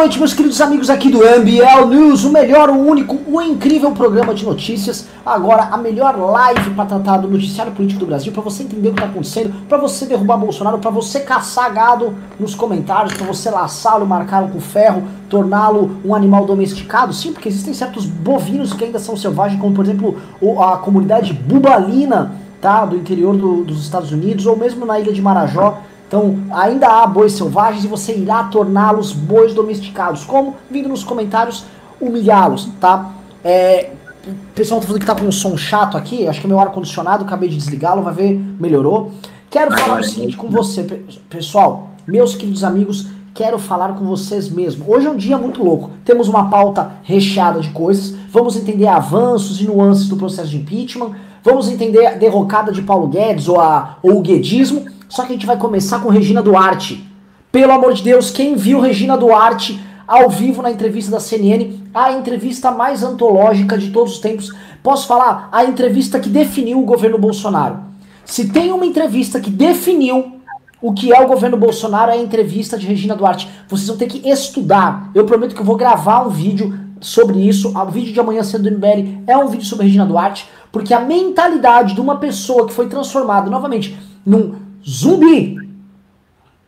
[0.00, 4.32] noite, meus queridos amigos aqui do MBL News, o melhor, o único, o incrível programa
[4.32, 5.06] de notícias.
[5.26, 8.94] Agora, a melhor live para tratar do noticiário político do Brasil, para você entender o
[8.94, 13.50] que está acontecendo, para você derrubar Bolsonaro, para você caçar gado nos comentários, para você
[13.50, 17.12] laçá-lo, marcá-lo com ferro, torná-lo um animal domesticado.
[17.12, 20.16] Sim, porque existem certos bovinos que ainda são selvagens, como por exemplo
[20.60, 25.20] a comunidade bubalina, tá, do interior do, dos Estados Unidos, ou mesmo na ilha de
[25.20, 30.24] Marajó então, ainda há bois selvagens e você irá torná-los bois domesticados.
[30.24, 30.56] Como?
[30.68, 31.64] Vindo nos comentários
[32.00, 33.12] humilhá-los, tá?
[33.44, 33.90] É,
[34.26, 36.58] o pessoal tá falando que tá com um som chato aqui, acho que é meu
[36.58, 39.12] ar-condicionado, acabei de desligá-lo, vai ver, melhorou.
[39.48, 40.82] Quero falar o seguinte com você,
[41.28, 44.92] pessoal, meus queridos amigos, quero falar com vocês mesmo.
[44.92, 45.92] Hoje é um dia muito louco.
[46.04, 51.12] Temos uma pauta recheada de coisas, vamos entender avanços e nuances do processo de impeachment,
[51.44, 55.34] vamos entender a derrocada de Paulo Guedes ou, a, ou o guedismo, só que a
[55.34, 57.04] gente vai começar com Regina Duarte.
[57.50, 62.12] Pelo amor de Deus, quem viu Regina Duarte ao vivo na entrevista da CNN, a
[62.12, 64.54] entrevista mais antológica de todos os tempos.
[64.84, 65.48] Posso falar?
[65.50, 67.80] A entrevista que definiu o governo Bolsonaro.
[68.24, 70.40] Se tem uma entrevista que definiu
[70.80, 73.48] o que é o governo Bolsonaro, é a entrevista de Regina Duarte.
[73.68, 75.10] Vocês vão ter que estudar.
[75.12, 77.76] Eu prometo que eu vou gravar um vídeo sobre isso.
[77.76, 81.00] O vídeo de amanhã cedo do MBL é um vídeo sobre Regina Duarte, porque a
[81.00, 85.58] mentalidade de uma pessoa que foi transformada novamente num zumbi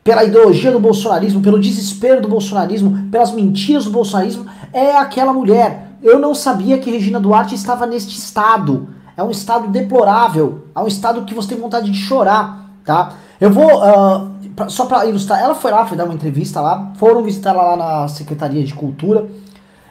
[0.05, 5.93] pela ideologia do bolsonarismo, pelo desespero do bolsonarismo, pelas mentiras do bolsonarismo, é aquela mulher.
[6.03, 8.89] Eu não sabia que Regina Duarte estava neste estado.
[9.17, 13.13] É um estado deplorável, é um estado que você tem vontade de chorar, tá?
[13.39, 16.93] Eu vou, uh, pra, só para ilustrar, ela foi lá, foi dar uma entrevista lá,
[16.97, 19.29] foram visitar ela lá na Secretaria de Cultura,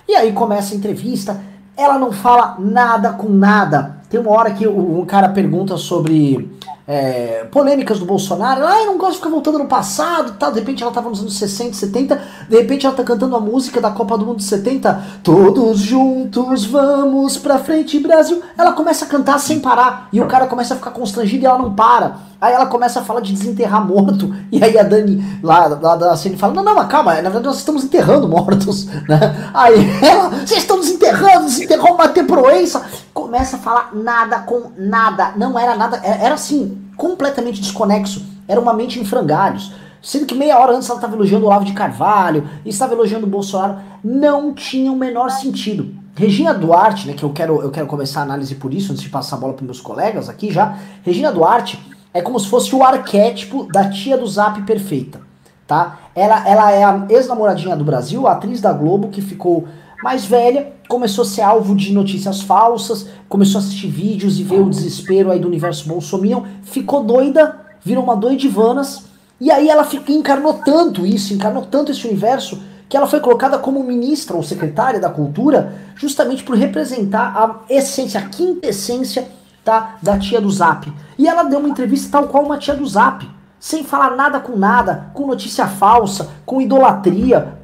[0.08, 1.40] e aí começa a entrevista,
[1.78, 3.98] ela não fala nada com nada.
[4.10, 6.52] Tem uma hora que o, o cara pergunta sobre
[6.88, 8.66] é, polêmicas do Bolsonaro.
[8.66, 10.52] Ah, eu não gosto de ficar voltando no passado tal.
[10.52, 12.22] De repente ela tava nos anos 60, 70.
[12.50, 15.04] De repente ela tá cantando a música da Copa do Mundo de 70.
[15.24, 18.42] Todos juntos vamos pra frente, Brasil.
[18.58, 20.10] Ela começa a cantar sem parar.
[20.12, 22.32] E o cara começa a ficar constrangido e ela não para.
[22.40, 24.34] Aí ela começa a falar de desenterrar morto.
[24.52, 27.46] E aí a Dani lá, lá da cena fala: Não, não, mas calma, na verdade
[27.46, 28.88] nós estamos enterrando mortos.
[29.08, 29.50] Né?
[29.54, 32.86] Aí ela, vocês estão desenterrando, desenterrou uma Proença.
[33.32, 35.32] Começa a falar nada com nada.
[35.38, 38.26] Não era nada, era assim, completamente desconexo.
[38.46, 39.74] Era uma mente em frangalhos.
[40.02, 43.30] Sendo que meia hora antes ela estava elogiando o Olavo de Carvalho, estava elogiando o
[43.30, 43.80] Bolsonaro.
[44.04, 45.96] Não tinha o menor sentido.
[46.14, 49.10] Regina Duarte, né, que eu quero, eu quero começar a análise por isso, antes de
[49.10, 50.78] passar a bola para meus colegas aqui já.
[51.02, 51.80] Regina Duarte
[52.14, 55.22] é como se fosse o arquétipo da tia do Zap perfeita,
[55.66, 56.00] tá?
[56.14, 59.70] Ela, ela é a ex-namoradinha do Brasil, a atriz da Globo que ficou
[60.04, 64.60] mais velha, começou a ser alvo de notícias falsas, começou a assistir vídeos e ver
[64.60, 69.06] o desespero aí do universo bolsominion, ficou doida, virou uma doidivanas,
[69.40, 73.84] e aí ela encarnou tanto isso, encarnou tanto esse universo, que ela foi colocada como
[73.84, 79.28] ministra ou secretária da cultura, justamente por representar a essência, a quintessência
[79.64, 80.92] tá, da tia do Zap.
[81.18, 83.26] E ela deu uma entrevista tal qual uma tia do Zap
[83.62, 87.60] sem falar nada com nada, com notícia falsa, com idolatria,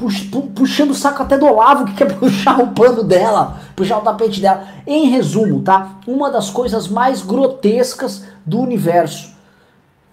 [0.54, 4.40] puxando o saco até do Olavo que quer puxar o pano dela, puxar o tapete
[4.40, 4.68] dela.
[4.86, 5.98] Em resumo, tá?
[6.06, 9.36] Uma das coisas mais grotescas do universo.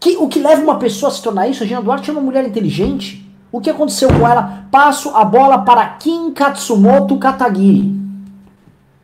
[0.01, 2.23] Que, o que leva uma pessoa a se tornar isso, a Gina Duarte é uma
[2.23, 3.31] mulher inteligente.
[3.53, 4.67] O que aconteceu com ela?
[4.71, 7.95] Passo a bola para Kim Katsumoto Katagiri.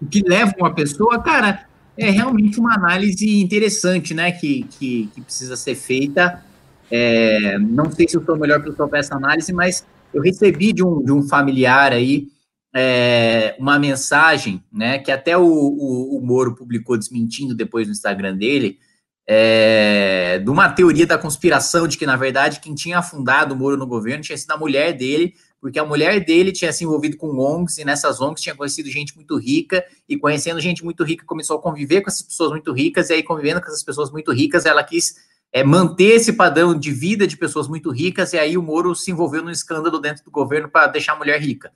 [0.01, 1.61] O que leva uma pessoa, cara,
[1.95, 4.33] é realmente uma análise interessante, né?
[4.33, 6.43] Que, que, que precisa ser feita
[6.91, 11.03] é, não sei se eu sou melhor para essa análise, mas eu recebi de um,
[11.03, 12.29] de um familiar aí
[12.75, 18.37] é, uma mensagem, né, que até o, o, o, Moro publicou desmentindo depois no Instagram
[18.37, 18.79] dele,
[19.27, 23.77] é, de uma teoria da conspiração de que, na verdade, quem tinha afundado o Moro
[23.77, 27.39] no governo tinha sido a mulher dele, porque a mulher dele tinha se envolvido com
[27.39, 31.59] ONGs e nessas ONGs tinha conhecido gente muito rica e conhecendo gente muito rica começou
[31.59, 34.65] a conviver com essas pessoas muito ricas e aí convivendo com essas pessoas muito ricas
[34.65, 35.17] ela quis
[35.53, 39.11] é, manter esse padrão de vida de pessoas muito ricas, e aí o Moro se
[39.11, 41.73] envolveu num escândalo dentro do governo para deixar a mulher rica.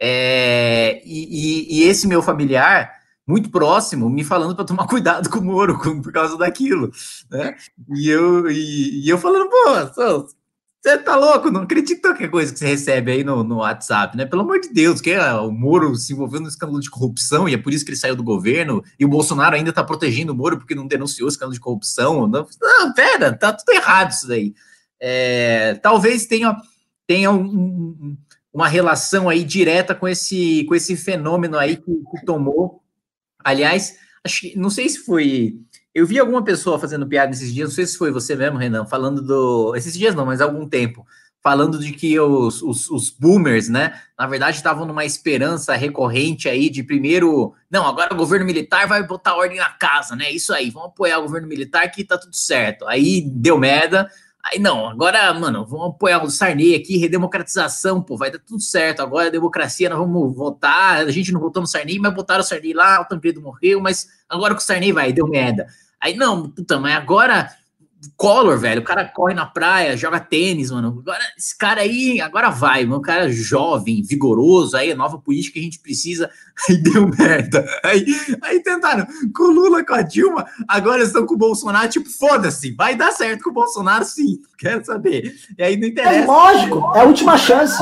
[0.00, 1.24] É, e,
[1.74, 2.92] e, e, esse meu familiar,
[3.26, 6.92] muito próximo, me falando para tomar cuidado com o Moro com, por causa daquilo.
[7.30, 7.56] Né?
[7.94, 10.28] E, eu, e, e eu falando, pô,
[10.80, 11.50] você tá louco?
[11.50, 14.24] Não acredito qualquer coisa que você recebe aí no, no WhatsApp, né?
[14.24, 17.54] Pelo amor de Deus, que é, o Moro se envolveu no escândalo de corrupção e
[17.54, 20.36] é por isso que ele saiu do governo, e o Bolsonaro ainda tá protegendo o
[20.36, 22.28] Moro porque não denunciou o escândalo de corrupção.
[22.28, 24.54] Não, não pera, tá tudo errado isso daí.
[25.00, 26.56] É, talvez tenha,
[27.06, 28.16] tenha um, um,
[28.52, 32.82] uma relação aí direta com esse, com esse fenômeno aí que, que tomou.
[33.44, 35.60] Aliás, acho que, não sei se foi
[35.94, 38.86] eu vi alguma pessoa fazendo piada esses dias, não sei se foi você mesmo, Renan,
[38.86, 39.74] falando do.
[39.76, 41.06] Esses dias não, mas há algum tempo.
[41.42, 46.68] falando de que os, os, os boomers, né, na verdade estavam numa esperança recorrente aí
[46.68, 50.30] de primeiro, não, agora o governo militar vai botar ordem na casa, né?
[50.30, 52.86] Isso aí, vamos apoiar o governo militar que tá tudo certo.
[52.86, 54.10] Aí deu merda.
[54.44, 59.00] Aí não, agora, mano, vamos apoiar o Sarney aqui, redemocratização, pô, vai dar tudo certo.
[59.00, 61.06] Agora democracia, nós vamos votar.
[61.06, 64.08] A gente não votou no Sarney, mas botaram o Sarney lá, o Tancredo morreu, mas
[64.28, 65.66] agora com o Sarney vai, deu merda.
[66.00, 67.50] Aí não, puta, mas agora
[68.16, 70.98] Collor, velho, o cara corre na praia, joga tênis, mano.
[71.00, 72.98] Agora, esse cara aí, agora vai, mano.
[72.98, 76.30] Um cara jovem, vigoroso, aí, nova política que a gente precisa.
[76.68, 77.64] Aí deu merda.
[77.84, 78.04] Aí,
[78.42, 82.72] aí tentaram com o Lula, com a Dilma, agora estão com o Bolsonaro, tipo, foda-se,
[82.72, 84.40] vai dar certo com o Bolsonaro, sim.
[84.58, 85.36] Quero saber.
[85.56, 86.18] E aí não interessa.
[86.18, 87.80] É lógico, é a última chance.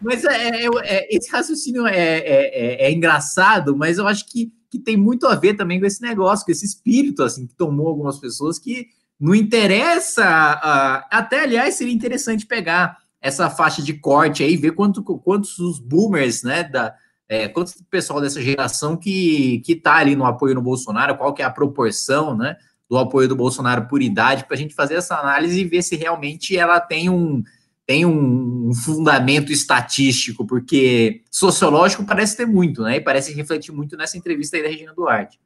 [0.00, 4.78] Mas é, é, é, esse raciocínio é, é, é, engraçado, mas eu acho que, que
[4.78, 8.20] tem muito a ver também com esse negócio, com esse espírito assim que tomou algumas
[8.20, 8.86] pessoas que
[9.24, 15.02] não interessa, uh, até aliás seria interessante pegar essa faixa de corte aí, ver quanto,
[15.02, 16.94] quantos os boomers, né, da,
[17.26, 21.40] é, quanto pessoal dessa geração que, que tá ali no apoio no Bolsonaro, qual que
[21.40, 25.16] é a proporção, né, do apoio do Bolsonaro por idade, para a gente fazer essa
[25.16, 27.42] análise e ver se realmente ela tem um,
[27.86, 34.18] tem um fundamento estatístico, porque sociológico parece ter muito, né, e parece refletir muito nessa
[34.18, 35.40] entrevista aí da Regina Duarte.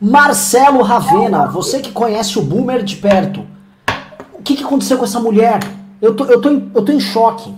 [0.00, 3.44] Marcelo Ravena, você que conhece o Boomer de perto,
[4.32, 5.58] o que, que aconteceu com essa mulher?
[6.00, 7.52] Eu tô, eu tô, em, eu tô em choque.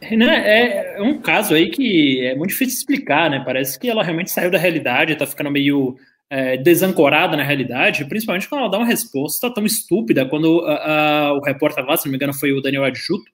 [0.00, 3.42] Renan, é, é um caso aí que é muito difícil explicar, né?
[3.44, 5.96] Parece que ela realmente saiu da realidade, tá ficando meio
[6.30, 11.84] é, desancorada na realidade, principalmente quando ela dá uma resposta tão estúpida, quando o repórter
[11.84, 13.30] lá, se não me engano, foi o Daniel Adjuto,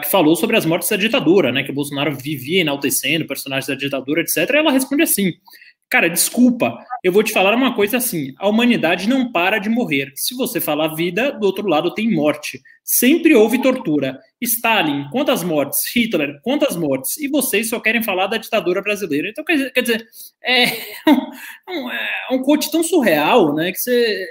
[0.00, 1.62] que falou sobre as mortes da ditadura, né?
[1.62, 4.50] Que o Bolsonaro vivia enaltecendo personagens da ditadura, etc.
[4.50, 5.32] E ela responde assim:
[5.90, 10.12] Cara, desculpa, eu vou te falar uma coisa assim: a humanidade não para de morrer.
[10.14, 12.62] Se você falar vida, do outro lado tem morte.
[12.84, 14.16] Sempre houve tortura.
[14.40, 15.78] Stalin, quantas mortes?
[15.94, 17.16] Hitler, quantas mortes?
[17.18, 19.28] E vocês só querem falar da ditadura brasileira.
[19.28, 20.06] Então, quer, quer dizer,
[20.44, 20.66] é
[21.68, 23.72] um, é um coach tão surreal, né?
[23.72, 24.26] Que você,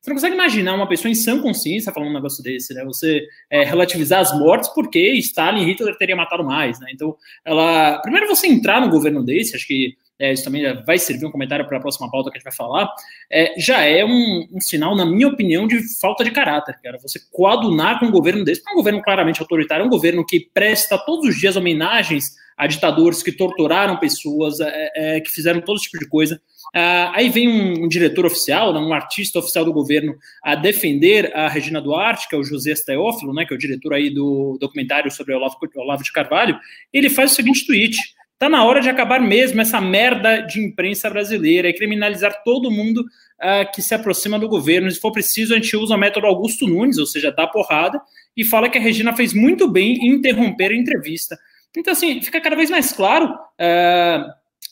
[0.00, 2.84] você não consegue imaginar uma pessoa em sã consciência falando um negócio desse, né?
[2.84, 6.88] Você é, relativizar as mortes porque Stalin e Hitler teriam matado mais, né?
[6.92, 8.00] Então, ela.
[8.00, 11.66] Primeiro você entrar no governo desse, acho que é, isso também vai servir um comentário
[11.66, 12.92] para a próxima pauta que a gente vai falar,
[13.30, 16.98] é, já é um, um, sinal, na minha opinião, de falta de caráter, cara.
[16.98, 20.48] Você coadunar com um governo desse, é um governo claramente autoritário, é um governo que
[20.52, 25.78] presta todos os dias homenagens a ditadores que torturaram pessoas, é, é que fizeram todo
[25.78, 26.40] tipo de coisa.
[26.74, 31.34] Ah, aí vem um, um, diretor oficial, né, um artista oficial do governo, a defender
[31.36, 34.58] a Regina Duarte, que é o José Teófilo, né, que é o diretor aí do
[34.60, 36.58] documentário sobre Olavo, Olavo de Carvalho.
[36.92, 37.96] Ele faz o seguinte tweet
[38.38, 43.00] Tá na hora de acabar mesmo essa merda de imprensa brasileira e criminalizar todo mundo
[43.00, 44.88] uh, que se aproxima do governo.
[44.88, 48.00] Se for preciso, a gente usa o método Augusto Nunes, ou seja, dá porrada,
[48.36, 51.36] e fala que a Regina fez muito bem em interromper a entrevista.
[51.76, 54.24] Então, assim, fica cada vez mais claro uh,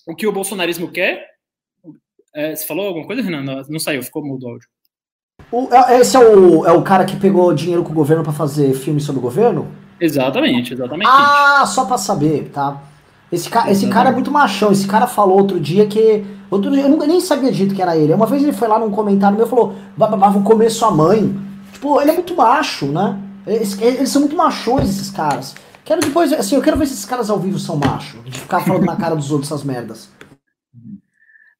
[0.06, 1.26] o que o bolsonarismo quer.
[1.84, 3.64] Uh, você falou alguma coisa, Renan?
[3.68, 4.68] Não saiu, ficou mudo o áudio.
[5.50, 8.32] O, é, esse é o, é o cara que pegou dinheiro com o governo para
[8.32, 9.68] fazer filme sobre o governo?
[10.00, 11.08] Exatamente, exatamente.
[11.08, 12.80] Ah, só para saber, tá?
[13.30, 14.70] Esse, ca esse cara é muito machão.
[14.70, 16.24] Esse cara falou outro dia que.
[16.50, 18.14] Outro dia, eu nunca nem sabia dito que era ele.
[18.14, 21.36] Uma vez ele foi lá num comentário meu e falou: vou comer sua mãe.
[21.72, 23.18] Tipo, ele é muito macho, né?
[23.46, 25.54] Eles, eles, são muito machões, esses caras.
[25.84, 28.18] Quero depois, assim, eu quero ver se esses caras ao vivo são macho.
[28.24, 30.08] De ficar falando na cara dos outros essas merdas.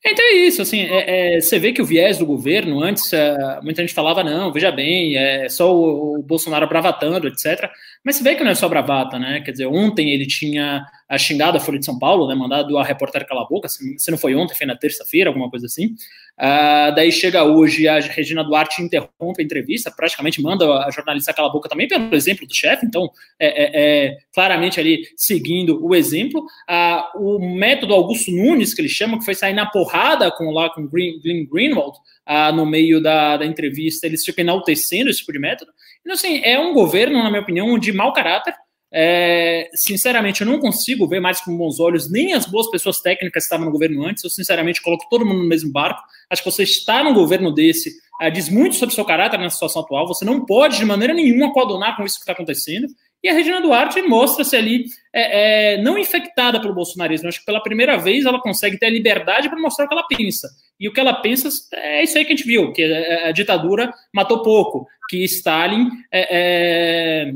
[0.04, 3.60] Então é isso, assim, é, é, você vê que o viés do governo, antes é,
[3.60, 7.68] muita gente falava, não, veja bem, é só o, o, Bolsonaro bravatando, etc.
[8.04, 9.40] Mas você vê que não é só bravata, né?
[9.40, 12.84] Quer dizer, ontem ele tinha a xingada a Folha de São Paulo, né, mandado a
[12.84, 15.94] repórter calar a boca, se não foi ontem, foi na terça-feira, alguma coisa assim.
[16.38, 21.50] Uh, daí chega hoje, a Regina Duarte interrompe a entrevista, praticamente manda a jornalista calar
[21.50, 23.70] a boca também pelo exemplo do chefe, então é, é,
[24.06, 26.44] é, claramente ali seguindo o exemplo.
[26.68, 30.68] Uh, o método Augusto Nunes, que ele chama, que foi sair na porrada com lá
[30.68, 31.96] com Green, Green Greenwald,
[32.28, 35.70] uh, no meio da, da entrevista, eles ficam enaltecendo esse tipo de método.
[36.06, 38.54] Então, assim, é um governo, na minha opinião, de mau caráter,
[38.94, 43.42] é, sinceramente, eu não consigo ver mais com bons olhos nem as boas pessoas técnicas
[43.42, 44.22] que estavam no governo antes.
[44.22, 46.00] Eu, sinceramente, coloco todo mundo no mesmo barco.
[46.30, 49.50] Acho que você está num governo desse é, diz muito sobre o seu caráter na
[49.50, 50.06] situação atual.
[50.06, 52.86] Você não pode, de maneira nenhuma, coadunar com isso que está acontecendo.
[53.26, 57.26] E a Regina Duarte mostra-se ali é, é, não infectada pelo bolsonarismo.
[57.26, 60.06] Acho que pela primeira vez ela consegue ter a liberdade para mostrar o que ela
[60.06, 60.48] pensa.
[60.78, 63.92] E o que ela pensa é isso aí que a gente viu: que a, ditadura
[64.14, 67.32] matou pouco, que Stalin é, é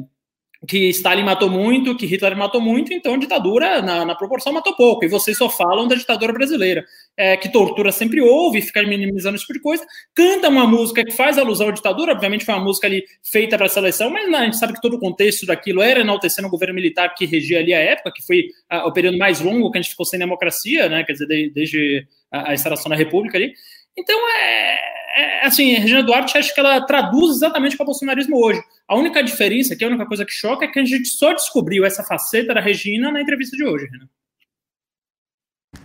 [0.69, 5.05] que Stalin matou muito, que Hitler matou muito, então ditadura, na, na proporção, matou pouco.
[5.05, 6.85] E vocês só falam da ditadura brasileira,
[7.17, 9.87] é, que tortura sempre houve, fica minimizando esse tipo de coisa.
[10.15, 13.67] Canta uma música que faz alusão à ditadura, obviamente foi uma música ali feita para
[13.67, 16.75] a seleção, mas a gente sabe que todo o contexto daquilo era enaltecendo o governo
[16.75, 19.81] militar que regia ali a época, que foi a, o período mais longo que a
[19.81, 21.05] gente ficou sem democracia, né?
[21.05, 23.53] Quer dizer, de, desde a, a instalação da República ali.
[23.97, 24.79] Então, é,
[25.17, 28.37] é, assim, a Regina Duarte acho que ela traduz exatamente o que é o bolsonarismo
[28.37, 28.63] hoje.
[28.91, 31.33] A única diferença, que é a única coisa que choca, é que a gente só
[31.33, 34.09] descobriu essa faceta da Regina na entrevista de hoje, Renan.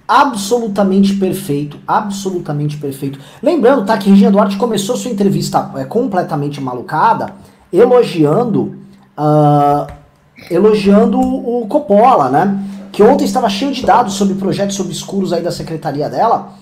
[0.08, 3.20] Absolutamente perfeito, absolutamente perfeito.
[3.44, 7.36] Lembrando, tá, que Regina Duarte começou sua entrevista é, completamente malucada,
[7.72, 8.76] elogiando,
[9.16, 9.86] uh,
[10.50, 12.58] elogiando o Coppola, né?
[12.92, 16.56] Que ontem estava cheio de dados sobre projetos obscuros aí da secretaria dela.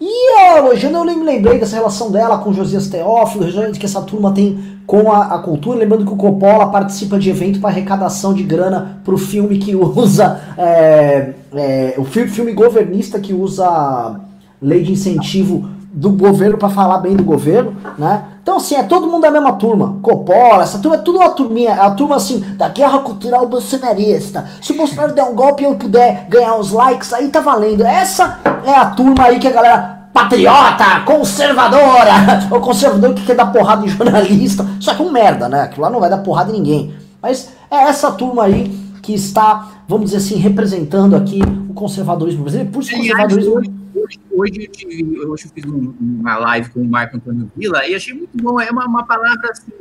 [0.00, 4.78] E elogiando, eu me lembrei dessa relação dela com Josias Teófilo, que essa turma tem
[4.86, 5.78] com a, a, cultura.
[5.78, 9.74] Lembrando que o Coppola participa de evento para arrecadação de grana para o filme que
[9.74, 10.40] usa.
[10.60, 14.20] É, é, o filme governista que usa
[14.60, 18.24] lei de incentivo do governo para falar bem do governo, né?
[18.48, 19.98] Então, assim, é todo mundo da mesma turma.
[20.00, 24.48] Coppola, essa turma é tudo uma turminha, é a turma, assim, da guerra cultural bolsonarista.
[24.62, 27.84] Se o Bolsonaro der um golpe e eu puder ganhar uns likes, aí tá valendo.
[27.84, 33.52] Essa é a turma aí que a galera patriota, conservadora, o conservador que quer dar
[33.52, 34.66] porrada em jornalista.
[34.80, 35.64] Só que é um merda, né?
[35.64, 36.94] Aquilo lá não vai dar porrada em ninguém.
[37.20, 38.70] Mas é essa turma aí
[39.02, 42.72] que está, vamos dizer assim, representando aqui o conservadorismo brasileiro.
[42.72, 46.88] Por isso, conservadorismo hoje, hoje, eu tive, hoje eu fiz um, uma live com o
[46.88, 48.60] Marco Antônio Vila e achei muito bom.
[48.60, 49.72] É uma, uma palavra assim,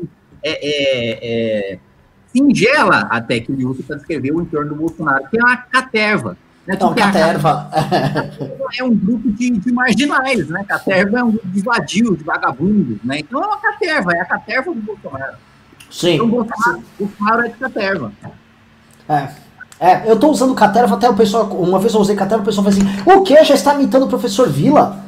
[0.43, 1.79] é, é, é,
[2.27, 6.37] singela até que ele usa para descrever o entorno do Bolsonaro, que é uma caterva.
[6.65, 6.75] Né?
[6.75, 7.69] Então, caterva.
[8.77, 10.65] É um grupo de, de, marginais, né?
[10.67, 13.19] Caterva é um grupo de vadios, de vagabundos, né?
[13.19, 15.37] Então é uma caterva, é a caterva do Bolsonaro.
[15.89, 16.15] Sim.
[16.15, 18.11] Então, o Bolsonaro, Bolsonaro é de caterva.
[19.07, 19.46] É.
[19.79, 22.65] É, eu tô usando Caterva, até o pessoal, uma vez eu usei Caterva, o pessoal
[22.65, 23.43] falou assim, o que?
[23.43, 25.05] Já está imitando o professor Vila?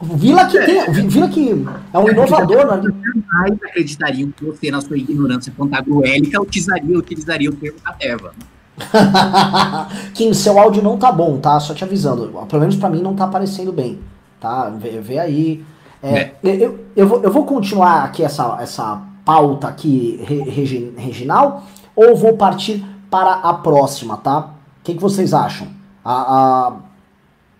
[0.00, 2.82] Vila que tem, Vila que é um inovador, né?
[2.82, 8.32] Jamais acreditariam que você, na sua ignorância pantagruélica, utilizaria, utilizaria o termo Caterva.
[10.14, 11.58] Kim, seu áudio não tá bom, tá?
[11.60, 12.28] Só te avisando.
[12.48, 13.98] Pelo menos para mim não tá aparecendo bem,
[14.40, 14.68] tá?
[14.70, 15.64] Vê, vê aí.
[16.02, 16.34] É, é.
[16.42, 20.42] Eu, eu, vou, eu vou continuar aqui essa, essa pauta aqui re,
[20.96, 21.64] regional
[21.96, 24.40] ou vou partir para a próxima, tá?
[24.40, 25.68] O que, que vocês acham?
[26.04, 26.72] A, a...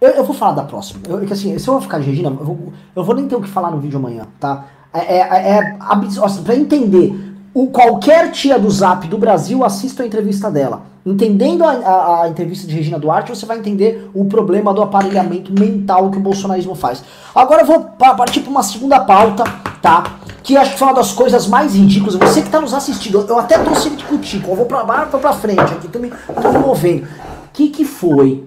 [0.01, 1.01] Eu, eu, vou falar da próxima.
[1.09, 3.37] Eu, que assim, se eu vou ficar de Regina, eu vou, eu vou nem ter
[3.37, 4.65] o que falar no vídeo amanhã, tá?
[4.93, 5.79] É, é, é
[6.25, 10.83] assim, pra entender, o, qualquer tia do Zap do Brasil assista a entrevista dela.
[11.07, 15.53] Entendendo a, a, a, entrevista de Regina Duarte, você vai entender o problema do aparelhamento
[15.53, 17.05] mental que o bolsonarismo faz.
[17.33, 19.45] Agora eu vou partir para uma segunda pauta,
[19.81, 20.03] tá?
[20.45, 22.17] Que acho que foi uma das coisas mais ridículas.
[22.17, 25.21] Você que está nos assistindo, eu até tô sem discutir, eu vou para baixo, vou
[25.21, 27.05] para frente, aqui tô me, tô me movendo.
[27.05, 28.45] O que que foi?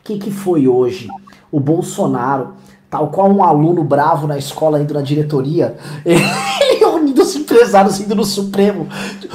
[0.00, 1.08] O que que foi hoje?
[1.50, 2.54] O Bolsonaro,
[2.90, 8.16] tal qual um aluno bravo na escola indo na diretoria, ele unindo os empresários indo
[8.16, 8.88] no Supremo.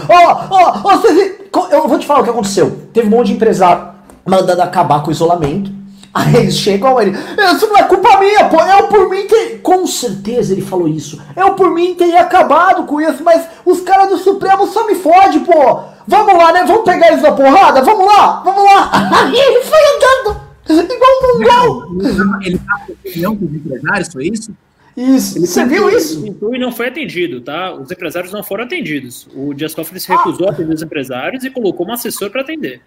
[0.09, 2.89] Ó, ó, ó, eu vou te falar o que aconteceu.
[2.91, 5.71] Teve um monte de empresário mandando acabar com o isolamento.
[6.15, 9.59] Aí eles chegam ele, isso não é culpa minha, pô, eu por mim ter...
[9.61, 11.21] Com certeza ele falou isso.
[11.35, 15.39] Eu por mim teria acabado com isso, mas os caras do Supremo só me fode,
[15.39, 15.81] pô.
[16.07, 16.63] Vamos lá, né?
[16.65, 17.81] Vamos pegar eles na porrada?
[17.81, 18.91] Vamos lá, vamos lá.
[18.93, 22.41] Aí ele foi andando, igual um mongol.
[22.45, 24.55] Ele tá com opinião com os empresários, foi isso?
[24.95, 26.25] Isso, ele você viu isso?
[26.25, 27.73] E não foi atendido, tá?
[27.73, 29.27] Os empresários não foram atendidos.
[29.35, 30.51] O Dias Toffoli se recusou ah.
[30.51, 32.81] a atender os empresários e colocou um assessor para atender.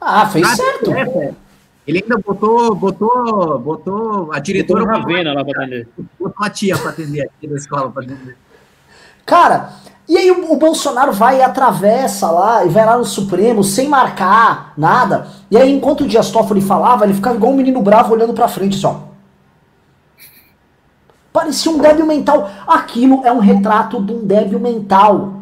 [0.00, 0.94] Ah, fez ah, certo.
[0.94, 1.34] É, é.
[1.86, 4.84] Ele ainda botou, botou, botou a diretora.
[4.84, 5.88] Botou Ravena lá para atender.
[6.18, 8.36] Botou a tia para atender aqui da escola para atender.
[9.24, 9.70] Cara,
[10.08, 13.88] e aí o, o, Bolsonaro vai e atravessa lá e vai lá no Supremo sem
[13.88, 15.28] marcar nada.
[15.50, 18.48] E aí, enquanto o Dias Toffoli falava, ele ficava igual um menino bravo olhando pra
[18.48, 19.08] frente, só.
[21.32, 22.50] Parecia um débil mental.
[22.66, 25.34] Aquilo é um retrato de um débil mental.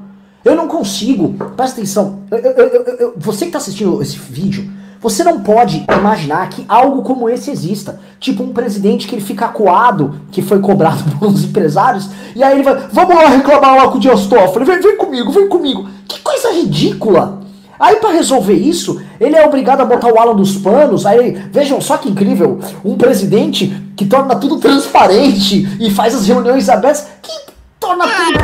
[0.45, 1.33] Eu não consigo.
[1.55, 2.25] Presta atenção.
[2.31, 2.69] Eu, eu,
[2.99, 7.51] eu, você que tá assistindo esse vídeo, você não pode imaginar que algo como esse
[7.51, 8.01] exista.
[8.19, 12.63] Tipo um presidente que ele fica acuado, que foi cobrado pelos empresários, e aí ele
[12.63, 15.89] vai, vamos lá reclamar lá com o Dias Toffoli, vem, vem comigo, vem comigo.
[16.07, 17.39] Que coisa ridícula!
[17.79, 21.07] Aí para resolver isso, ele é obrigado a botar o Alan dos panos.
[21.07, 26.69] Aí, vejam só que incrível, um presidente que torna tudo transparente e faz as reuniões
[26.69, 27.07] abertas.
[27.23, 27.33] Que
[27.79, 28.39] torna tudo.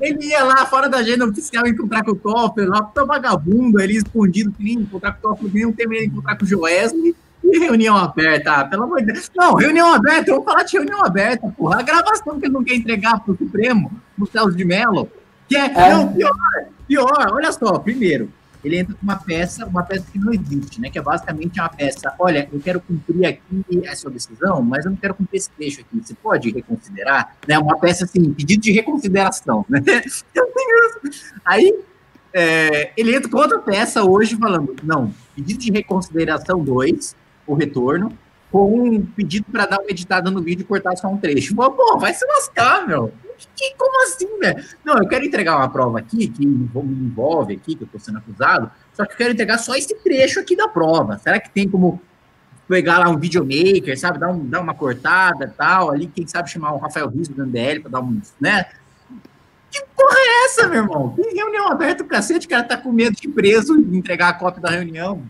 [0.00, 3.96] Ele ia lá fora da agenda oficial encontrar com o Toffler, lá pro vagabundo, ele
[3.96, 7.14] escondido, queria encontrar com o Toffler, medo de encontrar com o Joesley.
[7.42, 9.30] E reunião aberta, ah, pelo amor de Deus.
[9.34, 11.80] Não, reunião aberta, vamos falar de reunião aberta, porra.
[11.80, 15.10] A gravação que ele não quer entregar pro Supremo, no Celso de Mello.
[15.48, 15.94] Que é, é.
[15.94, 16.32] Não, pior,
[16.86, 18.30] pior, olha só, primeiro,
[18.64, 20.90] ele entra com uma peça, uma peça que não existe, né?
[20.90, 24.98] Que é basicamente uma peça, olha, eu quero cumprir aqui essa decisão, mas eu não
[24.98, 26.00] quero cumprir esse trecho aqui.
[26.00, 27.36] Você pode reconsiderar?
[27.46, 27.58] Né?
[27.58, 29.82] Uma peça assim, pedido de reconsideração, né?
[31.44, 31.74] Aí
[32.32, 38.16] é, ele entra com outra peça hoje falando, não, pedido de reconsideração 2, o retorno,
[38.50, 41.54] com um pedido para dar uma editada no vídeo e cortar só um trecho.
[41.54, 43.12] Pô, vai se lascar, meu.
[43.56, 44.64] Que, como assim, velho?
[44.84, 48.18] Não, eu quero entregar uma prova aqui que me envolve aqui, que eu estou sendo
[48.18, 51.18] acusado, só que eu quero entregar só esse trecho aqui da prova.
[51.18, 52.00] Será que tem como
[52.68, 54.18] pegar lá um videomaker, sabe?
[54.18, 57.80] Dar, um, dar uma cortada tal, ali, quem sabe chamar o Rafael Risco do MBL
[57.82, 58.66] para dar um, né?
[59.70, 61.14] Que porra é essa, meu irmão?
[61.14, 64.32] Que reunião aberta o cacete, o cara tá com medo de preso e entregar a
[64.32, 65.22] cópia da reunião.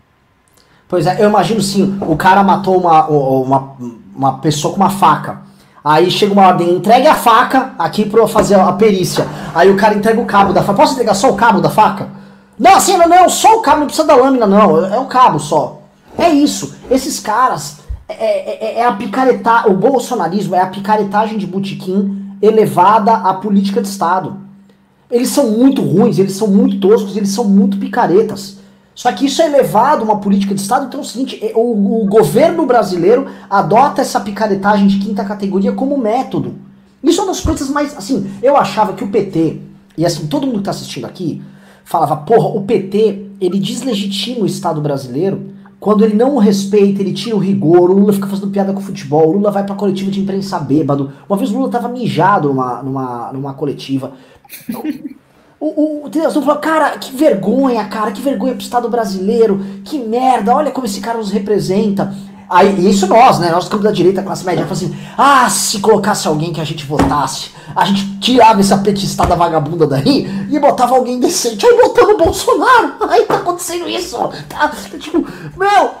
[0.87, 3.77] Pois é, eu imagino sim, o cara matou uma, uma,
[4.13, 5.41] uma pessoa com uma faca.
[5.83, 9.27] Aí chega uma ordem, entregue a faca aqui pra eu fazer a perícia.
[9.53, 10.77] Aí o cara entrega o cabo da faca.
[10.77, 12.09] Posso entregar só o cabo da faca?
[12.57, 14.85] Não, assim, não, não, só o cabo, não precisa da lâmina, não.
[14.85, 15.81] É o cabo só.
[16.15, 16.75] É isso.
[16.89, 22.35] Esses caras, é, é, é, é a picareta, o bolsonarismo é a picaretagem de botequim
[22.41, 24.37] elevada à política de Estado.
[25.09, 28.60] Eles são muito ruins, eles são muito toscos, eles são muito picaretas.
[28.93, 32.03] Só que isso é elevado uma política de Estado, então é o seguinte, é, o,
[32.03, 36.55] o governo brasileiro adota essa picaretagem de quinta categoria como método.
[37.03, 39.59] Isso é uma das coisas mais, assim, eu achava que o PT,
[39.97, 41.41] e assim, todo mundo que tá assistindo aqui,
[41.83, 47.11] falava, porra, o PT, ele deslegitima o Estado brasileiro quando ele não o respeita, ele
[47.11, 49.73] tira o rigor, o Lula fica fazendo piada com o futebol, o Lula vai pra
[49.73, 51.11] coletiva de imprensa bêbado.
[51.27, 54.13] Uma vez o Lula tava mijado numa, numa, numa coletiva.
[55.61, 60.55] O, o Deus falou, cara, que vergonha, cara, que vergonha pro Estado brasileiro, que merda,
[60.55, 62.11] olha como esse cara nos representa.
[62.49, 63.51] Aí, isso nós, né?
[63.51, 66.83] Nós campos da direita, classe média, falamos assim, ah, se colocasse alguém que a gente
[66.83, 71.63] votasse, a gente tirava essa petistada vagabunda daí e botava alguém decente.
[71.63, 74.17] Aí botando o Bolsonaro, aí tá acontecendo isso.
[74.49, 75.23] Tá, tá, tipo,
[75.55, 75.91] meu,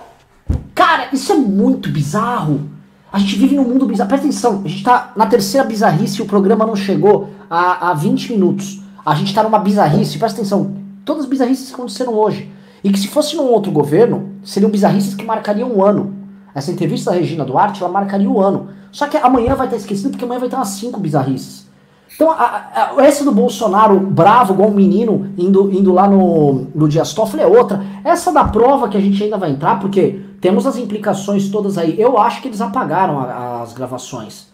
[0.73, 2.67] cara, isso é muito bizarro.
[3.13, 4.09] A gente vive num mundo bizarro.
[4.09, 7.93] Presta atenção, a gente tá na terceira bizarrice e o programa não chegou a, a
[7.93, 8.81] 20 minutos.
[9.05, 12.51] A gente está numa bizarrice, presta atenção, todas as bizarrices que aconteceram hoje.
[12.83, 16.13] E que se fosse num outro governo, seriam bizarrices que marcariam um ano.
[16.53, 18.69] Essa entrevista da Regina Duarte, ela marcaria o um ano.
[18.91, 21.69] Só que amanhã vai estar esquecido, porque amanhã vai ter umas cinco bizarrices.
[22.13, 26.87] Então, a, a, essa do Bolsonaro, bravo, igual um menino, indo, indo lá no, no
[26.87, 27.83] Dias Toffoli é outra.
[28.03, 31.99] Essa da prova que a gente ainda vai entrar, porque temos as implicações todas aí.
[31.99, 34.47] Eu acho que eles apagaram a, as gravações.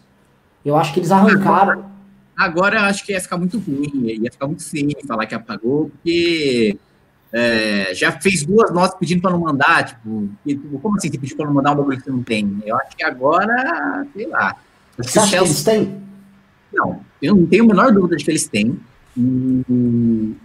[0.63, 1.96] Eu acho que eles arrancaram.
[2.37, 5.89] Agora eu acho que ia ficar muito ruim, ia ficar muito feio falar que apagou,
[5.89, 6.77] porque
[7.33, 11.35] é, já fez duas notas pedindo para não mandar, tipo, tipo, como assim você pediu
[11.35, 12.61] para não mandar um bagulho que você não tem?
[12.63, 14.55] Eu acho que agora, sei lá.
[14.97, 16.01] Você acha que eles têm?
[16.71, 18.79] Não, eu não tenho a menor dúvida de que eles têm.
[19.17, 20.35] E,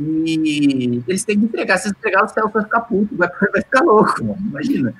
[0.00, 1.78] e eles têm que entregar.
[1.78, 4.92] Se eles entregar, o céu vai ficar puto, vai, vai ficar louco, mano, imagina.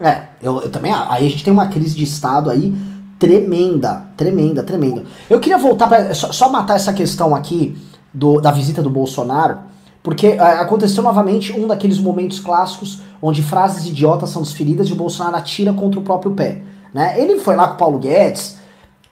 [0.00, 0.92] É, eu, eu também.
[0.92, 2.74] Aí a gente tem uma crise de Estado aí
[3.18, 5.04] tremenda, tremenda, tremenda.
[5.28, 7.76] Eu queria voltar para só, só, matar essa questão aqui
[8.14, 9.58] do, da visita do Bolsonaro,
[10.02, 14.96] porque é, aconteceu novamente um daqueles momentos clássicos onde frases idiotas são desferidas e o
[14.96, 16.62] Bolsonaro atira contra o próprio pé.
[16.94, 17.20] Né?
[17.20, 18.56] Ele foi lá com o Paulo Guedes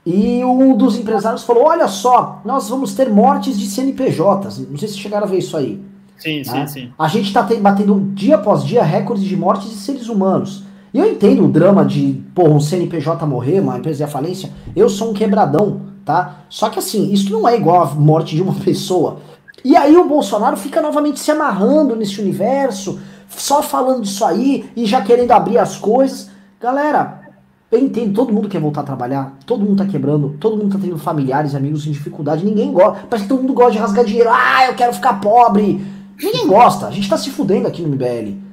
[0.04, 4.68] e um dos empresários falou: Olha só, nós vamos ter mortes de CNPJs.
[4.70, 5.82] Não sei se chegaram a ver isso aí.
[6.16, 6.44] Sim, né?
[6.44, 6.92] sim, sim.
[6.98, 10.65] A gente está batendo dia após dia recordes de mortes de seres humanos.
[10.96, 14.50] E eu entendo o drama de, pô, um CNPJ morrer, uma empresa de falência.
[14.74, 16.36] Eu sou um quebradão, tá?
[16.48, 19.18] Só que assim, isso não é igual a morte de uma pessoa.
[19.62, 24.86] E aí o Bolsonaro fica novamente se amarrando nesse universo, só falando disso aí e
[24.86, 26.30] já querendo abrir as coisas.
[26.58, 27.28] Galera,
[27.70, 30.78] eu entendo, todo mundo quer voltar a trabalhar, todo mundo tá quebrando, todo mundo tá
[30.80, 33.04] tendo familiares, amigos em dificuldade, ninguém gosta.
[33.06, 34.30] Parece que todo mundo gosta de rasgar dinheiro.
[34.32, 35.86] Ah, eu quero ficar pobre.
[36.18, 36.86] Ninguém gosta.
[36.86, 38.45] A gente tá se fudendo aqui no MBL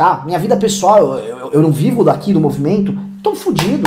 [0.00, 0.22] tá?
[0.24, 3.86] Minha vida pessoal, eu, eu, eu não vivo daqui do movimento, tô fudido.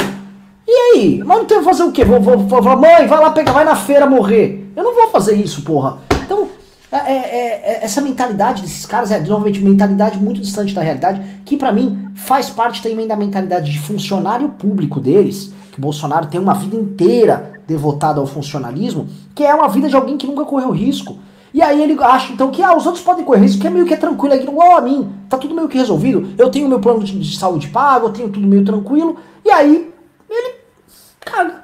[0.67, 1.23] E aí?
[1.25, 2.05] Mas não tenho que fazer o quê?
[2.05, 4.71] Vou, vou, vou, mãe, vai lá pegar, vai na feira morrer.
[4.75, 5.97] Eu não vou fazer isso, porra.
[6.23, 6.49] Então,
[6.91, 11.57] é, é, é, essa mentalidade desses caras é, novamente, mentalidade muito distante da realidade, que
[11.57, 16.53] para mim faz parte também da mentalidade de funcionário público deles, que Bolsonaro tem uma
[16.53, 21.17] vida inteira devotada ao funcionalismo, que é uma vida de alguém que nunca correu risco.
[21.53, 23.85] E aí ele acha então que ah, os outros podem correr risco, que é meio
[23.85, 26.33] que é tranquilo, é igual a mim, tá tudo meio que resolvido.
[26.37, 29.17] Eu tenho meu plano de, de saúde pago, eu tenho tudo meio tranquilo.
[29.45, 29.93] E aí
[30.29, 30.55] ele
[31.19, 31.63] caga,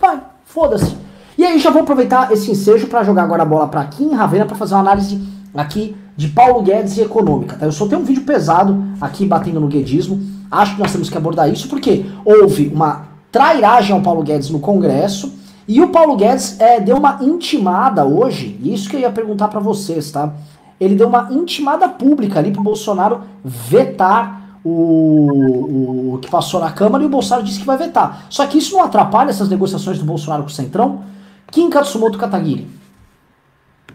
[0.00, 0.96] vai, foda-se.
[1.36, 4.46] E aí já vou aproveitar esse ensejo para jogar agora a bola para em Ravena
[4.46, 5.20] para fazer uma análise
[5.54, 7.56] aqui de Paulo Guedes e econômica.
[7.56, 7.66] Tá?
[7.66, 10.18] Eu só tenho um vídeo pesado aqui batendo no guedismo.
[10.50, 14.60] Acho que nós temos que abordar isso porque houve uma trairagem ao Paulo Guedes no
[14.60, 15.30] Congresso
[15.68, 19.48] E o Paulo Guedes é, deu uma intimada hoje, e isso que eu ia perguntar
[19.48, 20.32] para vocês, tá?
[20.78, 27.02] Ele deu uma intimada pública ali pro Bolsonaro vetar o, o que passou na Câmara
[27.02, 28.26] e o Bolsonaro disse que vai vetar.
[28.28, 31.04] Só que isso não atrapalha essas negociações do Bolsonaro com o Centrão?
[31.50, 32.68] Kim Katsumoto Kataguiri.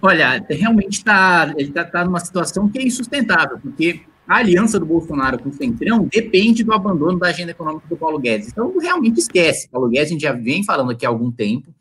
[0.01, 4.85] Olha, realmente está ele está tá numa situação que é insustentável, porque a aliança do
[4.85, 8.49] Bolsonaro com o Centrão depende do abandono da agenda econômica do Paulo Guedes.
[8.49, 9.69] Então, realmente esquece.
[9.69, 11.73] Paulo Guedes, a gente já vem falando aqui há algum tempo.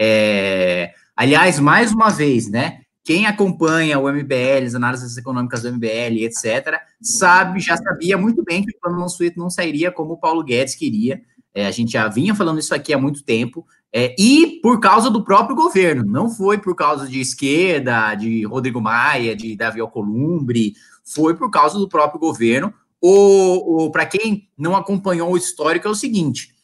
[0.00, 0.92] É...
[1.16, 2.80] Aliás, mais uma vez, né?
[3.04, 8.62] Quem acompanha o MBL, as análises econômicas do MBL, etc., sabe, já sabia muito bem
[8.62, 11.20] que o plano Mansueto não sairia como o Paulo Guedes queria.
[11.54, 13.66] É, a gente já vinha falando isso aqui há muito tempo.
[13.92, 18.80] É, e por causa do próprio governo, não foi por causa de esquerda, de Rodrigo
[18.80, 20.74] Maia, de Davi Alcolumbre,
[21.12, 22.72] foi por causa do próprio governo.
[23.00, 26.54] O, o Para quem não acompanhou o histórico, é o seguinte: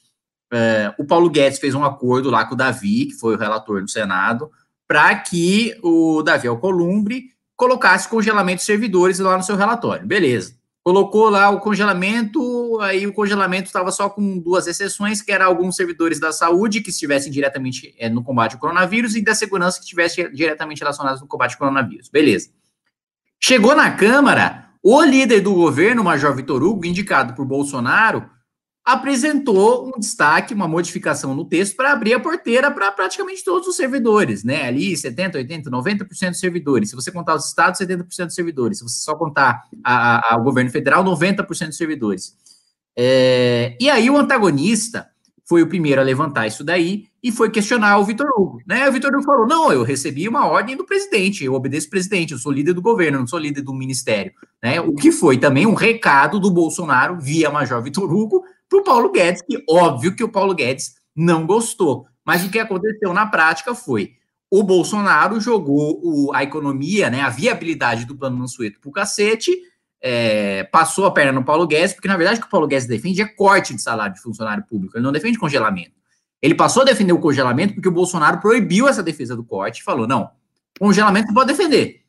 [0.52, 3.82] é, o Paulo Guedes fez um acordo lá com o Davi, que foi o relator
[3.82, 4.50] do Senado,
[4.86, 10.06] para que o Davi Alcolumbre colocasse congelamento de servidores lá no seu relatório.
[10.06, 10.54] Beleza
[10.84, 15.76] colocou lá o congelamento, aí o congelamento estava só com duas exceções, que era alguns
[15.76, 19.84] servidores da saúde que estivessem diretamente é, no combate ao coronavírus e da segurança que
[19.84, 22.10] estivessem diretamente relacionados no combate ao coronavírus.
[22.10, 22.50] Beleza.
[23.46, 28.24] Chegou na Câmara, o líder do governo, Major Vitor Hugo, indicado por Bolsonaro,
[28.82, 33.76] apresentou um destaque, uma modificação no texto para abrir a porteira para praticamente todos os
[33.76, 34.66] servidores, né?
[34.66, 36.88] Ali 70, 80, 90% dos servidores.
[36.88, 38.78] Se você contar os estados, 70% dos servidores.
[38.78, 39.64] Se você só contar
[40.38, 42.34] o governo federal, 90% dos servidores.
[42.96, 45.06] É, e aí o antagonista
[45.46, 48.88] foi o primeiro a levantar isso daí e foi questionar o Vitor Hugo, né?
[48.88, 52.32] O Vitor Hugo falou: "Não, eu recebi uma ordem do presidente, eu obedeço o presidente,
[52.32, 54.80] eu sou líder do governo, não sou líder do ministério", né?
[54.80, 59.12] O que foi também um recado do Bolsonaro via Major Vitor Hugo para o Paulo
[59.12, 62.06] Guedes, que óbvio que o Paulo Guedes não gostou.
[62.24, 64.14] Mas o que aconteceu na prática foi
[64.56, 69.50] o Bolsonaro jogou o, a economia, né, a viabilidade do plano Mansueto para o cacete,
[70.06, 72.86] é, passou a perna no Paulo Guedes, porque na verdade o que o Paulo Guedes
[72.86, 75.92] defende é corte de salário de funcionário público, ele não defende congelamento.
[76.42, 79.82] Ele passou a defender o congelamento porque o Bolsonaro proibiu essa defesa do corte e
[79.82, 80.30] falou: não,
[80.78, 82.02] congelamento pode defender.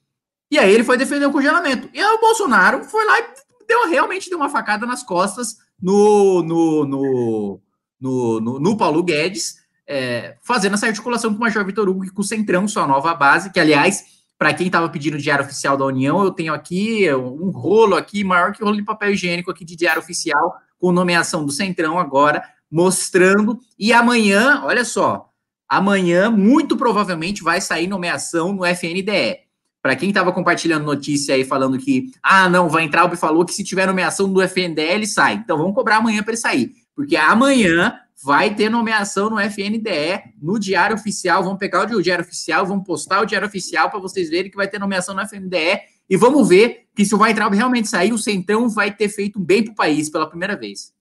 [0.51, 1.89] E aí ele foi defender o congelamento.
[1.93, 3.23] E aí o Bolsonaro foi lá e
[3.65, 7.61] deu, realmente deu uma facada nas costas no, no, no,
[7.97, 9.55] no, no, no Paulo Guedes,
[9.87, 13.13] é, fazendo essa articulação com o Major Vitor Hugo e com o Centrão, sua nova
[13.13, 14.03] base, que, aliás,
[14.37, 18.51] para quem estava pedindo diário oficial da União, eu tenho aqui um rolo aqui, maior
[18.51, 22.43] que o rolo de papel higiênico aqui de diário oficial, com nomeação do Centrão agora,
[22.69, 23.59] mostrando.
[23.79, 25.29] E amanhã, olha só,
[25.69, 29.45] amanhã, muito provavelmente, vai sair nomeação no FNDE.
[29.81, 33.53] Para quem estava compartilhando notícia aí falando que, ah, não, vai entrar, o falou que
[33.53, 35.35] se tiver nomeação do FNDE, ele sai.
[35.35, 36.73] Então vamos cobrar amanhã para ele sair.
[36.95, 37.93] Porque amanhã
[38.25, 41.43] vai ter nomeação no FNDE, no Diário Oficial.
[41.43, 44.67] Vamos pegar o Diário Oficial, vamos postar o Diário Oficial para vocês verem que vai
[44.67, 45.79] ter nomeação no FNDE.
[46.09, 49.63] E vamos ver que se o Weintraub realmente sair, o Centrão vai ter feito bem
[49.63, 50.91] para o país pela primeira vez.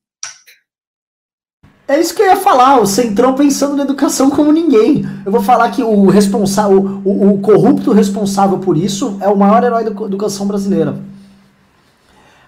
[1.89, 5.05] É isso que eu ia falar, o Centrão pensando na educação como ninguém.
[5.25, 9.65] Eu vou falar que o responsável, o, o corrupto responsável por isso é o maior
[9.65, 11.03] herói da educação brasileira.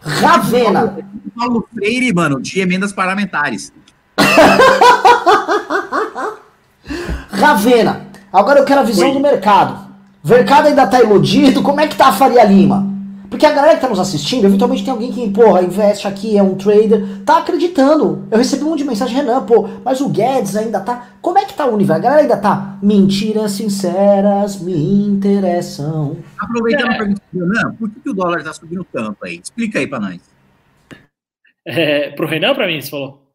[0.02, 0.98] Ravena.
[1.34, 3.72] Paulo Freire, mano, de emendas parlamentares.
[7.30, 8.06] Ravena.
[8.32, 9.14] Agora eu quero a visão Oi.
[9.14, 9.86] do mercado.
[10.24, 11.62] O mercado ainda tá iludido.
[11.62, 12.96] Como é que tá a Faria Lima?
[13.28, 16.42] Porque a galera que tá nos assistindo, eventualmente tem alguém que, porra, investe aqui, é
[16.42, 18.26] um trader, tá acreditando.
[18.30, 21.08] Eu recebi um monte de mensagem, Renan, pô, mas o Guedes ainda tá.
[21.20, 22.00] Como é que tá o universo?
[22.00, 22.78] A galera ainda tá.
[22.82, 26.16] Mentiras sinceras me interessam.
[26.38, 26.94] Aproveitando é.
[26.94, 29.40] a pergunta do Renan, por que, que, o dólar tá subindo tanto aí?
[29.42, 30.20] Explica aí pra nós.
[31.64, 33.25] É, pro Renan ou pra mim, você falou?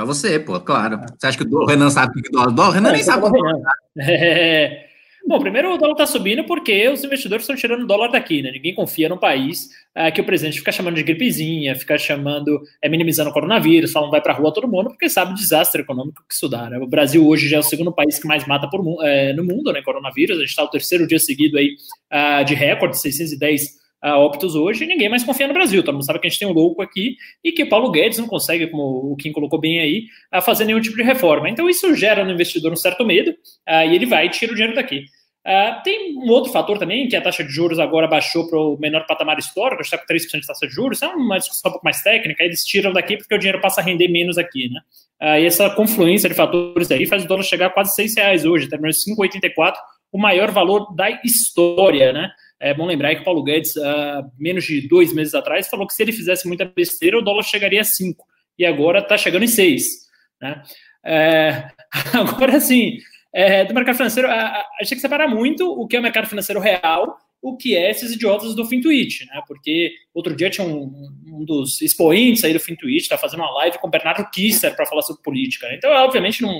[0.00, 0.98] Pra você, pô, claro.
[1.18, 2.70] Você acha que o Renan sabe o que é o dólar?
[2.70, 3.72] O Renan nem sabe o que é dólar.
[3.98, 4.86] É.
[5.28, 8.50] Bom, primeiro o dólar está subindo porque os investidores estão tirando o dólar daqui, né?
[8.50, 12.88] Ninguém confia no país é, que o presidente fica chamando de gripezinha, fica chamando, é,
[12.88, 16.24] minimizando o coronavírus, falando vai para a rua todo mundo, porque sabe o desastre econômico
[16.26, 16.78] que isso dá, né?
[16.78, 19.70] O Brasil hoje já é o segundo país que mais mata por, é, no mundo,
[19.70, 19.82] né?
[19.82, 21.76] Coronavírus, a gente está o terceiro dia seguido aí
[22.10, 25.82] uh, de recorde, 610 uh, óbitos hoje, ninguém mais confia no Brasil.
[25.82, 28.26] Todo mundo sabe que a gente tem um louco aqui e que Paulo Guedes não
[28.26, 31.48] consegue, como o Kim colocou bem aí, uh, fazer nenhum tipo de reforma.
[31.48, 34.54] Então isso gera no investidor um certo medo uh, e ele vai e tira o
[34.54, 35.04] dinheiro daqui.
[35.40, 38.76] Uh, tem um outro fator também, que a taxa de juros agora baixou para o
[38.78, 41.84] menor patamar histórico, está com 3% de taxa de juros, é uma discussão um pouco
[41.84, 44.80] mais técnica, eles tiram daqui porque o dinheiro passa a render menos aqui, né?
[45.20, 48.44] Uh, e essa confluência de fatores aí faz o dólar chegar a quase 6 reais
[48.44, 49.76] hoje, terminando 5,84,
[50.12, 52.30] o maior valor da história, né?
[52.60, 55.94] É bom lembrar que o Paulo Guedes, uh, menos de dois meses atrás, falou que
[55.94, 58.24] se ele fizesse muita besteira, o dólar chegaria a 5,
[58.58, 59.82] e agora está chegando em 6,
[60.40, 60.62] né?
[61.02, 61.70] É,
[62.12, 62.98] agora, assim,
[63.32, 66.00] é, do mercado financeiro, a, a, a gente tem que separar muito o que é
[66.00, 69.42] o mercado financeiro real o que é esses idiotas do FinTwitch, né?
[69.46, 70.92] Porque outro dia tinha um,
[71.26, 74.86] um dos expoentes aí do FinTwitch, tá fazendo uma live com o Bernardo Kisser para
[74.86, 75.66] falar sobre política.
[75.68, 75.76] Né?
[75.76, 76.54] Então, obviamente, não,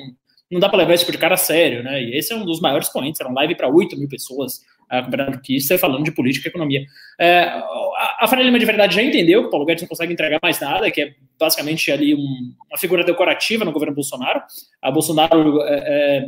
[0.50, 2.02] não dá para levar esse tipo de cara a sério, né?
[2.02, 4.60] E esse é um dos maiores expoentes, era uma live para 8 mil pessoas,
[4.92, 6.82] uh, com o Bernardo Kisser falando de política e economia.
[7.18, 10.12] É, a, a Faria Lima de verdade já entendeu que o Paulo Guedes não consegue
[10.12, 14.42] entregar mais nada, que é basicamente ali um, uma figura decorativa no governo Bolsonaro.
[14.82, 16.26] A Bolsonaro, é, é,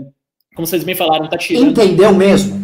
[0.54, 1.70] como vocês bem falaram, tá tirando...
[1.70, 2.62] Entendeu mesmo?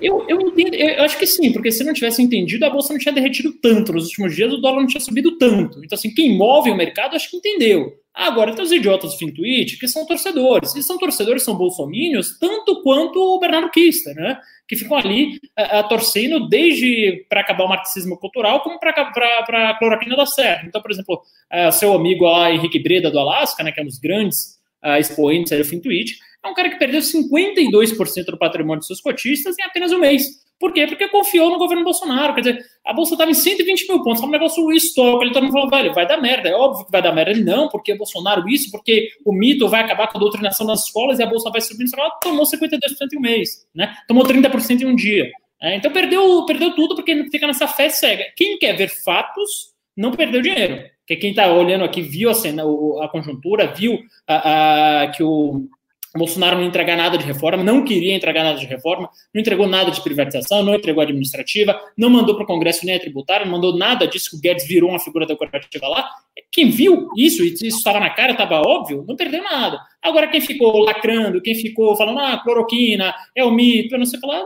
[0.00, 3.00] Eu, eu entendo, eu acho que sim, porque se não tivesse entendido, a bolsa não
[3.00, 5.84] tinha derretido tanto nos últimos dias, o dólar não tinha subido tanto.
[5.84, 7.92] Então, assim, quem move o mercado, acho que entendeu.
[8.14, 10.74] Agora, tem os idiotas do Fintuit que são torcedores.
[10.76, 14.38] E são torcedores, são bolsomínios, tanto quanto o Bernardo Kister, né?
[14.68, 19.78] Que ficam ali a, a torcendo desde para acabar o marxismo cultural, como para a
[19.78, 20.62] cloroquina da serra.
[20.64, 21.22] Então, por exemplo,
[21.52, 24.62] uh, seu amigo lá, Henrique Breda, do Alasca, né, que é um dos grandes
[24.98, 29.62] expoentes do Fintuit, é um cara que perdeu 52% do patrimônio de seus cotistas em
[29.62, 30.44] apenas um mês.
[30.60, 30.86] Por quê?
[30.86, 32.34] Porque confiou no governo Bolsonaro.
[32.34, 35.24] Quer dizer, a bolsa estava em 120 mil pontos, é um negócio histórico.
[35.24, 36.48] Ele todo mundo falou, velho, vai dar merda.
[36.48, 37.32] É óbvio que vai dar merda.
[37.32, 41.18] Ele não, porque Bolsonaro isso, porque o mito vai acabar com a doutrinação nas escolas
[41.18, 41.90] e a bolsa vai subindo.
[41.96, 42.78] Ela tomou 52%
[43.12, 43.94] em um mês, né?
[44.06, 45.30] Tomou 30% em um dia.
[45.60, 48.24] É, então perdeu, perdeu tudo porque fica nessa fé cega.
[48.36, 50.82] Quem quer ver fatos não perdeu dinheiro.
[51.00, 52.62] Porque quem está olhando aqui viu a cena,
[53.02, 55.68] a conjuntura, viu a, a, que o
[56.14, 59.66] o Bolsonaro não entregar nada de reforma, não queria entregar nada de reforma, não entregou
[59.66, 63.52] nada de privatização, não entregou administrativa, não mandou para o Congresso nem a tributária, não
[63.52, 66.08] mandou nada disso que o Guedes virou uma figura decorativa lá.
[66.52, 69.80] Quem viu isso, e isso estava na cara, estava óbvio, não perdeu nada.
[70.00, 74.44] Agora, quem ficou lacrando, quem ficou falando, ah, cloroquina, é o mito, não sei falar,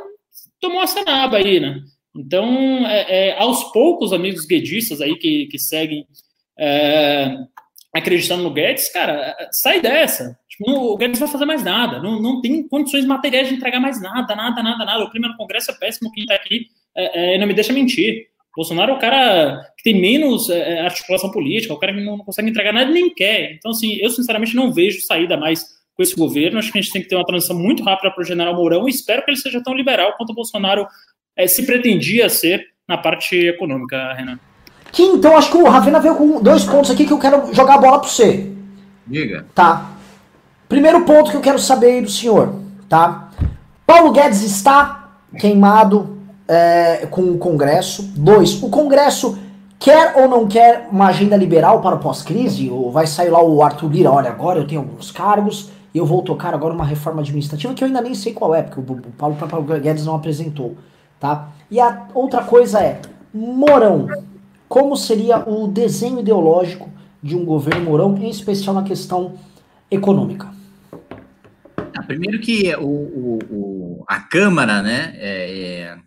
[0.58, 1.82] tomou essa naba aí, né?
[2.16, 6.06] Então, é, é, aos poucos, amigos guedistas aí que, que seguem
[6.58, 7.36] é,
[7.94, 10.38] acreditando no Guedes, cara, sai dessa.
[10.48, 12.00] Tipo, o Guedes vai fazer mais nada.
[12.00, 15.04] Não, não tem condições materiais de entregar mais nada, nada, nada, nada.
[15.04, 16.12] O clima no Congresso é péssimo.
[16.12, 18.26] Quem está aqui é, é, não me deixa mentir.
[18.58, 22.16] Bolsonaro é o cara que tem menos é, é, articulação política, o cara que não,
[22.16, 23.52] não consegue entregar nada nem quer.
[23.52, 26.58] Então, assim, eu sinceramente não vejo saída mais com esse governo.
[26.58, 28.88] Acho que a gente tem que ter uma transição muito rápida para o general Mourão
[28.88, 30.86] e espero que ele seja tão liberal quanto o Bolsonaro
[31.36, 34.40] é, se pretendia ser na parte econômica, Renan.
[34.92, 37.74] Que então acho que o Ravena veio com dois pontos aqui que eu quero jogar
[37.74, 38.52] a bola para você.
[39.06, 39.46] Diga.
[39.54, 39.90] Tá.
[40.68, 42.54] Primeiro ponto que eu quero saber aí do senhor,
[42.88, 43.30] tá?
[43.86, 48.02] Paulo Guedes está queimado é, com o Congresso.
[48.14, 49.38] Dois, o Congresso
[49.78, 52.68] quer ou não quer uma agenda liberal para o pós-crise?
[52.70, 56.04] Ou vai sair lá o Arthur Lira, olha, agora eu tenho alguns cargos e eu
[56.04, 59.12] vou tocar agora uma reforma administrativa que eu ainda nem sei qual é, porque o
[59.16, 60.76] Paulo, o Paulo Guedes não apresentou,
[61.18, 61.48] tá?
[61.70, 63.00] E a outra coisa é,
[63.32, 64.08] Morão,
[64.68, 66.90] como seria o desenho ideológico
[67.22, 69.38] de um governo Mourão, em especial na questão
[69.90, 70.52] econômica?
[71.96, 75.98] Ah, primeiro que o, o, o, a Câmara, né, é, é,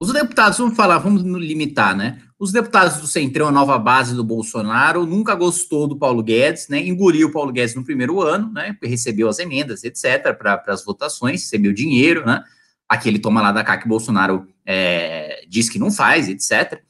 [0.00, 4.22] os deputados, vamos falar, vamos limitar, né, os deputados do Centrão, a nova base do
[4.22, 8.76] Bolsonaro, nunca gostou do Paulo Guedes, né, engoliu o Paulo Guedes no primeiro ano, né,
[8.82, 12.42] recebeu as emendas, etc., para as votações, recebeu dinheiro, né,
[12.88, 16.82] aquele toma lá da cá que Bolsonaro é, diz que não faz, etc.,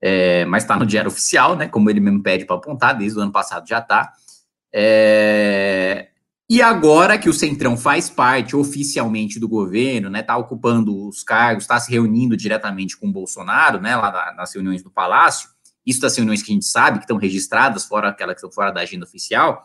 [0.00, 1.68] é, mas está no diário oficial, né?
[1.68, 4.12] Como ele mesmo pede para apontar, desde o ano passado já está.
[4.72, 6.08] É,
[6.48, 10.20] e agora que o Centrão faz parte oficialmente do governo, né?
[10.20, 13.94] Está ocupando os cargos, está se reunindo diretamente com o Bolsonaro, né?
[13.94, 15.48] Lá na, nas reuniões do Palácio.
[15.86, 18.70] Isso das reuniões que a gente sabe que estão registradas, fora aquelas que estão fora
[18.70, 19.62] da agenda oficial.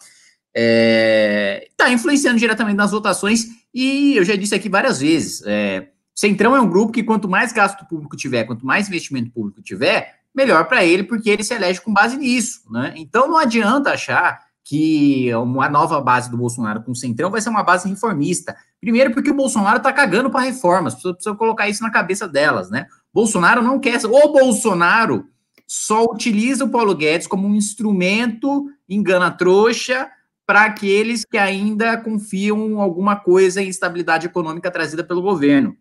[0.53, 6.55] Está é, influenciando diretamente nas votações, e eu já disse aqui várias vezes: é, Centrão
[6.55, 10.65] é um grupo que, quanto mais gasto público tiver, quanto mais investimento público tiver, melhor
[10.65, 12.93] para ele, porque ele se elege com base nisso, né?
[12.95, 17.49] Então não adianta achar que uma nova base do Bolsonaro com o Centrão vai ser
[17.49, 18.55] uma base reformista.
[18.81, 22.69] Primeiro, porque o Bolsonaro tá cagando para reformas, precisa, precisa colocar isso na cabeça delas,
[22.69, 22.87] né?
[23.13, 24.03] Bolsonaro não quer.
[24.05, 25.27] O Bolsonaro
[25.67, 30.09] só utiliza o Paulo Guedes como um instrumento engana-trouxa
[30.45, 35.75] para aqueles que ainda confiam alguma coisa em estabilidade econômica trazida pelo governo.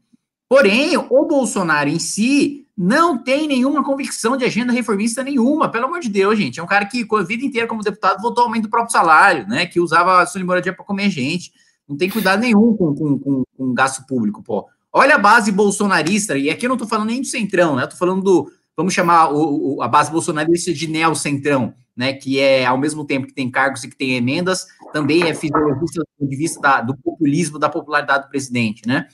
[0.49, 6.01] Porém, o Bolsonaro em si não tem nenhuma convicção de agenda reformista nenhuma, pelo amor
[6.01, 6.59] de Deus, gente.
[6.59, 9.65] É um cara que, a vida inteira, como deputado, votou aumento do próprio salário, né?
[9.67, 11.53] Que usava a sua moradia para comer gente.
[11.89, 14.67] Não tem cuidado nenhum com, com, com, com gasto público, pô.
[14.93, 17.85] Olha a base bolsonarista, e aqui eu não estou falando nem do centrão, né?
[17.85, 22.13] Eu tô falando do, vamos chamar o, o, a base bolsonarista de neo-centrão, né?
[22.13, 26.01] Que é, ao mesmo tempo que tem cargos e que tem emendas, também é fisiologista
[26.01, 29.07] do ponto de vista da, do populismo, da popularidade do presidente, né?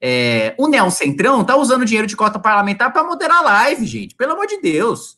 [0.00, 4.14] É, o Neon Centrão tá usando dinheiro de cota parlamentar para moderar a live, gente.
[4.14, 5.16] Pelo amor de Deus.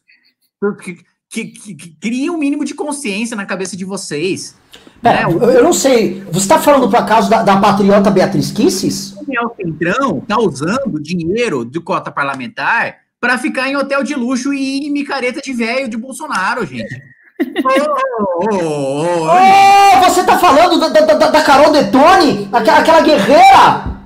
[0.80, 0.98] Que,
[1.30, 4.56] que, que, que cria um mínimo de consciência na cabeça de vocês.
[5.02, 5.34] Pera, né?
[5.34, 6.22] eu, eu, não sei.
[6.30, 9.12] Você está falando por acaso da, da patriota Beatriz Kisses?
[9.12, 14.52] O Daniel Centrão está usando dinheiro de cota parlamentar para ficar em hotel de luxo
[14.52, 16.94] e em micareta de velho de Bolsonaro, gente.
[17.40, 22.48] oh, oh, oh, oh, você tá falando da, da, da Carol Detone?
[22.52, 23.97] Aquela, aquela guerreira?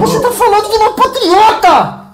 [0.00, 2.10] Você tá falando de uma patriota!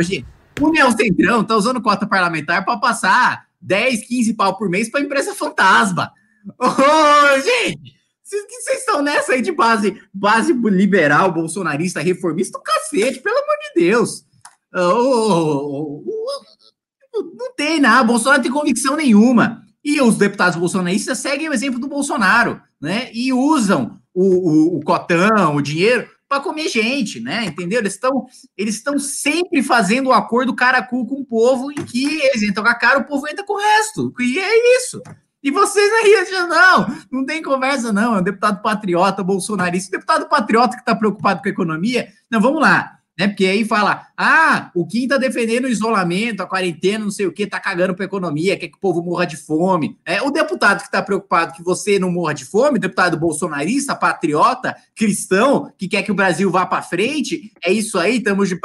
[0.00, 0.24] Gente,
[0.60, 5.00] o Neo Centrão tá usando cota parlamentar para passar 10, 15 pau por mês pra
[5.00, 6.12] empresa fantasma.
[6.58, 7.96] Oh, gente!
[8.22, 13.80] Vocês estão nessa aí de base, base liberal, bolsonarista, reformista, o cacete, pelo amor de
[13.80, 14.24] Deus.
[14.72, 19.62] Oh, oh, oh, não tem nada, Bolsonaro não tem convicção nenhuma.
[19.84, 23.10] E os deputados bolsonaristas seguem o exemplo do Bolsonaro, né?
[23.12, 27.44] E usam o, o, o cotão, o dinheiro, para comer gente, né?
[27.44, 27.80] Entendeu?
[27.80, 28.26] Eles estão
[28.56, 32.64] eles estão sempre fazendo um acordo cara cu com o povo em que eles entram
[32.64, 34.12] com a cara, o povo entra com o resto.
[34.18, 35.02] E é isso.
[35.42, 38.16] E vocês aí não, não tem conversa, não.
[38.16, 42.08] É um deputado patriota, bolsonarista, deputado patriota que está preocupado com a economia.
[42.30, 43.28] Não, vamos lá né?
[43.28, 47.32] Porque aí fala, ah, o Kim tá defendendo o isolamento, a quarentena, não sei o
[47.32, 49.98] que, tá cagando pra economia, quer que o povo morra de fome.
[50.04, 54.76] É, o deputado que tá preocupado que você não morra de fome, deputado bolsonarista, patriota,
[54.94, 58.58] cristão, que quer que o Brasil vá para frente, é isso aí, estamos de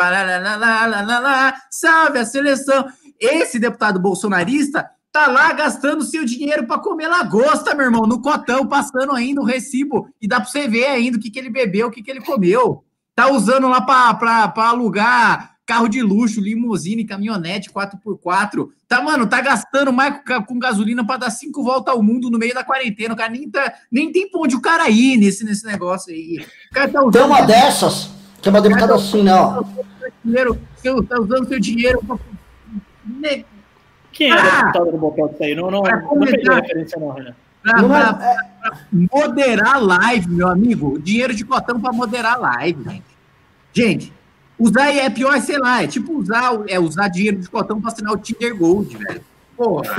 [1.69, 2.85] salve a seleção.
[3.19, 8.65] Esse deputado bolsonarista tá lá gastando seu dinheiro para comer lagosta, meu irmão, no cotão,
[8.65, 11.87] passando ainda o recibo, e dá para você ver ainda o que, que ele bebeu,
[11.87, 12.83] o que, que ele comeu.
[13.15, 18.67] Tá usando lá para alugar carro de luxo, limusine, caminhonete 4x4.
[18.89, 22.53] Tá, mano, tá gastando mais com gasolina para dar cinco voltas ao mundo no meio
[22.53, 23.13] da quarentena.
[23.13, 26.45] O cara nem, tá, nem tem pra onde o cara ir nesse, nesse negócio aí.
[26.71, 29.65] O cara tá usando tem uma dessas, que é uma deputada assim, não.
[30.25, 30.59] Dinheiro,
[31.07, 32.17] tá usando seu dinheiro pra...
[34.11, 35.55] Quem é ah, deputado do Bocote aí?
[35.55, 37.33] Não, não, não, referência não, Renan.
[37.61, 40.99] Pra, pra, pra, moderar live, meu amigo.
[40.99, 43.03] Dinheiro de cotão para moderar live, gente.
[43.73, 44.13] Gente,
[44.57, 48.13] usar é pior, sei lá, é tipo usar, é usar dinheiro de cotão para assinar
[48.13, 49.21] o Tinder Gold, velho.
[49.55, 49.95] Porra.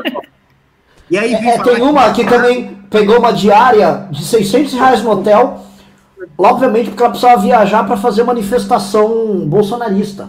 [1.10, 5.64] e aí, é, tem uma que também pegou uma diária de 600 reais no hotel,
[6.36, 10.28] obviamente porque ela precisava viajar para fazer manifestação bolsonarista.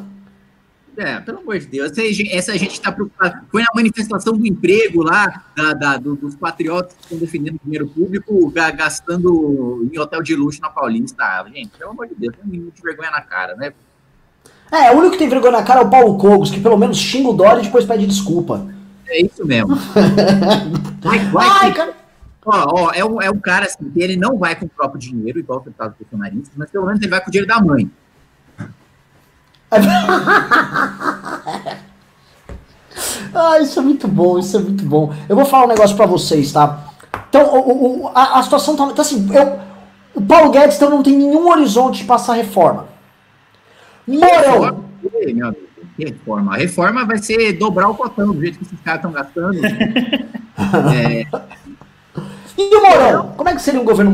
[0.97, 1.91] É, pelo amor de Deus.
[2.31, 3.43] Essa gente está preocupada.
[3.51, 8.51] Foi na manifestação do emprego lá, da, da, dos patriotas que estão defendendo dinheiro público,
[8.75, 11.23] gastando em hotel de luxo na Paulista.
[11.23, 13.73] Ah, gente, pelo amor de Deus, tem um mínimo de vergonha na cara, né?
[14.71, 16.97] É, o único que tem vergonha na cara é o Paulo Cogos, que pelo menos
[16.97, 18.67] xinga o Dória e depois pede desculpa.
[19.07, 19.75] É isso mesmo.
[21.01, 21.93] vai, vai, Ai, cara.
[22.43, 24.99] Ó, ó, é, um, é um cara assim, que ele não vai com o próprio
[24.99, 27.89] dinheiro, igual o deputado bolsonarista, mas pelo menos ele vai com o dinheiro da mãe.
[33.33, 35.13] ah, isso é muito bom, isso é muito bom.
[35.27, 36.85] Eu vou falar um negócio para vocês, tá?
[37.29, 39.59] Então, o, o, a, a, situação tá, tá assim, eu,
[40.15, 42.87] o Paulo Guedes então não tem nenhum horizonte de passar reforma.
[44.07, 44.85] Morão.
[45.97, 46.53] Reforma.
[46.53, 49.59] A reforma vai ser dobrar o cotão, do jeito que esses caras estão gastando.
[50.93, 51.25] é...
[52.59, 53.33] E o Morão?
[53.37, 54.09] Como é que seria um governo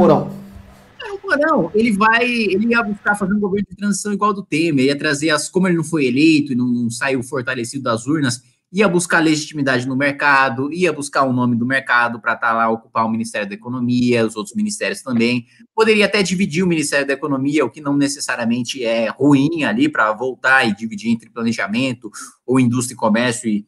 [1.24, 4.98] Não, ele vai, ele ia buscar fazer um governo de transição igual do Temer, ia
[4.98, 8.42] trazer as, como ele não foi eleito e não saiu fortalecido das urnas,
[8.74, 12.70] ia buscar legitimidade no mercado, ia buscar o nome do mercado para estar tá lá
[12.72, 15.46] ocupar o Ministério da Economia, os outros ministérios também.
[15.76, 20.12] Poderia até dividir o Ministério da Economia, o que não necessariamente é ruim ali para
[20.12, 22.10] voltar e dividir entre planejamento
[22.48, 23.64] ou indústria e comércio e,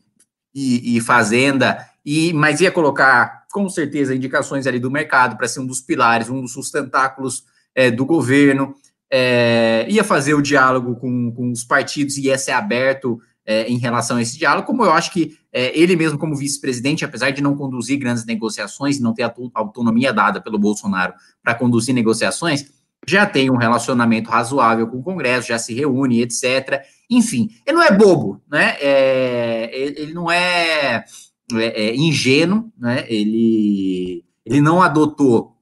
[0.56, 5.62] e, e fazenda, e mas ia colocar com certeza indicações ali do mercado para ser
[5.62, 8.76] um dos pilares, um dos sustentáculos é, do governo,
[9.12, 13.78] é, ia fazer o diálogo com, com os partidos e ia ser aberto é, em
[13.78, 17.41] relação a esse diálogo, como eu acho que é, ele mesmo, como vice-presidente, apesar de
[17.41, 21.13] não conduzir grandes negociações, não ter a autonomia dada pelo Bolsonaro
[21.44, 22.65] para conduzir negociações,
[23.08, 26.82] já tem um relacionamento razoável com o Congresso, já se reúne, etc.
[27.10, 28.76] Enfim, ele não é bobo, né?
[28.82, 31.06] É, ele não é,
[31.53, 33.05] é, é ingênuo, né?
[33.08, 35.55] Ele, ele não adotou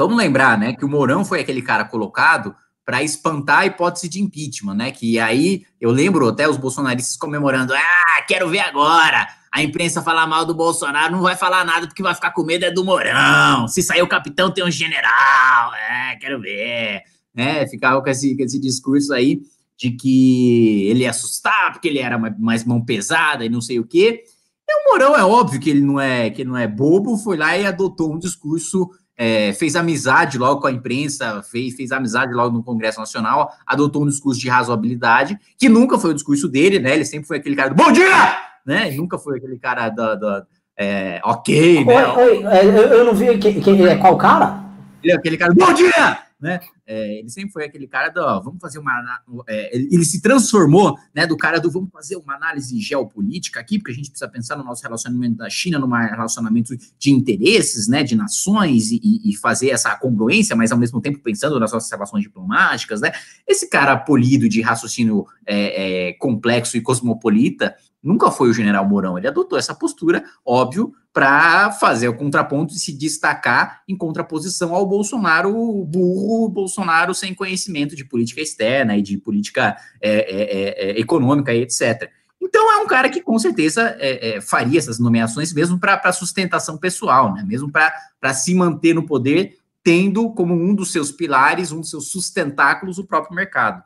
[0.00, 2.56] Vamos lembrar, né, que o Mourão foi aquele cara colocado
[2.86, 4.90] para espantar a hipótese de impeachment, né?
[4.90, 9.28] Que aí eu lembro até os bolsonaristas comemorando: ah, quero ver agora.
[9.52, 12.64] A imprensa falar mal do Bolsonaro não vai falar nada porque vai ficar com medo
[12.64, 13.68] é do Mourão.
[13.68, 15.74] Se sair o capitão, tem um general.
[15.74, 17.02] É, quero ver.
[17.36, 19.42] É, ficava com esse, com esse discurso aí
[19.76, 23.86] de que ele ia assustar porque ele era mais mão pesada e não sei o
[23.86, 24.24] quê.
[24.70, 27.36] E o Mourão é óbvio que ele não é que ele não é bobo, foi
[27.36, 32.32] lá e adotou um discurso é, fez amizade logo com a imprensa, fez, fez amizade
[32.32, 36.78] logo no Congresso Nacional, adotou um discurso de razoabilidade, que nunca foi o discurso dele,
[36.78, 36.94] né?
[36.94, 38.38] Ele sempre foi aquele cara do bom dia!
[38.64, 38.90] Né?
[38.92, 42.06] Nunca foi aquele cara da, da é, ok, né?
[42.06, 44.64] Oi, oi, é, eu não vi que, é, qual cara?
[45.02, 46.29] Ele é aquele cara, bom dia!
[46.40, 46.58] Né?
[46.86, 50.22] É, ele sempre foi aquele cara do, ó, vamos fazer uma, é, ele, ele, se
[50.22, 54.30] transformou, né, do cara do vamos fazer uma análise geopolítica aqui, porque a gente precisa
[54.30, 59.36] pensar no nosso relacionamento da China, num relacionamento de interesses, né, de nações e, e,
[59.36, 63.12] fazer essa congruência, mas ao mesmo tempo pensando nas nossas relações diplomáticas, né?
[63.46, 69.18] Esse cara polido de raciocínio é, é complexo e cosmopolita nunca foi o General Mourão.
[69.18, 74.86] Ele adotou essa postura, óbvio, para fazer o contraponto e se destacar em contraposição ao
[74.86, 75.52] Bolsonaro
[75.84, 81.52] burro, Bolsonaro sem conhecimento de política externa e de política é, é, é, é econômica
[81.52, 82.10] e etc.
[82.40, 86.78] Então é um cara que com certeza é, é, faria essas nomeações mesmo para sustentação
[86.78, 87.44] pessoal, né?
[87.46, 92.08] mesmo para se manter no poder, tendo como um dos seus pilares, um dos seus
[92.08, 93.82] sustentáculos, o próprio mercado.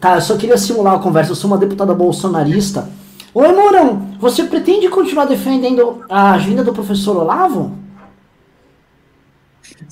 [0.00, 1.30] Tá, eu só queria simular a conversa.
[1.30, 2.90] Eu sou uma deputada bolsonarista
[3.36, 7.76] Oi, Mourão, você pretende continuar defendendo a agenda do professor Olavo?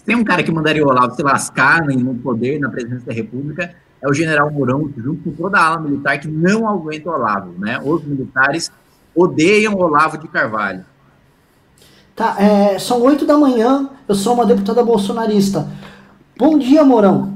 [0.07, 3.74] Tem um cara que mandaria o Olavo se lascar no poder, na presidência da República,
[4.01, 7.53] é o general Mourão, junto com toda a ala militar que não aguenta o Olavo,
[7.59, 7.80] né?
[7.84, 8.70] Os militares
[9.12, 10.84] odeiam o Olavo de Carvalho.
[12.14, 15.68] Tá, é, são oito da manhã, eu sou uma deputada bolsonarista.
[16.38, 17.32] Bom dia, Mourão.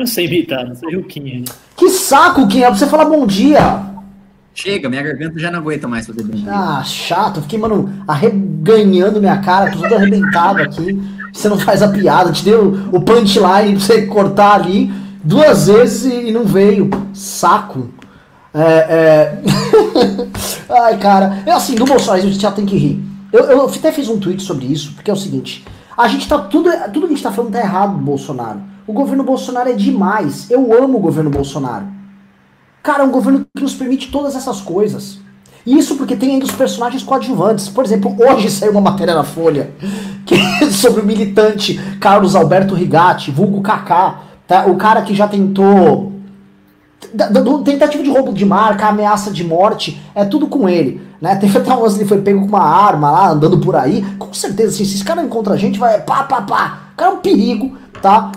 [0.00, 1.40] Eu não sei imitar, não sei o Kim.
[1.40, 1.44] Né?
[1.76, 3.82] Que saco, Kim, é pra você falar bom dia.
[4.54, 6.50] Chega, minha garganta já não aguenta mais fazer bom dia.
[6.50, 7.42] Ah, chato.
[7.42, 10.98] Fiquei, mano, arreganhando minha cara, tudo arrebentado aqui.
[11.30, 14.90] Você não faz a piada, te deu o punchline pra você cortar ali
[15.22, 16.88] duas vezes e não veio.
[17.12, 17.90] Saco.
[18.54, 19.42] É, é...
[20.82, 21.42] Ai, cara.
[21.44, 23.04] É assim, do Bolsonaro a gente já tem que rir.
[23.30, 25.62] Eu, eu até fiz um tweet sobre isso, porque é o seguinte.
[25.94, 26.38] A gente tá.
[26.38, 28.69] Tudo, tudo que a gente tá falando tá errado do Bolsonaro.
[28.90, 30.50] O governo Bolsonaro é demais.
[30.50, 31.86] Eu amo o governo Bolsonaro.
[32.82, 35.20] Cara, é um governo que nos permite todas essas coisas.
[35.64, 37.68] Isso porque tem ainda os personagens coadjuvantes.
[37.68, 39.70] Por exemplo, hoje saiu uma matéria na Folha
[40.60, 44.66] é sobre o militante Carlos Alberto Rigatti, vulgo Kaká, tá?
[44.66, 46.12] o cara que já tentou.
[47.64, 51.00] tentativa de roubo de marca, ameaça de morte, é tudo com ele.
[51.20, 51.36] Né?
[51.38, 54.04] Teve até um lance ele foi pego com uma arma lá, andando por aí.
[54.18, 56.78] Com certeza, assim, se esse cara encontra a gente, vai pá, pá, pá.
[56.92, 58.32] O cara é um perigo, tá?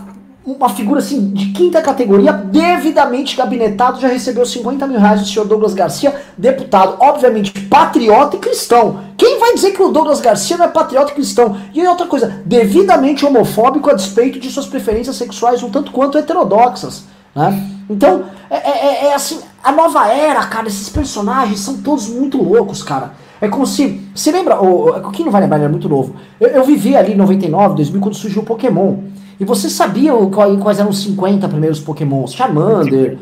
[0.45, 5.45] Uma figura assim de quinta categoria, devidamente gabinetado, já recebeu 50 mil reais do senhor
[5.45, 8.99] Douglas Garcia, deputado, obviamente patriota e cristão.
[9.15, 11.57] Quem vai dizer que o Douglas Garcia não é patriota e cristão?
[11.73, 17.05] E outra coisa, devidamente homofóbico a despeito de suas preferências sexuais um tanto quanto heterodoxas.
[17.33, 17.69] Né?
[17.89, 22.41] Então, é, é, é, é assim, a nova era, cara, esses personagens são todos muito
[22.41, 23.13] loucos, cara.
[23.39, 24.01] É como se.
[24.13, 24.61] Você lembra?
[24.61, 26.15] O, quem não vai lembrar, ele é muito novo.
[26.39, 28.99] Eu, eu vivi ali em 99, 2000, quando surgiu o Pokémon.
[29.39, 30.13] E você sabia
[30.61, 32.33] quais eram os 50 primeiros Pokémons?
[32.33, 33.17] Charmander.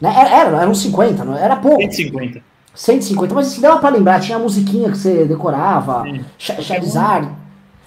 [0.00, 0.12] Né?
[0.14, 1.80] Era, era, eram 50, não era pouco.
[1.80, 2.42] 150.
[2.74, 6.04] 150, mas se dava pra lembrar, tinha a musiquinha que você decorava,
[6.36, 7.28] Charizard.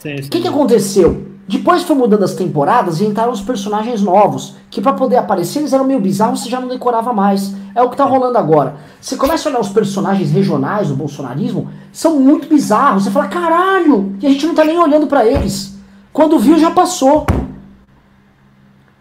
[0.04, 1.28] O que, que aconteceu?
[1.48, 5.72] Depois foi mudando as temporadas e entraram os personagens novos, que para poder aparecer eles
[5.72, 7.54] eram meio bizarros, você já não decorava mais.
[7.74, 8.76] É o que tá rolando agora.
[9.00, 13.04] Você começa a olhar os personagens regionais do bolsonarismo, são muito bizarros.
[13.04, 14.14] Você fala, caralho!
[14.22, 15.77] E a gente não tá nem olhando para eles.
[16.12, 17.26] Quando viu, já passou.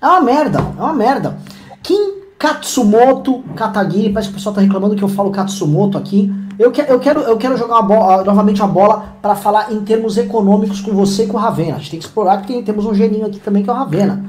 [0.00, 1.38] É uma merda, é uma merda.
[1.82, 6.32] Kim Katsumoto Katagiri, parece que o pessoal tá reclamando que eu falo Katsumoto aqui.
[6.58, 10.16] Eu, que, eu, quero, eu quero jogar bola, novamente a bola para falar em termos
[10.16, 11.76] econômicos com você e com o Ravena.
[11.76, 14.24] A gente tem que explorar que temos um geninho aqui também que é o Ravena.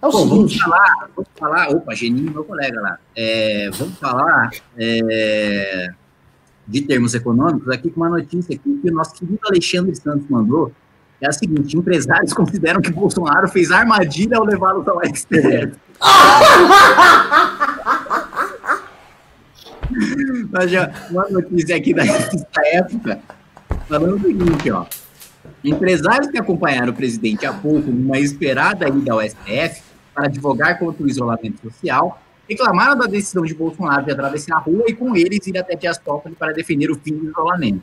[0.00, 0.58] É o Pô, seguinte.
[0.58, 2.98] Vamos falar, vamos falar, opa, geninho, meu colega lá.
[3.16, 5.90] É, vamos falar é,
[6.66, 10.70] de termos econômicos aqui com uma notícia aqui que o nosso querido Alexandre Santos mandou
[11.20, 15.72] é a seguinte: empresários consideram que Bolsonaro fez armadilha ao levá-los ao STF.
[20.50, 23.20] Mas já, uma notícia aqui dessa época,
[23.88, 24.86] falando o seguinte, ó.
[25.62, 29.82] Empresários que acompanharam o presidente há pouco numa esperada ida ao STF
[30.14, 34.84] para advogar contra o isolamento social, reclamaram da decisão de Bolsonaro de atravessar a rua
[34.86, 37.82] e com eles ir até Diastópolis para defender o fim do isolamento.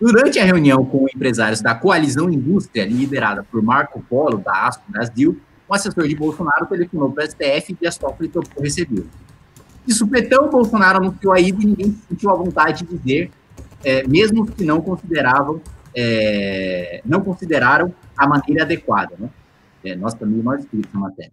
[0.00, 5.40] Durante a reunião com empresários da Coalizão Indústria, liderada por Marco Polo, da ASCO Brasil,
[5.68, 9.04] um assessor de Bolsonaro telefonou para o STF e Dias Toffoli topou receber.
[9.84, 13.30] De supetão, Bolsonaro anunciou a ida e ninguém se sentiu à vontade de dizer,
[13.84, 15.60] é, mesmo que não consideravam,
[15.94, 19.14] é, não consideraram a maneira adequada.
[19.18, 19.28] Né?
[19.84, 21.32] É, nós também nós escritos na matéria.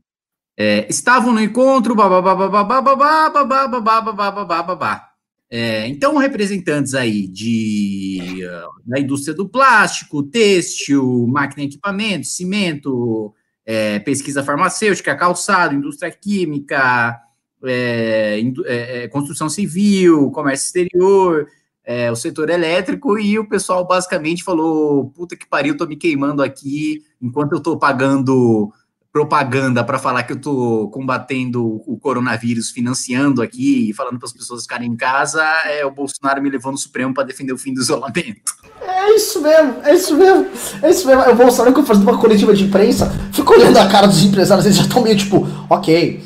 [0.58, 5.15] É, estavam no encontro, babá, babá, babá, babá, babá, babá, babá, babá, babá.
[5.58, 13.34] É, então, representantes aí de, uh, da indústria do plástico, têxtil, máquina e equipamento, cimento,
[13.66, 17.18] é, pesquisa farmacêutica, calçado, indústria química,
[17.64, 21.48] é, é, construção civil, comércio exterior,
[21.86, 26.44] é, o setor elétrico, e o pessoal basicamente falou: puta que pariu, tô me queimando
[26.44, 28.74] aqui, enquanto eu tô pagando
[29.16, 34.34] propaganda para falar que eu tô combatendo o coronavírus, financiando aqui e falando para as
[34.34, 37.74] pessoas ficarem em casa, é o Bolsonaro me levou no Supremo para defender o fim
[37.74, 38.54] do isolamento.
[38.82, 40.48] É isso mesmo, é isso mesmo,
[40.82, 41.32] é isso mesmo.
[41.32, 44.78] O Bolsonaro, que fazendo uma coletiva de imprensa, ficou olhando a cara dos empresários, eles
[44.78, 46.22] já estão meio tipo, ok,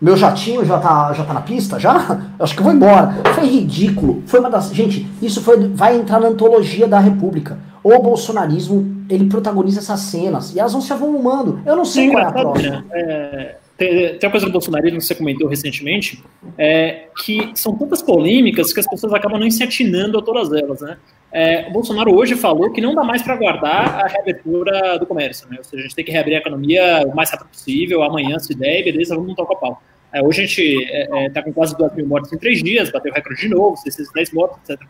[0.00, 1.78] meu jatinho já tá, já tá na pista?
[1.78, 2.22] Já?
[2.38, 3.20] Eu acho que eu vou embora.
[3.34, 4.22] Foi ridículo.
[4.24, 4.72] Foi uma das.
[4.72, 7.58] Gente, isso foi, vai entrar na antologia da República.
[7.84, 10.54] O bolsonarismo, ele protagoniza essas cenas.
[10.54, 11.60] E elas vão se avolumando.
[11.66, 12.84] Eu não sei Sim, qual é a próxima.
[12.92, 16.22] É, tem, tem uma coisa do bolsonarismo que você comentou recentemente,
[16.58, 20.80] é, que são tantas polêmicas que as pessoas acabam não se atinando a todas elas,
[20.82, 20.98] né?
[21.32, 25.48] É, o Bolsonaro hoje falou que não dá mais para aguardar a reabertura do comércio,
[25.48, 25.56] né?
[25.58, 28.54] Ou seja, a gente tem que reabrir a economia o mais rápido possível, amanhã, se
[28.54, 29.82] der, beleza, vamos montar o pau.
[30.12, 32.62] É, hoje a gente está é, é tá com quase 2 mil mortes em três
[32.62, 34.86] dias, bateu recorde de novo, 610 mortes, etc.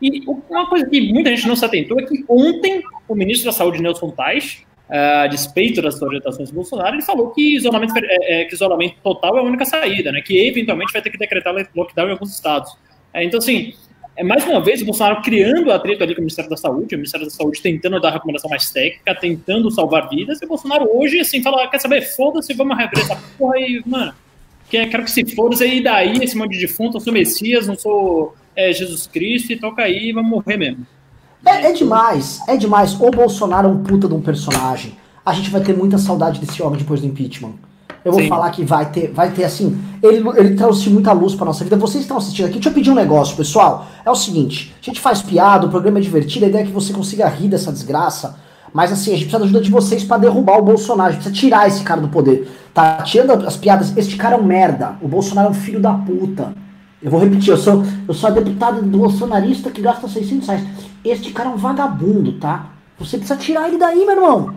[0.00, 3.52] E uma coisa que muita gente não se atentou é que ontem o ministro da
[3.52, 8.44] Saúde, Nelson Tais, a despeito das orientações do Bolsonaro, ele falou que isolamento, é, é,
[8.46, 10.22] que isolamento total é a única saída, né?
[10.22, 12.74] Que eventualmente vai ter que decretar lockdown em alguns estados.
[13.12, 13.74] É, então, assim,
[14.16, 16.98] é mais uma vez o Bolsonaro criando atrito ali com o Ministério da Saúde, o
[16.98, 21.20] Ministério da Saúde tentando dar recomendação mais técnica, tentando salvar vidas, e o Bolsonaro hoje,
[21.20, 24.14] assim, fala, quer saber, foda-se, vamos reabrir essa porra e, mano,
[24.68, 28.34] quero que se foda e daí esse monte de defunto, eu sou Messias, não sou
[28.56, 30.84] é, Jesus Cristo, e toca aí, vamos morrer mesmo.
[31.44, 32.94] É, é, demais, é demais.
[33.00, 34.96] O Bolsonaro é um puta de um personagem.
[35.24, 37.52] A gente vai ter muita saudade desse homem depois do impeachment.
[38.04, 38.28] Eu vou Sim.
[38.28, 39.78] falar que vai ter, vai ter assim.
[40.02, 41.76] Ele, ele trouxe muita luz pra nossa vida.
[41.76, 43.86] Vocês estão assistindo aqui, deixa eu pedir um negócio, pessoal.
[44.04, 46.72] É o seguinte: a gente faz piada, o programa é divertido, a ideia é que
[46.72, 48.36] você consiga rir dessa desgraça.
[48.72, 51.10] Mas assim, a gente precisa da ajuda de vocês para derrubar o Bolsonaro.
[51.10, 52.50] A gente precisa tirar esse cara do poder.
[52.72, 53.96] Tá tirando as piadas.
[53.96, 54.96] Este cara é um merda.
[55.00, 56.52] O Bolsonaro é um filho da puta.
[57.00, 60.64] Eu vou repetir, eu sou, eu sou a deputada bolsonarista que gasta 600 reais.
[61.04, 62.66] Este cara é um vagabundo, tá?
[62.98, 64.54] Você precisa tirar ele daí, meu irmão.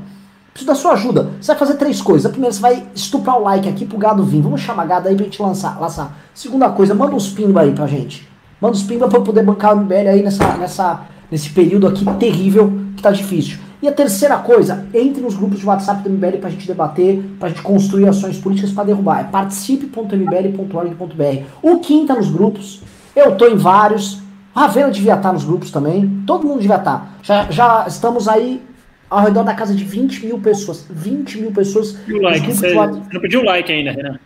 [0.51, 1.29] Preciso da sua ajuda.
[1.39, 2.25] Você vai fazer três coisas.
[2.25, 4.41] A primeira, você vai estuprar o like aqui pro gado vir.
[4.41, 5.79] Vamos chamar gado aí pra gente lançar.
[5.79, 6.17] lançar.
[6.33, 8.27] Segunda coisa, manda uns pimba aí pra gente.
[8.59, 12.03] Manda uns pimba pra eu poder bancar o MBL aí nessa, nessa, nesse período aqui
[12.17, 13.59] terrível que tá difícil.
[13.81, 17.49] E a terceira coisa, entre nos grupos de WhatsApp do MBL pra gente debater, pra
[17.49, 19.21] gente construir ações políticas para derrubar.
[19.21, 21.43] É participe.mbl.org.br.
[21.61, 22.81] O Kim tá nos grupos,
[23.15, 24.21] eu tô em vários,
[24.55, 27.17] Ravena devia estar nos grupos também, todo mundo devia estar.
[27.23, 28.61] Já, já estamos aí
[29.09, 30.85] ao redor da casa de 20 mil pessoas.
[30.89, 31.97] 20 mil pessoas.
[32.07, 32.53] E o like?
[32.53, 34.19] Você, não pediu like ainda, Renan?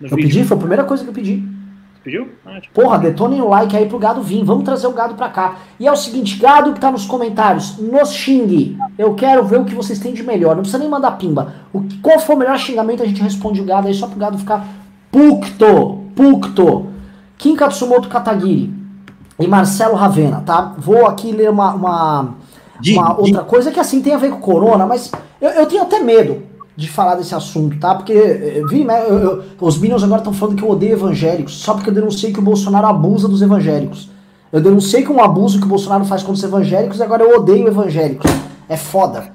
[0.00, 0.28] eu vídeo.
[0.28, 1.42] pedi, foi a primeira coisa que eu pedi.
[2.06, 2.28] Pediu?
[2.46, 2.80] Ah, tipo...
[2.80, 4.44] Porra, detonem o like aí pro gado vir.
[4.44, 5.56] Vamos trazer o gado pra cá.
[5.76, 8.78] E é o seguinte, gado que tá nos comentários, nos xingue.
[8.96, 10.54] Eu quero ver o que vocês têm de melhor.
[10.54, 11.54] Não precisa nem mandar pimba.
[11.72, 14.38] O, qual for o melhor xingamento, a gente responde o gado aí só pro gado
[14.38, 14.64] ficar
[15.10, 16.04] pucto.
[16.14, 16.86] Pucto.
[17.36, 18.72] Kim Katsumoto Katagiri
[19.36, 20.76] e Marcelo Ravena, tá?
[20.78, 22.34] Vou aqui ler uma, uma,
[22.86, 25.98] uma outra coisa que assim tem a ver com corona, mas eu, eu tenho até
[25.98, 26.44] medo
[26.76, 27.94] de falar desse assunto, tá?
[27.94, 31.56] Porque eh, vi, né, eu, eu, os Minions agora estão falando que eu odeio evangélicos,
[31.56, 34.10] só porque eu denunciei que o Bolsonaro abusa dos evangélicos.
[34.52, 37.38] Eu denunciei que um abuso que o Bolsonaro faz contra os evangélicos e agora eu
[37.38, 38.30] odeio evangélicos.
[38.68, 39.32] É foda.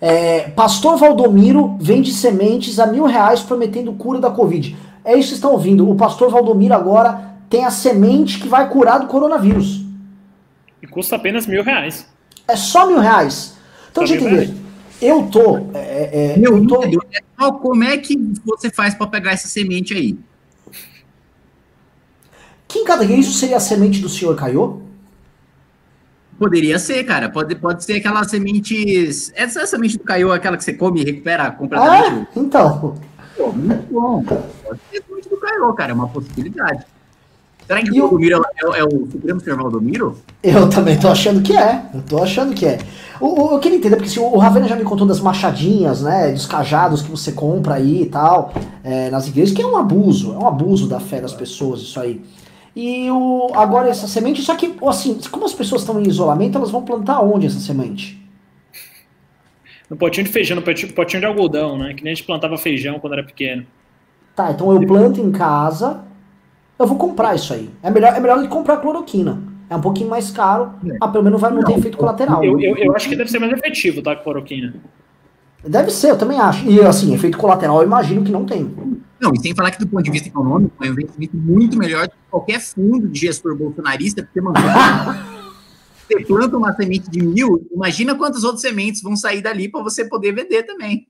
[0.00, 4.76] É, Pastor Valdomiro vende sementes a mil reais prometendo cura da Covid.
[5.04, 5.88] É isso que estão ouvindo.
[5.88, 9.84] O pastor Valdomiro agora tem a semente que vai curar do coronavírus.
[10.82, 12.06] E custa apenas mil reais.
[12.46, 13.56] É só mil reais.
[13.90, 14.54] Então, deixa eu entender.
[15.00, 15.58] Eu tô.
[15.74, 16.82] É, é, Meu eu tô...
[16.84, 20.18] É como é que você faz para pegar essa semente aí?
[22.68, 24.82] Kim Kataguiri, isso seria a semente do senhor Caio?
[26.38, 27.28] Poderia ser, cara.
[27.28, 29.08] Pode, pode ser aquela semente.
[29.34, 32.28] Essa semente do Caio, aquela que você come e recupera completamente.
[32.30, 32.94] Ah, então.
[33.36, 34.22] Pô, muito bom.
[34.22, 35.92] Pode ser a semente do Caio, cara.
[35.92, 36.84] É uma possibilidade.
[37.70, 40.18] Será que o Valdomiro é, é, o Supremo Senhor Valdomiro?
[40.42, 41.84] Eu também tô achando que é.
[41.94, 42.78] Eu tô achando que é.
[43.20, 46.32] O, o, eu queria entender, porque se o Ravena já me contou das machadinhas, né?
[46.32, 48.52] Dos cajados que você compra aí e tal,
[48.82, 52.00] é, nas igrejas, que é um abuso, é um abuso da fé das pessoas, isso
[52.00, 52.20] aí.
[52.74, 56.72] E o, agora essa semente, só que, assim, como as pessoas estão em isolamento, elas
[56.72, 58.20] vão plantar onde essa semente?
[59.88, 61.94] No potinho de feijão, no potinho de algodão, né?
[61.94, 63.64] Que nem a gente plantava feijão quando era pequeno.
[64.34, 66.09] Tá, então eu planto em casa,
[66.80, 67.70] eu vou comprar isso aí.
[67.82, 69.42] É melhor, é melhor do que comprar cloroquina.
[69.68, 70.96] É um pouquinho mais caro, é.
[71.00, 72.42] ah, pelo menos vai não, ter efeito colateral.
[72.42, 74.74] Eu, eu, eu, acho que deve ser mais efetivo, tá, cloroquina.
[75.62, 76.68] Deve ser, eu também acho.
[76.68, 78.64] E assim, efeito colateral eu imagino que não tem.
[79.20, 82.06] Não, e sem falar que do ponto de vista econômico, é um investimento muito melhor
[82.06, 84.56] do que qualquer fundo de gestor bolsonarista, porque, mano,
[86.08, 90.04] você planta uma semente de mil, imagina quantas outras sementes vão sair dali para você
[90.06, 91.06] poder vender também.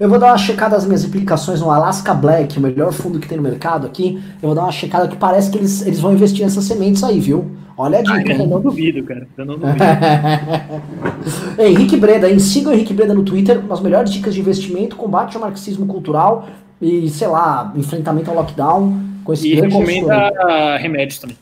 [0.00, 3.28] Eu vou dar uma checada das minhas aplicações no Alaska Black, o melhor fundo que
[3.28, 4.18] tem no mercado aqui.
[4.42, 7.20] Eu vou dar uma checada que parece que eles, eles vão investir nessas sementes aí,
[7.20, 7.50] viu?
[7.76, 8.32] Olha a dica.
[8.32, 9.28] Ah, eu não duvido, cara.
[9.36, 9.84] Eu não duvido.
[11.60, 12.38] Henrique Breda, hein?
[12.38, 16.48] Siga o Henrique Breda no Twitter, as melhores dicas de investimento, combate ao marxismo cultural
[16.80, 19.02] e, sei lá, enfrentamento ao lockdown.
[19.22, 21.36] Com esse e recomenda remédios também.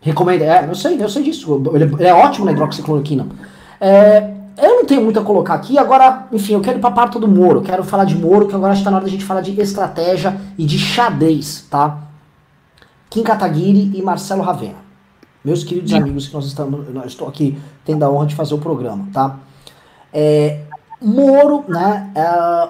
[0.00, 1.60] Recomenda, é, eu sei, eu sei disso.
[1.74, 3.26] Ele, ele é ótimo na hidroxicloroquina.
[3.80, 7.18] É, eu não tenho muito a colocar aqui, agora, enfim, eu quero ir pra parte
[7.18, 9.58] do Moro, quero falar de Moro, que agora está na hora da gente falar de
[9.60, 11.98] estratégia e de xadrez, tá?
[13.08, 14.76] Kim Kataguiri e Marcelo Ravena.
[15.44, 18.58] Meus queridos amigos que nós estamos, nós estou aqui tendo a honra de fazer o
[18.58, 19.38] programa, tá?
[20.12, 20.60] É,
[21.00, 22.68] Moro, né, é,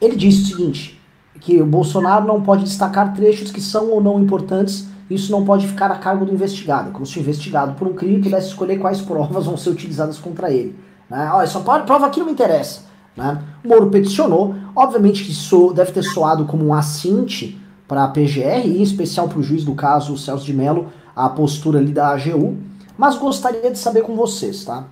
[0.00, 1.00] ele disse o seguinte,
[1.40, 5.66] que o Bolsonaro não pode destacar trechos que são ou não importantes, isso não pode
[5.66, 9.00] ficar a cargo do investigado, como se o investigado por um crime pudesse escolher quais
[9.00, 10.76] provas vão ser utilizadas contra ele.
[11.12, 11.30] Né?
[11.30, 12.80] Olha, só prova que não me interessa.
[13.14, 13.38] Né?
[13.62, 18.66] O Moro peticionou, obviamente que isso deve ter soado como um assinte para a PGR,
[18.66, 22.56] em especial para o juiz do caso, Celso de Mello, a postura ali da AGU,
[22.96, 24.84] mas gostaria de saber com vocês, tá?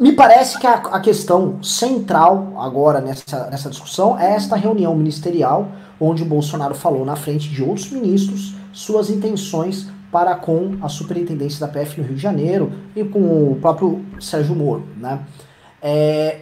[0.00, 5.68] Me parece que a, a questão central agora nessa, nessa discussão é esta reunião ministerial,
[6.00, 11.66] onde o Bolsonaro falou na frente de outros ministros suas intenções para com a superintendência
[11.66, 13.20] da PF no Rio de Janeiro e com
[13.52, 14.86] o próprio Sérgio Moro.
[14.96, 15.20] Né?
[15.82, 16.40] É,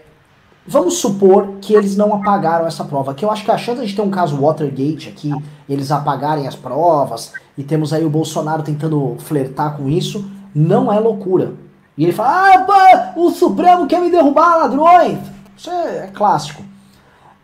[0.67, 3.95] vamos supor que eles não apagaram essa prova, que eu acho que a chance de
[3.95, 5.33] ter um caso Watergate aqui,
[5.69, 10.99] eles apagarem as provas, e temos aí o Bolsonaro tentando flertar com isso, não é
[10.99, 11.53] loucura.
[11.97, 15.19] E ele fala, ah, o Supremo quer me derrubar, ladrões!
[15.57, 16.63] Isso é, é clássico.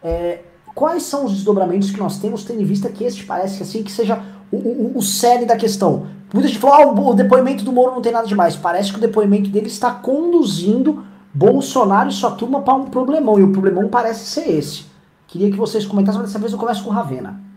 [0.02, 0.40] É,
[0.74, 3.92] quais são os desdobramentos que nós temos, tendo em vista que este parece assim que
[3.92, 4.20] seja
[4.52, 6.06] o, o, cerne da questão.
[6.32, 8.56] Muita gente falou, ah, o depoimento do Moro não tem nada demais.
[8.56, 13.38] Parece que o depoimento dele está conduzindo Bolsonaro e sua turma para um problemão.
[13.38, 14.84] E o problemão parece ser esse.
[15.26, 17.49] Queria que vocês comentassem, mas dessa vez eu começo com o Ravena.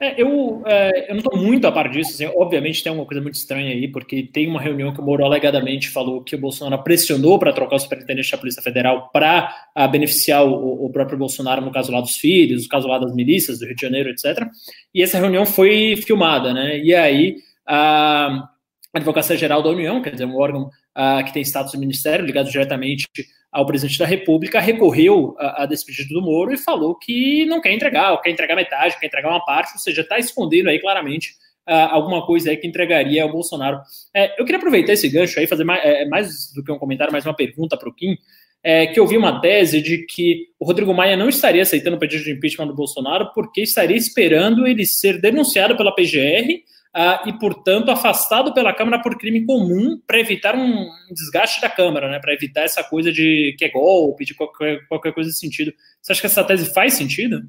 [0.00, 2.12] É, eu, é, eu não estou muito a par disso.
[2.12, 5.24] Assim, obviamente tem uma coisa muito estranha aí, porque tem uma reunião que o Moro
[5.24, 9.54] alegadamente falou que o Bolsonaro pressionou para trocar o superintendente da Polícia Federal para
[9.90, 13.58] beneficiar o, o, próprio Bolsonaro, no caso lá dos filhos, no caso lá das milícias
[13.58, 14.46] do Rio de Janeiro, etc.
[14.94, 16.78] E essa reunião foi filmada, né?
[16.78, 17.36] E aí
[17.66, 18.48] a
[18.92, 22.50] Advocacia Geral da União, quer dizer, um órgão uh, que tem status de ministério, ligado
[22.50, 23.06] diretamente
[23.54, 27.60] ao presidente da República, recorreu a, a desse pedido do Moro e falou que não
[27.60, 31.30] quer entregar, quer entregar metade, quer entregar uma parte, ou seja, está escondendo aí claramente
[31.68, 33.80] uh, alguma coisa aí que entregaria ao Bolsonaro.
[34.12, 37.12] É, eu queria aproveitar esse gancho aí, fazer mais, é, mais do que um comentário,
[37.12, 38.16] mais uma pergunta para o Kim,
[38.60, 42.00] é, que eu vi uma tese de que o Rodrigo Maia não estaria aceitando o
[42.00, 46.60] pedido de impeachment do Bolsonaro porque estaria esperando ele ser denunciado pela PGR
[46.94, 52.08] uh, e, portanto, afastado pela Câmara por crime comum para evitar um desgaste da Câmara,
[52.10, 52.18] né?
[52.20, 55.72] Para evitar essa coisa de que é golpe, de qualquer, qualquer coisa desse sentido.
[56.00, 57.42] Você acha que essa tese faz sentido?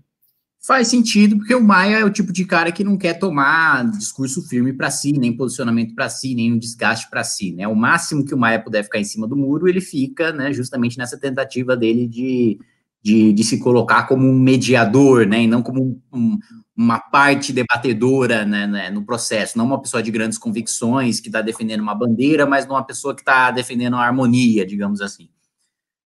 [0.66, 4.41] Faz sentido, porque o Maia é o tipo de cara que não quer tomar discurso
[4.48, 7.68] firme para si, nem posicionamento para si, nem um desgaste para si, né?
[7.68, 10.98] O máximo que o Maia puder ficar em cima do muro, ele fica, né, justamente
[10.98, 12.58] nessa tentativa dele de,
[13.00, 16.39] de, de se colocar como um mediador, né, e não como um,
[16.76, 21.41] uma parte debatedora né, né, no processo, não uma pessoa de grandes convicções que está
[21.41, 25.30] defendendo uma bandeira, mas uma pessoa que está defendendo uma harmonia, digamos assim.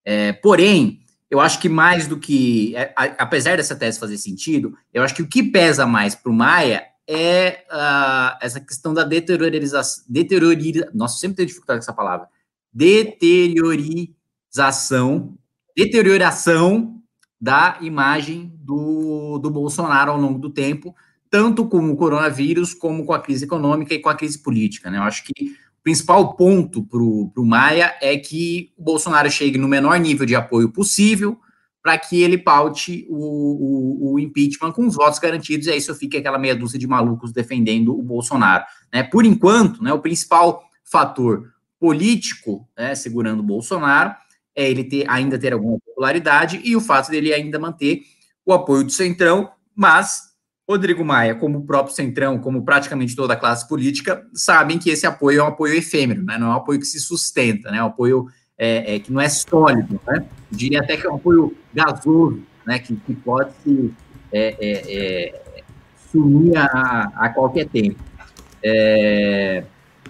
[0.06, 1.00] É, porém,
[1.30, 5.16] eu acho que mais do que, é, a, apesar dessa tese fazer sentido, eu acho
[5.16, 10.92] que o que pesa mais para o Maia é uh, essa questão da deteriorização, deteriorização,
[10.94, 12.28] nossa, sempre tenho dificuldade com essa palavra,
[12.72, 15.36] deteriorização,
[15.76, 16.99] deterioração
[17.40, 20.96] da imagem do, do Bolsonaro ao longo do tempo,
[21.30, 24.90] tanto com o coronavírus, como com a crise econômica e com a crise política.
[24.90, 24.98] Né?
[24.98, 25.46] Eu acho que
[25.80, 30.36] o principal ponto para o Maia é que o Bolsonaro chegue no menor nível de
[30.36, 31.40] apoio possível
[31.82, 35.96] para que ele paute o, o, o, impeachment com os votos garantidos, e aí só
[35.96, 38.66] fica aquela meia dúzia de malucos defendendo o Bolsonaro.
[38.94, 39.02] Né?
[39.04, 44.14] Por enquanto, né, o principal fator político né, segurando o Bolsonaro
[44.60, 48.02] é ele ter, ainda ter alguma popularidade e o fato dele ainda manter
[48.46, 50.34] o apoio do Centrão, mas
[50.68, 55.08] Rodrigo Maia, como o próprio Centrão, como praticamente toda a classe política, sabem que esse
[55.08, 56.38] apoio é um apoio efêmero, né?
[56.38, 57.78] não é um apoio que se sustenta, né?
[57.78, 60.26] é um apoio é, é, que não é sólido, né?
[60.52, 62.80] Diria até que é um apoio gasoso, né?
[62.80, 63.94] que, que pode se
[64.30, 65.30] é, é,
[65.60, 65.64] é
[66.12, 68.04] sumir a, a, qualquer tempo.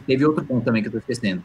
[0.08, 1.44] teve outro ponto também que eu estou esquecendo.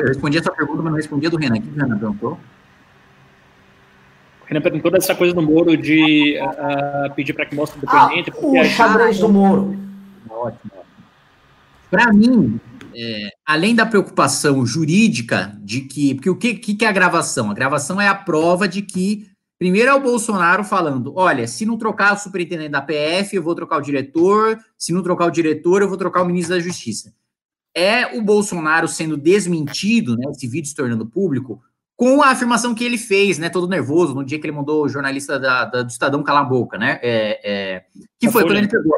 [0.00, 1.56] Eu respondi essa pergunta, mas não respondi a do Renan.
[1.56, 2.32] O que o Renan perguntou?
[4.42, 8.32] O Renan perguntou dessa coisa do Moro de uh, pedir para que mostre o depoimento.
[8.32, 9.78] Ah, o xadrez do Moro.
[10.28, 10.72] Ótimo.
[11.90, 12.60] Para mim,
[12.94, 16.14] é, além da preocupação jurídica de que.
[16.14, 17.50] Porque o que, que é a gravação?
[17.50, 19.28] A gravação é a prova de que.
[19.58, 23.54] Primeiro é o Bolsonaro falando: olha, se não trocar o superintendente da PF, eu vou
[23.54, 27.12] trocar o diretor, se não trocar o diretor, eu vou trocar o ministro da Justiça.
[27.74, 31.60] É o Bolsonaro sendo desmentido, né, esse vídeo se tornando público,
[31.96, 34.88] com a afirmação que ele fez, né, todo nervoso, no dia que ele mandou o
[34.88, 37.84] jornalista da, da, do Estadão calar a boca, né, é, é,
[38.18, 38.92] que foi quando ele pegou,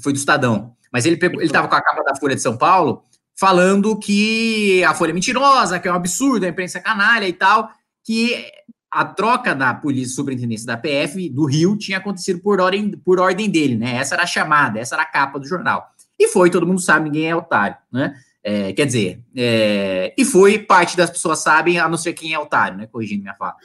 [0.00, 2.56] foi do Estadão, mas ele pegou, ele estava com a capa da Folha de São
[2.56, 3.04] Paulo,
[3.34, 7.32] falando que a Folha é mentirosa, que é um absurdo, a imprensa é canalha e
[7.32, 7.70] tal,
[8.02, 8.50] que
[8.90, 13.48] a troca da polícia superintendência da PF do Rio tinha acontecido por ordem, por ordem
[13.48, 16.66] dele, né, essa era a chamada, essa era a capa do jornal, e foi, todo
[16.66, 18.14] mundo sabe, ninguém é otário, né,
[18.48, 22.38] é, quer dizer, é, e foi, parte das pessoas sabem, a não ser quem é
[22.38, 22.86] otário, né?
[22.86, 23.56] Corrigindo minha fala.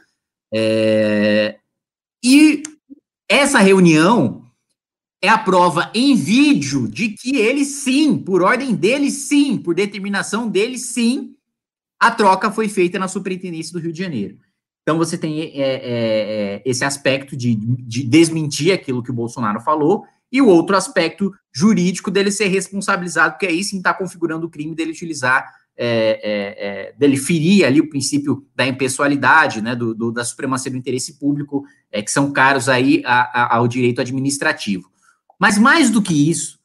[0.51, 1.59] É,
[2.25, 2.63] e
[3.29, 4.43] essa reunião
[5.21, 10.49] é a prova em vídeo de que ele sim, por ordem dele sim, por determinação
[10.49, 11.35] dele sim,
[11.99, 14.39] a troca foi feita na superintendência do Rio de Janeiro.
[14.81, 19.61] Então você tem é, é, é esse aspecto de, de desmentir aquilo que o Bolsonaro
[19.61, 24.49] falou e o outro aspecto jurídico dele ser responsabilizado, porque aí sim está configurando o
[24.49, 29.93] crime dele utilizar, é, é, é, dele ferir ali o princípio da impessoalidade, né, do,
[29.93, 33.99] do da supremacia do interesse público, é, que são caros aí a, a, ao direito
[33.99, 34.89] administrativo.
[35.39, 36.59] Mas mais do que isso,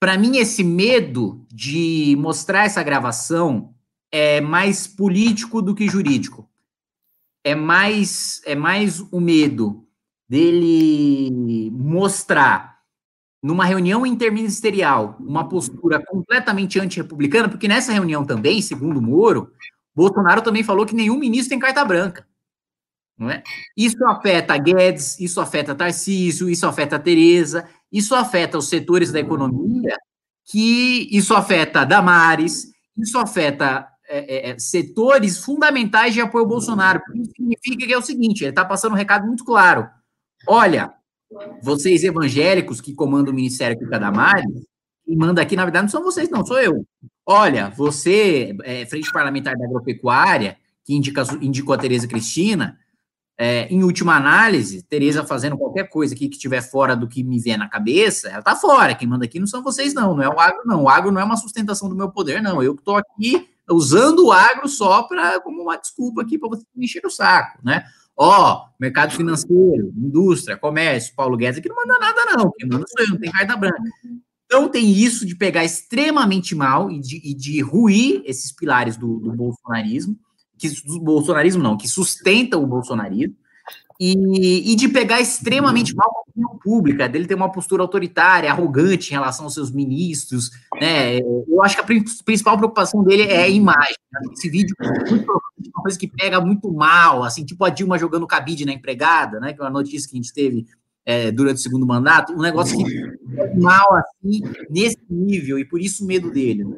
[0.00, 3.74] para mim esse medo de mostrar essa gravação
[4.10, 6.48] é mais político do que jurídico.
[7.44, 9.86] É mais, é mais o medo
[10.28, 12.77] dele mostrar
[13.42, 19.52] numa reunião interministerial, uma postura completamente antirrepublicana, porque nessa reunião também, segundo Moro,
[19.94, 22.26] Bolsonaro também falou que nenhum ministro tem carta branca.
[23.16, 23.42] Não é?
[23.76, 29.96] Isso afeta Guedes, isso afeta Tarcísio, isso afeta Tereza, isso afeta os setores da economia,
[30.44, 37.02] que isso afeta Damares, isso afeta é, é, é setores fundamentais de apoio ao Bolsonaro.
[37.14, 39.88] Isso significa que é o seguinte: ele está passando um recado muito claro.
[40.46, 40.92] Olha,
[41.62, 44.46] vocês evangélicos que comandam o Ministério Cuca Damares,
[45.04, 46.86] quem manda aqui, na verdade, não são vocês, não, sou eu.
[47.26, 52.78] Olha, você, é, Frente Parlamentar da Agropecuária, que indica, indicou a Tereza Cristina,
[53.40, 57.38] é, em última análise, Tereza fazendo qualquer coisa aqui que estiver fora do que me
[57.38, 58.96] vier na cabeça, ela tá fora.
[58.96, 60.16] Quem manda aqui não são vocês, não.
[60.16, 60.82] Não é o agro, não.
[60.82, 62.60] O agro não é uma sustentação do meu poder, não.
[62.60, 66.86] Eu estou aqui usando o agro só para como uma desculpa aqui para você me
[66.86, 67.84] encher o saco, né?
[68.20, 72.50] Ó, mercado financeiro, indústria, comércio, Paulo Guedes aqui não manda nada, não.
[72.50, 73.80] Quem manda sou eu, não tem carta branca.
[74.44, 79.20] Então tem isso de pegar extremamente mal e de, e de ruir esses pilares do,
[79.20, 80.18] do bolsonarismo,
[80.58, 83.36] que do bolsonarismo não, que sustenta o bolsonarismo,
[84.00, 89.08] e, e, de pegar extremamente mal a opinião pública, dele ter uma postura autoritária, arrogante
[89.08, 91.18] em relação aos seus ministros, né?
[91.18, 93.96] Eu acho que a principal preocupação dele é a imagem.
[94.12, 94.20] Né?
[94.32, 98.64] Esse vídeo é uma coisa que pega muito mal, assim, tipo a Dilma jogando cabide
[98.64, 99.52] na empregada, né?
[99.52, 100.64] Que é uma notícia que a gente teve
[101.04, 102.84] é, durante o segundo mandato, um negócio que
[103.34, 106.64] pega mal assim, nesse nível, e por isso o medo dele.
[106.64, 106.76] Né?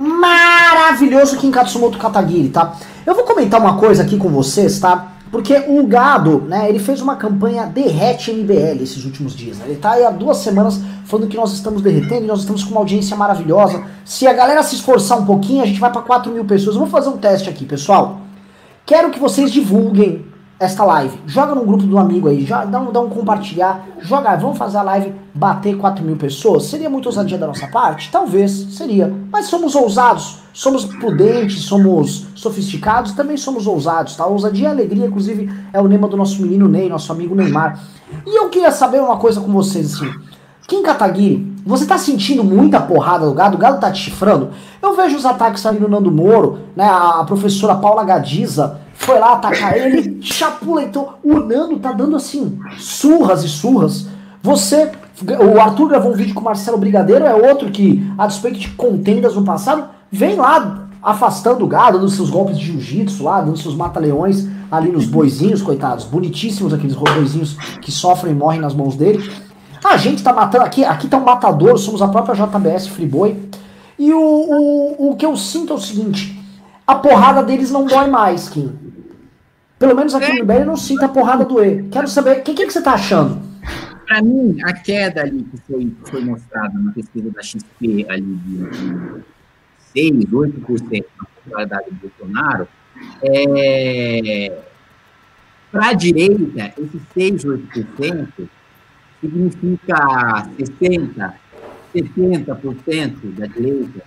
[0.00, 2.74] Maravilhoso Kim Katsumoto Katagiri, tá?
[3.04, 5.12] Eu vou comentar uma coisa aqui com vocês, tá?
[5.30, 9.66] Porque o Gado, né, ele fez uma campanha Derrete MBL esses últimos dias, né?
[9.68, 12.80] Ele tá aí há duas semanas falando que nós estamos derretendo nós estamos com uma
[12.80, 13.84] audiência maravilhosa.
[14.04, 16.76] Se a galera se esforçar um pouquinho, a gente vai para 4 mil pessoas.
[16.76, 18.20] Eu vou fazer um teste aqui, pessoal.
[18.86, 20.24] Quero que vocês divulguem
[20.60, 21.18] esta live.
[21.26, 24.76] Joga no grupo do amigo aí, já dá um, dá um compartilhar, joga, vamos fazer
[24.76, 26.64] a live bater 4 mil pessoas.
[26.64, 28.10] Seria muito ousadia da nossa parte?
[28.12, 29.10] Talvez, seria.
[29.32, 34.26] Mas somos ousados, somos prudentes, somos sofisticados, também somos ousados, tá?
[34.26, 37.80] Ousadia e alegria, inclusive, é o lema do nosso menino Ney, nosso amigo Neymar.
[38.26, 40.12] E eu queria saber uma coisa com vocês, assim.
[40.68, 43.56] Kim Kataguiri, você tá sentindo muita porrada do gado?
[43.56, 44.50] O gado tá te chifrando?
[44.82, 46.84] Eu vejo os ataques ali no Nando Moro, né?
[46.84, 51.18] A professora Paula Gadiza foi lá atacar ele, chapuletou.
[51.24, 54.06] O Nando tá dando assim, surras e surras.
[54.42, 54.90] Você,
[55.22, 58.68] o Arthur gravou um vídeo com o Marcelo Brigadeiro, é outro que, a despeito de
[58.70, 63.56] contendas no passado, vem lá afastando o gado, dando seus golpes de jiu-jitsu lá, dando
[63.56, 68.96] seus mata-leões ali nos boizinhos, coitados, bonitíssimos aqueles boizinhos que sofrem e morrem nas mãos
[68.96, 69.30] dele.
[69.82, 73.48] A gente tá matando aqui, aqui tá um matador, somos a própria JBS Freeboy.
[73.98, 76.38] E o, o, o que eu sinto é o seguinte,
[76.86, 78.89] a porrada deles não dói mais, Kim.
[79.80, 81.86] Pelo menos aqui no Ibéria eu não sinto a porrada doer.
[81.90, 83.40] Quero saber, o que, que, que, você está achando?
[84.06, 89.22] Para mim, a queda ali que foi, foi mostrada na pesquisa da XP ali de,
[89.94, 92.68] 6, 8% na popularidade do Bolsonaro,
[93.22, 94.52] é,
[95.72, 98.48] para a direita, esses 6, 8%
[99.22, 101.34] significa 60,
[101.94, 104.04] 70% da direita,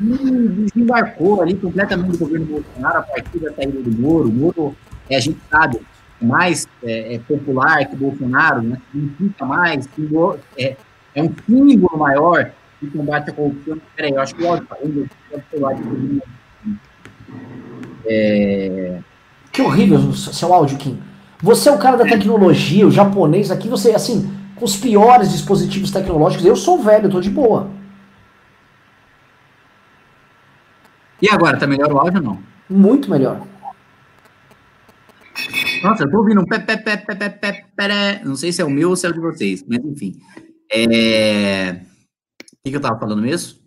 [0.00, 4.30] e desembarcou ali completamente do governo Bolsonaro a partir da saída do Moro.
[4.30, 4.76] O Moro,
[5.10, 5.80] é, a gente sabe,
[6.20, 8.80] mais é, é popular que Bolsonaro, né?
[8.92, 9.88] significa mais,
[10.56, 10.76] é,
[11.14, 12.50] é um símbolo maior
[12.80, 13.78] de combate à corrupção.
[13.96, 14.76] Peraí, eu acho que o áudio tá
[18.06, 19.00] é...
[19.52, 21.02] Que horrível seu áudio, Kim.
[21.42, 25.90] Você é o cara da tecnologia, o japonês aqui, você, assim, com os piores dispositivos
[25.90, 27.68] tecnológicos, eu sou velho, eu tô de boa.
[31.20, 32.38] E agora, tá melhor o áudio ou não?
[32.68, 33.40] Muito melhor.
[35.82, 38.60] Nossa, eu tô ouvindo um pé, pé, pé, pé, pé, pé, pé, Não sei se
[38.60, 40.20] é o meu ou se é o de vocês, mas enfim.
[40.70, 41.80] É...
[42.64, 43.58] O que, eu tava falando mesmo?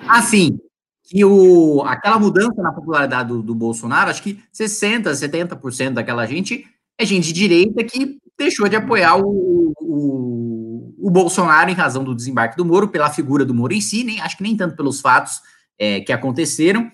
[0.00, 0.58] Ah, sim.
[1.02, 6.64] Que o, aquela mudança na popularidade do, do Bolsonaro, acho que 60%, 70% daquela gente
[6.98, 12.14] é gente de direita que deixou de apoiar o, o, o, Bolsonaro em razão do
[12.14, 15.00] desembarque do Moro, pela figura do Moro em si, nem, acho que nem tanto pelos
[15.00, 15.40] fatos
[15.78, 16.88] é, que aconteceram.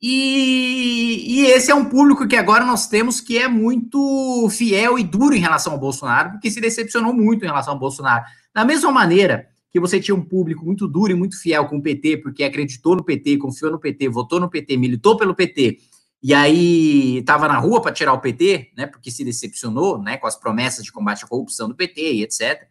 [0.00, 5.04] E, e, esse é um público que agora nós temos que é muito fiel e
[5.04, 8.24] duro em relação ao Bolsonaro, porque se decepcionou muito em relação ao Bolsonaro.
[8.54, 11.82] Da mesma maneira que você tinha um público muito duro e muito fiel com o
[11.82, 15.78] PT, porque acreditou no PT, confiou no PT, votou no PT, militou pelo PT,
[16.22, 20.26] e aí estava na rua para tirar o PT, né, porque se decepcionou, né, com
[20.26, 22.66] as promessas de combate à corrupção do PT e etc.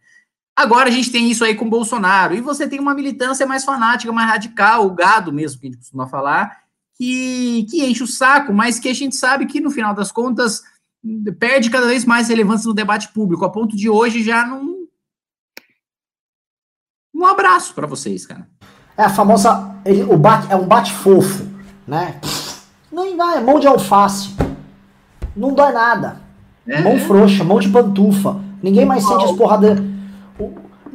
[0.54, 3.64] Agora a gente tem isso aí com o Bolsonaro, e você tem uma militância mais
[3.64, 6.65] fanática, mais radical, o gado mesmo, que a gente costuma falar,
[6.98, 10.62] que, que enche o saco, mas que a gente sabe que, no final das contas,
[11.38, 14.76] perde cada vez mais relevância no debate público, a ponto de hoje já não.
[17.14, 18.48] Um abraço para vocês, cara.
[18.96, 19.74] É a famosa.
[19.84, 21.46] Ele, o bate, é um bate fofo,
[21.86, 22.20] né?
[22.90, 24.34] Nem vai, é mão de alface.
[25.34, 26.20] Não dói nada.
[26.66, 26.82] É.
[26.82, 28.40] Mão frouxa, mão de pantufa.
[28.62, 29.78] Ninguém mais sente as porradas.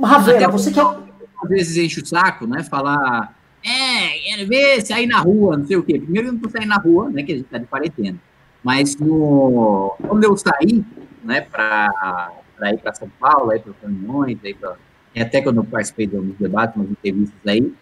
[0.01, 0.83] Ravena, você quer.
[0.83, 2.63] Às vezes enche o saco, né?
[2.63, 5.99] Falar é, quero ver sair na rua, não sei o quê.
[5.99, 8.17] Primeiro eu não tô saindo na rua, né, que a gente tá de quarentena.
[8.63, 10.83] Mas no, quando eu saí,
[11.23, 12.31] né, para
[12.73, 14.75] ir para São Paulo, aí para reuniões, aí pra,
[15.15, 17.73] até quando eu participei de alguns debates, umas entrevistas aí,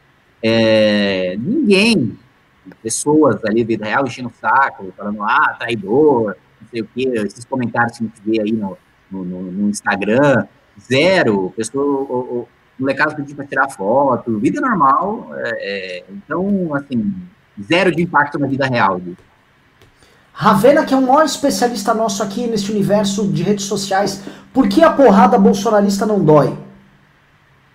[0.42, 2.18] é, ninguém,
[2.82, 7.46] pessoas ali, vida real, enchendo o saco, falando, ah, traidor, não sei o quê, esses
[7.46, 8.78] comentários que a gente vê aí no,
[9.12, 10.46] no, no Instagram,
[10.80, 12.48] zero, pessoa,
[12.80, 15.30] molecada pedindo para tirar foto, vida normal.
[15.36, 17.14] É, é, então, assim,
[17.62, 19.02] zero de impacto na vida real.
[20.34, 24.24] Ravena, que é o maior especialista nosso aqui nesse universo de redes sociais,
[24.54, 26.58] por que a porrada bolsonarista não dói?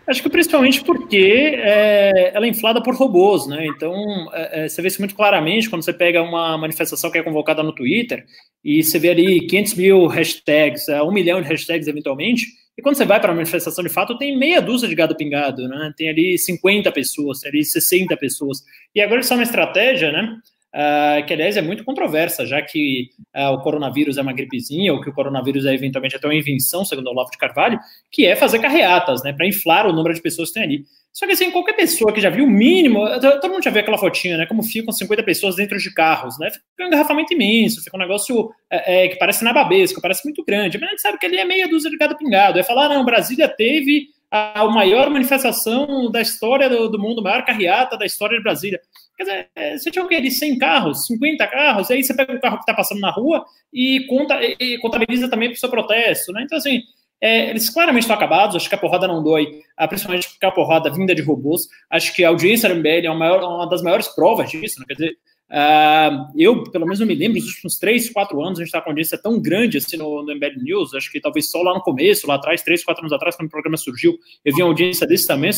[0.06, 3.66] Acho que principalmente porque é, ela é inflada por robôs, né?
[3.66, 3.94] Então,
[4.32, 7.62] é, é, você vê isso muito claramente quando você pega uma manifestação que é convocada
[7.62, 8.24] no Twitter
[8.62, 12.46] e você vê ali 500 mil hashtags, é, um milhão de hashtags eventualmente,
[12.76, 15.68] e quando você vai para a manifestação de fato, tem meia dúzia de gado pingado,
[15.68, 15.92] né?
[15.96, 18.64] Tem ali 50 pessoas, tem ali 60 pessoas.
[18.94, 20.36] E agora isso é uma estratégia, né?
[20.74, 25.00] Uh, que aliás é muito controversa, já que uh, o coronavírus é uma gripezinha, ou
[25.00, 27.78] que o coronavírus é eventualmente até uma invenção, segundo o Olavo de Carvalho,
[28.10, 30.84] que é fazer carreatas, né, para inflar o número de pessoas que tem ali.
[31.12, 33.96] Só que assim, qualquer pessoa que já viu o mínimo, todo mundo já viu aquela
[33.96, 34.46] fotinha, né?
[34.46, 36.50] Como ficam 50 pessoas dentro de carros, né?
[36.50, 40.76] Fica um engarrafamento imenso, fica um negócio é, é, que parece nababesco, parece muito grande.
[40.76, 42.58] Mas a gente sabe que ali é meia dúzia de gado pingado.
[42.58, 47.22] É falar, não, Brasília teve a, a maior manifestação da história do, do mundo, a
[47.22, 48.80] maior carreata da história de Brasília.
[49.16, 50.20] Quer dizer, é, você tinha o quê?
[50.20, 53.44] De 100 carros, 50 carros, aí você pega o carro que está passando na rua
[53.72, 56.42] e, conta, e contabiliza também para o seu protesto, né?
[56.42, 56.82] Então, assim,
[57.24, 60.50] é, eles claramente estão acabados, acho que a porrada não dói, ah, principalmente porque a
[60.50, 61.68] porrada vinda de robôs.
[61.90, 64.84] Acho que a audiência da MBL é uma, uma das maiores provas disso, né?
[64.86, 65.16] quer dizer,
[65.50, 68.82] uh, eu, pelo menos, não me lembro, nos últimos 3, 4 anos, a gente está
[68.82, 71.80] com audiência tão grande assim no, no MBL News, acho que talvez só lá no
[71.80, 75.06] começo, lá atrás, 3, 4 anos atrás, quando o programa surgiu, eu vi uma audiência
[75.06, 75.52] desse tamanho,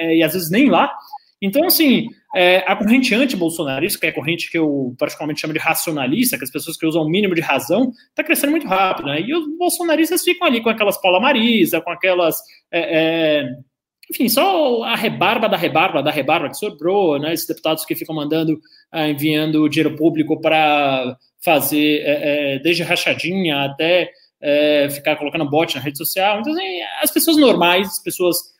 [0.00, 0.92] é, e às vezes nem lá.
[1.40, 5.58] Então, assim, é, a corrente anti-bolsonarista, que é a corrente que eu particularmente chamo de
[5.58, 9.20] racionalista, que as pessoas que usam o mínimo de razão, está crescendo muito rápido, né?
[9.20, 12.36] E os bolsonaristas ficam ali com aquelas Paula Marisa, com aquelas.
[12.70, 12.98] É,
[13.40, 13.48] é,
[14.10, 17.32] enfim, só a rebarba da rebarba da rebarba que sobrou, né?
[17.32, 18.58] Esses deputados que ficam mandando,
[18.92, 24.10] ah, enviando dinheiro público para fazer é, é, desde rachadinha até
[24.40, 26.40] é, ficar colocando bot na rede social.
[26.40, 28.54] Então, assim, as pessoas normais, as pessoas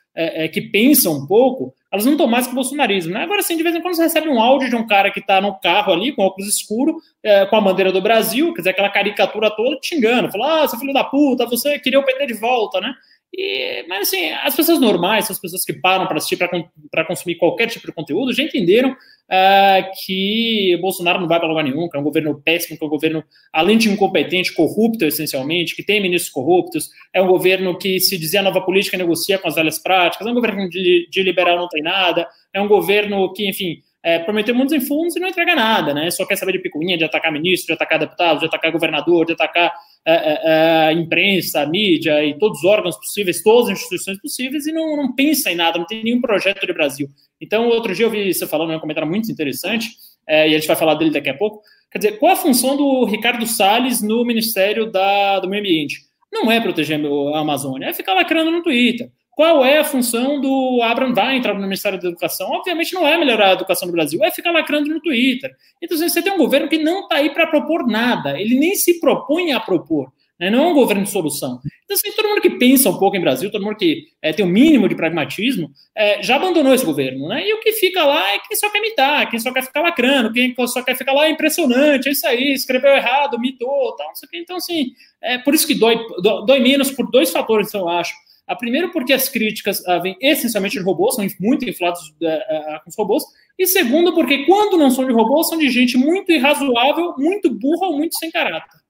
[0.50, 3.12] que pensam um pouco, elas não estão mais com o bolsonarismo.
[3.12, 3.22] Né?
[3.22, 5.40] Agora, sim, de vez em quando você recebe um áudio de um cara que está
[5.40, 8.90] no carro ali, com óculos escuro, é, com a bandeira do Brasil, quer dizer, aquela
[8.90, 10.30] caricatura toda te engana.
[10.30, 12.92] Fala, ah, seu filho da puta, você queria o PT de volta, né?
[13.34, 17.68] E, mas assim, as pessoas normais, as pessoas que param para assistir, para consumir qualquer
[17.68, 22.00] tipo de conteúdo, já entenderam uh, que Bolsonaro não vai para lugar nenhum, que é
[22.00, 23.22] um governo péssimo, que é um governo,
[23.52, 28.42] além de incompetente, corrupto essencialmente, que tem ministros corruptos, é um governo que se dizia
[28.42, 31.82] nova política negocia com as velhas práticas, é um governo de, de liberal não tem
[31.82, 35.92] nada, é um governo que, enfim, é, prometeu mundos em fundos e não entrega nada,
[35.92, 36.08] né?
[36.12, 39.32] Só quer saber de picuinha, de atacar ministro, de atacar deputado, de atacar governador, de
[39.32, 39.72] atacar
[40.06, 44.72] é, é, é, imprensa, mídia e todos os órgãos possíveis, todas as instituições possíveis e
[44.72, 47.08] não, não pensa em nada, não tem nenhum projeto de Brasil.
[47.40, 49.88] Então, outro dia eu vi você falando um comentário muito interessante,
[50.24, 51.60] é, e a gente vai falar dele daqui a pouco.
[51.90, 55.96] Quer dizer, qual a função do Ricardo Salles no Ministério da, do Meio Ambiente?
[56.32, 57.00] Não é proteger
[57.34, 59.10] a Amazônia, é ficar lacrando no Twitter.
[59.36, 62.50] Qual é a função do Abraham Weintraub no Ministério da Educação?
[62.52, 65.54] Obviamente não é melhorar a educação do Brasil, é ficar lacrando no Twitter.
[65.80, 68.74] Então assim, você tem um governo que não está aí para propor nada, ele nem
[68.74, 70.10] se propõe a propor.
[70.40, 70.48] Né?
[70.48, 71.60] Não é um governo de solução.
[71.84, 74.44] Então, assim, todo mundo que pensa um pouco em Brasil, todo mundo que é, tem
[74.44, 77.28] o um mínimo de pragmatismo, é, já abandonou esse governo.
[77.28, 77.46] Né?
[77.46, 80.32] E o que fica lá é quem só quer imitar, quem só quer ficar lacrando,
[80.32, 84.14] quem só quer ficar lá é impressionante, é isso aí, escreveu errado, mitou, tal, não
[84.14, 84.38] sei o que.
[84.38, 88.12] Então, assim, é por isso que dói, dói menos por dois fatores, eu acho.
[88.46, 92.84] A primeiro, porque as críticas uh, vêm essencialmente de robôs, são muito inflados uh, uh,
[92.84, 93.24] com os robôs.
[93.58, 97.88] E segundo, porque quando não são de robôs, são de gente muito irrazoável, muito burra
[97.88, 98.80] ou muito sem caráter.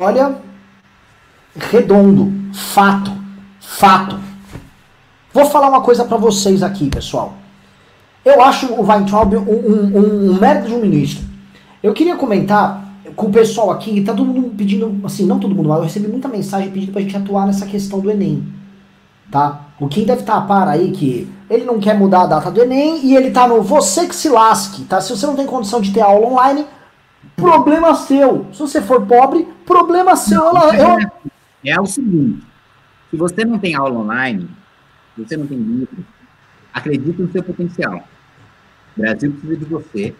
[0.00, 0.42] Olha,
[1.54, 3.10] redondo, fato,
[3.60, 4.18] fato.
[5.32, 7.34] Vou falar uma coisa para vocês aqui, pessoal.
[8.24, 11.24] Eu acho o Weintraub um, um, um, um merda de um ministro.
[11.82, 15.68] Eu queria comentar com o pessoal aqui, tá todo mundo pedindo, assim, não todo mundo,
[15.68, 18.46] mas eu recebi muita mensagem pedindo pra gente atuar nessa questão do Enem.
[19.30, 19.66] Tá?
[19.78, 22.50] O Kim deve estar tá a par aí que ele não quer mudar a data
[22.50, 25.00] do Enem e ele tá no você que se lasque, tá?
[25.00, 26.66] Se você não tem condição de ter aula online,
[27.36, 28.46] problema seu.
[28.52, 30.52] Se você for pobre, problema seu.
[30.52, 30.98] Não, eu...
[31.64, 32.46] É o seguinte,
[33.10, 34.48] se você não tem aula online,
[35.14, 36.04] se você não tem livro,
[36.72, 38.04] acredite no seu potencial.
[38.96, 40.14] O Brasil precisa de você,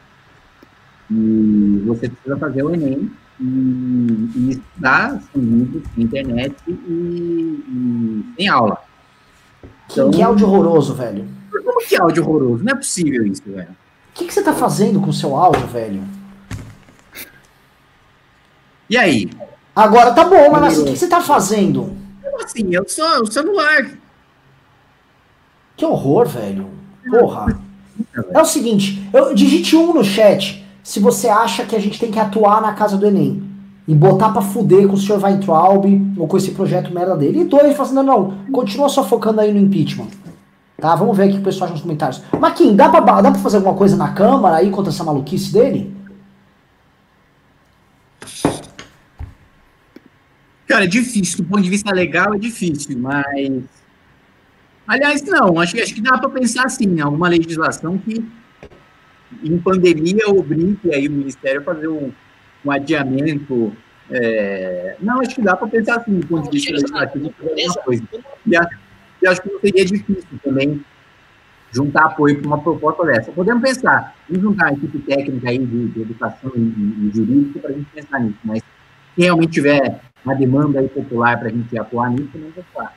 [1.11, 8.25] e você precisa fazer o Enem e, e estudar sem livros, sem internet e, e
[8.37, 8.83] sem aula.
[9.91, 11.29] Então, que, áudio horroroso, velho.
[11.51, 12.65] Como que áudio horroroso?
[12.65, 13.71] Não é possível isso, velho.
[13.71, 13.75] O
[14.15, 16.03] que, que você tá fazendo com o seu áudio, velho?
[18.89, 19.31] E aí?
[19.75, 21.97] Agora tá bom, mas assim, o que você tá fazendo?
[22.43, 23.91] Assim, eu só o celular.
[25.77, 26.71] Que horror, velho.
[27.09, 27.61] Porra.
[28.31, 32.13] É o seguinte, eu digite um no chat se você acha que a gente tem
[32.13, 33.43] que atuar na casa do Enem
[33.89, 35.85] e botar pra fuder com o senhor Weintraub
[36.17, 37.41] ou com esse projeto merda dele.
[37.41, 40.07] E dois, falando, não, não, continua só focando aí no impeachment.
[40.77, 42.23] Tá, vamos ver aqui o que o pessoal acha nos comentários.
[42.39, 45.93] Maquin, dá pra, dá pra fazer alguma coisa na Câmara aí contra essa maluquice dele?
[50.69, 51.39] Cara, é difícil.
[51.39, 53.65] Do ponto de vista legal, é difícil, mas.
[54.87, 55.59] Aliás, não.
[55.59, 58.25] Acho, acho que dá para pensar assim, alguma legislação que
[59.43, 62.13] em pandemia obrigue aí o Ministério a fazer um,
[62.65, 63.73] um adiamento.
[64.11, 64.97] É...
[65.01, 67.35] Não, acho que dá para pensar assim, do ponto de vista legislativo.
[68.47, 68.79] E acho,
[69.23, 70.85] e acho que não seria difícil também
[71.73, 73.33] juntar apoio para uma proposta dessa.
[73.33, 77.71] Podemos pensar, vamos juntar a equipe técnica aí de, de educação e, e jurídica para
[77.71, 78.59] a gente pensar nisso, mas
[79.15, 82.95] se realmente tiver uma demanda aí popular para a gente atuar nisso, não vou falar.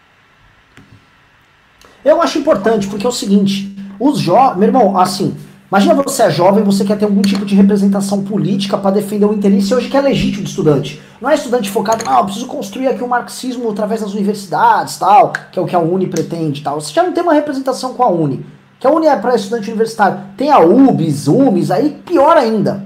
[2.03, 5.35] Eu acho importante, porque é o seguinte, os jovens, meu irmão, assim,
[5.71, 9.33] Imagina você é jovem, você quer ter algum tipo de representação política para defender o
[9.33, 10.99] interesse hoje que é legítimo do estudante.
[11.21, 14.97] Não é estudante focado, ah, eu preciso construir aqui o um marxismo através das universidades,
[14.97, 16.81] tal, que é o que a Uni pretende, tal.
[16.81, 18.43] Você já não tem uma representação com a Uni.
[18.79, 20.21] Que a Uni é para estudante universitário.
[20.35, 22.83] Tem a UBS, UMES, aí pior ainda.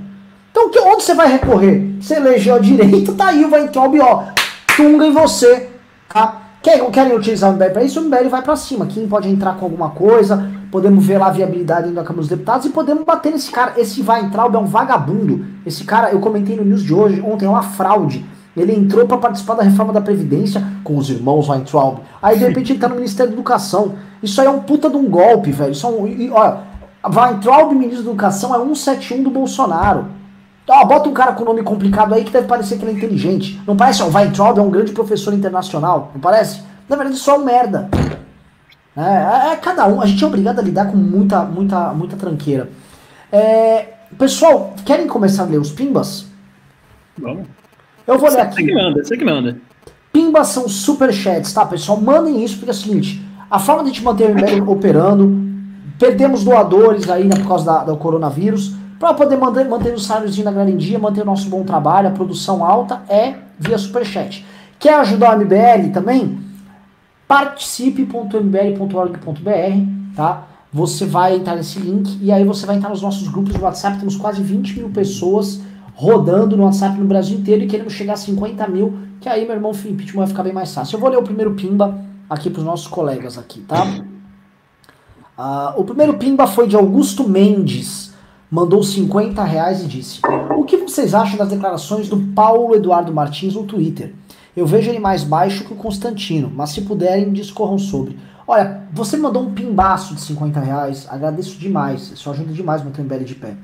[0.51, 1.95] Então que, onde você vai recorrer?
[2.01, 4.25] Você elegeu a direita, tá aí o Weintraub, ó,
[4.75, 5.69] tunga em você,
[6.09, 6.41] tá?
[6.61, 7.99] Querem utilizar o MBL para isso?
[7.99, 8.85] O MBL vai para cima.
[8.87, 12.65] Quem pode entrar com alguma coisa, podemos ver lá a viabilidade da Câmara dos Deputados
[12.65, 13.75] e podemos bater nesse cara.
[13.77, 15.45] Esse vai entrar, é um vagabundo.
[15.63, 18.25] Esse cara, eu comentei no news de hoje, ontem, é uma fraude.
[18.57, 21.99] Ele entrou para participar da reforma da Previdência com os irmãos Weintraub.
[22.19, 23.93] Aí, de repente, ele tá no Ministério da Educação.
[24.23, 25.73] Isso aí é um puta de um golpe, velho.
[25.73, 26.57] Isso é um, ó,
[27.07, 30.07] Weintraub, ministro da Educação, é 171 do Bolsonaro.
[30.67, 33.61] Ó, bota um cara com nome complicado aí que deve parecer que ele é inteligente.
[33.67, 34.01] Não parece?
[34.01, 36.09] Ó, o Weintraub é um grande professor internacional.
[36.15, 36.63] Não parece?
[36.89, 37.89] Na verdade, só um merda.
[38.95, 42.15] É, é, é, cada um, a gente é obrigado a lidar com muita, muita, muita
[42.15, 42.69] tranqueira.
[43.31, 43.87] É,
[44.17, 46.27] pessoal, querem começar a ler os pimbas?
[47.17, 47.47] Vamos.
[48.05, 48.55] Eu vou ler aqui.
[48.55, 49.57] Você que manda, você que manda.
[50.11, 51.99] Pimbas são superchats, tá, pessoal?
[51.99, 55.41] Mandem isso, porque é o seguinte: a forma de te manter o e-mail operando,
[55.97, 60.37] perdemos doadores aí né, por causa da, do coronavírus, para poder manter, manter os salários
[60.37, 64.45] na grande dia, manter o nosso bom trabalho, a produção alta, é via superchat.
[64.77, 66.52] Quer ajudar o MBL também?
[67.27, 70.47] participe.mbl.org.br, tá?
[70.71, 73.99] Você vai entrar nesse link e aí você vai entrar nos nossos grupos do WhatsApp.
[73.99, 75.61] Temos quase 20 mil pessoas
[75.95, 79.55] rodando no WhatsApp no Brasil inteiro e queremos chegar a 50 mil, que aí meu
[79.55, 80.95] irmão Felipe vai ficar bem mais fácil.
[80.95, 81.97] Eu vou ler o primeiro pimba
[82.29, 83.85] aqui para os nossos colegas aqui, tá?
[85.37, 88.13] Uh, o primeiro pimba foi de Augusto Mendes,
[88.49, 90.19] mandou 50 reais e disse:
[90.57, 94.13] O que vocês acham das declarações do Paulo Eduardo Martins no Twitter?
[94.55, 98.17] Eu vejo ele mais baixo que o Constantino, mas se puderem, discorram sobre.
[98.47, 102.85] Olha, você me mandou um pimbaço de 50 reais, agradeço demais, isso ajuda demais o
[102.85, 103.55] MBL de pé.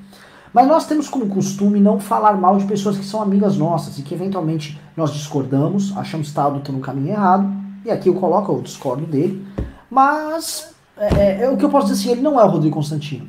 [0.53, 4.01] Mas nós temos como costume não falar mal de pessoas que são amigas nossas e
[4.01, 7.51] que eventualmente nós discordamos, achamos que está adotando um caminho errado,
[7.85, 9.45] e aqui eu coloco, eu discordo dele,
[9.91, 12.75] mas é, é, é, o que eu posso dizer assim, ele não é o Rodrigo
[12.75, 13.27] Constantino.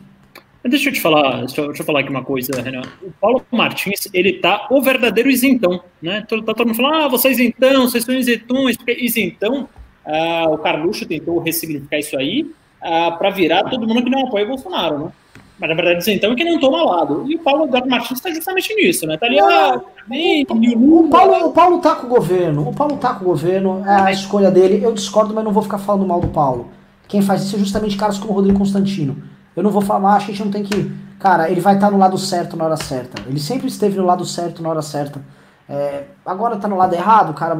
[0.62, 2.82] Deixa eu te falar, deixa eu, deixa eu falar aqui uma coisa, Renan.
[3.02, 6.20] O Paulo Martins, ele tá o verdadeiro isentão, né?
[6.28, 9.66] Tá, todo mundo falando, ah, vocês isentão, vocês são isentões, porque isentão,
[10.04, 12.46] ah, o Carluxo tentou ressignificar isso aí
[12.82, 15.12] ah, para virar todo mundo que não apoia o Bolsonaro, né?
[15.58, 17.24] Mas na verdade isentão é que não toma lado.
[17.26, 19.16] E o Paulo Eduardo Martins está justamente nisso, né?
[19.16, 23.14] Tá ali, ah, bem, o, Paulo, o Paulo tá com o governo, o Paulo tá
[23.14, 24.84] com o governo, é a escolha dele.
[24.84, 26.68] Eu discordo, mas não vou ficar falando mal do Paulo.
[27.08, 29.22] Quem faz isso é justamente caras como o Rodrigo Constantino
[29.60, 30.90] eu não vou falar, a gente não tem que.
[31.18, 33.22] Cara, ele vai estar tá no lado certo na hora certa.
[33.28, 35.20] Ele sempre esteve no lado certo na hora certa.
[35.68, 37.54] É, agora tá no lado errado, cara.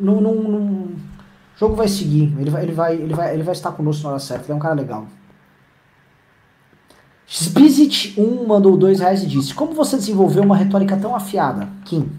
[0.00, 0.96] Não, não, não, o
[1.54, 2.34] jogo vai seguir.
[2.38, 4.46] Ele vai, ele, vai, ele, vai, ele vai estar conosco na hora certa.
[4.46, 5.06] Ele é um cara legal.
[7.28, 12.10] Spizit1 mandou dois reais e disse: Como você desenvolveu uma retórica tão afiada, Kim?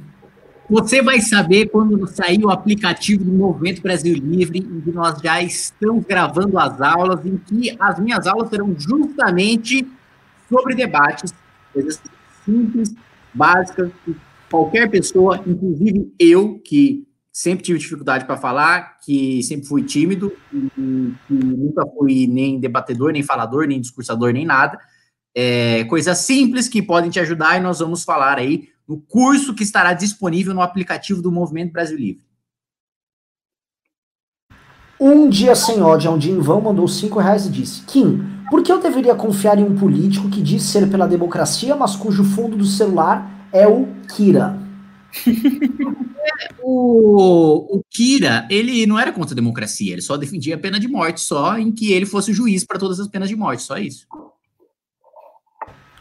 [0.73, 5.39] Você vai saber quando sair o aplicativo do Movimento Brasil Livre, em que nós já
[5.39, 9.87] estamos gravando as aulas, em que as minhas aulas serão justamente
[10.49, 11.31] sobre debates,
[11.71, 12.01] coisas
[12.43, 12.95] simples,
[13.31, 14.15] básicas, que
[14.49, 21.33] qualquer pessoa, inclusive eu, que sempre tive dificuldade para falar, que sempre fui tímido, que
[21.35, 24.79] nunca fui nem debatedor, nem falador, nem discursador, nem nada.
[25.35, 29.63] É, coisas simples que podem te ajudar e nós vamos falar aí no curso que
[29.63, 32.23] estará disponível no aplicativo do Movimento Brasil Livre.
[34.99, 38.23] Um dia sem ódio é um dia em vão mandou cinco reais e disse: Kim,
[38.49, 42.23] por que eu deveria confiar em um político que diz ser pela democracia, mas cujo
[42.23, 44.57] fundo do celular é o Kira?
[46.63, 50.87] o, o Kira, ele não era contra a democracia, ele só defendia a pena de
[50.87, 53.77] morte, só em que ele fosse o juiz para todas as penas de morte, só
[53.77, 54.07] isso.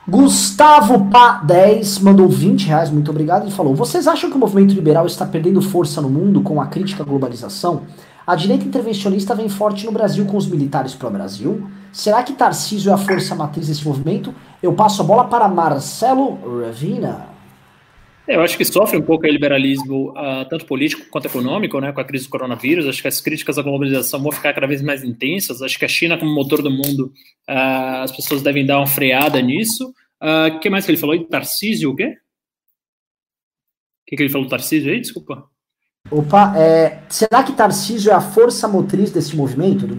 [0.06, 4.74] Gustavo Pá 10 mandou 20 reais, muito obrigado, e falou: Vocês acham que o movimento
[4.74, 7.82] liberal está perdendo força no mundo com a crítica à globalização?
[8.26, 11.68] A direita intervencionista vem forte no Brasil com os militares pró-Brasil.
[11.92, 14.34] Será que Tarcísio é a força matriz desse movimento?
[14.60, 17.31] Eu passo a bola para Marcelo Ravina.
[18.26, 22.00] Eu acho que sofre um pouco o liberalismo, uh, tanto político quanto econômico, né, com
[22.00, 22.86] a crise do coronavírus.
[22.86, 25.60] Acho que as críticas à globalização vão ficar cada vez mais intensas.
[25.60, 27.12] Acho que a China, como motor do mundo,
[27.48, 29.92] uh, as pessoas devem dar uma freada nisso.
[30.20, 31.18] O uh, que mais que ele falou?
[31.24, 32.16] Tarcísio, o quê?
[34.02, 35.00] O que, que ele falou, Tarcísio aí?
[35.00, 35.44] Desculpa.
[36.10, 39.86] Opa, é, será que Tarcísio é a força motriz desse movimento?
[39.86, 39.96] Do,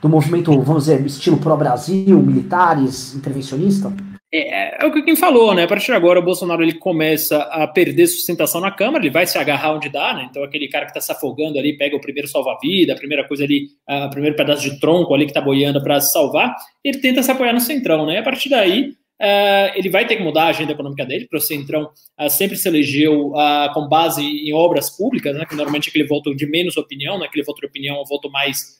[0.00, 3.92] do movimento, vamos dizer, estilo pró-Brasil, militares, intervencionista?
[4.30, 5.64] É, é, o que quem falou, né?
[5.64, 9.26] A partir de agora, o Bolsonaro ele começa a perder sustentação na Câmara, ele vai
[9.26, 10.26] se agarrar onde dá, né?
[10.28, 13.44] Então, aquele cara que está se afogando ali pega o primeiro salva-vida, a primeira coisa
[13.44, 16.54] ali, o primeiro pedaço de tronco ali que está boiando para se salvar,
[16.84, 18.14] ele tenta se apoiar no centrão, né?
[18.14, 21.38] E a partir daí, Uh, ele vai ter que mudar a agenda econômica dele, para
[21.38, 25.88] o Centrão uh, sempre se elegeu uh, com base em obras públicas, né, que normalmente
[25.88, 28.78] é aquele voto de menos opinião, né, aquele voto de opinião é um voto mais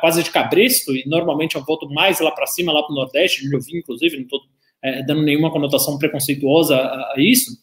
[0.00, 2.96] quase de cabresto, e normalmente é um voto mais lá para cima, lá para o
[2.96, 4.40] Nordeste, eu vi, inclusive, não estou
[4.84, 7.58] é, dando nenhuma conotação preconceituosa a, a isso.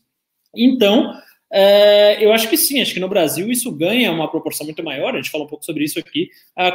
[0.57, 1.13] Então,
[1.53, 5.13] é, eu acho que sim, acho que no Brasil isso ganha uma proporção muito maior,
[5.13, 6.29] a gente fala um pouco sobre isso aqui,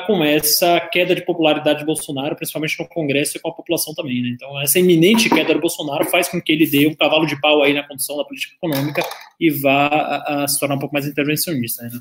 [0.07, 4.23] com essa queda de popularidade de Bolsonaro, principalmente no Congresso e com a população também.
[4.23, 4.29] Né?
[4.35, 7.63] Então, essa iminente queda do Bolsonaro faz com que ele dê um cavalo de pau
[7.63, 9.03] aí na condição da política econômica
[9.41, 11.83] e vá a, a se tornar um pouco mais intervencionista.
[11.83, 12.01] Né?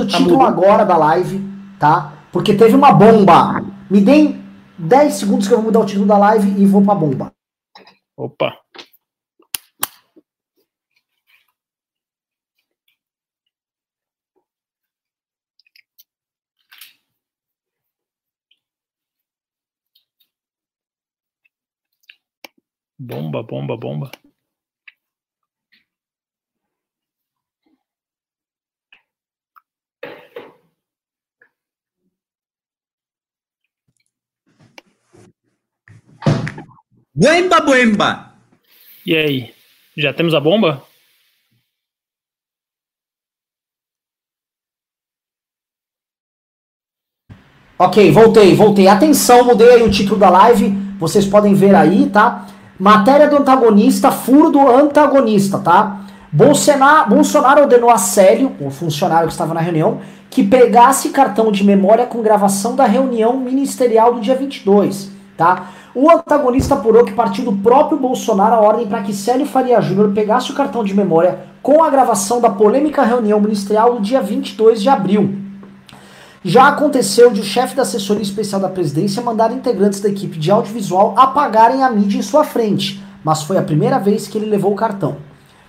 [0.00, 1.40] O título agora da live,
[1.78, 2.26] tá?
[2.32, 3.60] Porque teve uma bomba
[3.90, 4.37] me deem
[4.78, 7.32] 10 segundos que eu vou mudar o título da live e vou pra bomba.
[8.16, 8.56] Opa.
[22.98, 24.10] Bomba, bomba, bomba.
[37.20, 38.32] Buemba, buemba!
[39.04, 39.52] E aí,
[39.96, 40.84] já temos a bomba?
[47.76, 48.86] Ok, voltei, voltei.
[48.86, 50.70] Atenção, mudei aí o título da live.
[51.00, 52.46] Vocês podem ver aí, tá?
[52.78, 56.02] Matéria do antagonista, furo do antagonista, tá?
[56.30, 60.00] Bolsonaro, Bolsonaro ordenou a Célio, o funcionário que estava na reunião,
[60.30, 65.72] que pegasse cartão de memória com gravação da reunião ministerial do dia 22, tá?
[66.00, 70.12] O antagonista apurou que partiu do próprio Bolsonaro a ordem para que Célio Faria Júnior
[70.12, 74.80] pegasse o cartão de memória com a gravação da polêmica reunião ministerial do dia 22
[74.80, 75.34] de abril.
[76.44, 80.52] Já aconteceu de o chefe da assessoria especial da presidência mandar integrantes da equipe de
[80.52, 84.72] audiovisual apagarem a mídia em sua frente, mas foi a primeira vez que ele levou
[84.72, 85.16] o cartão.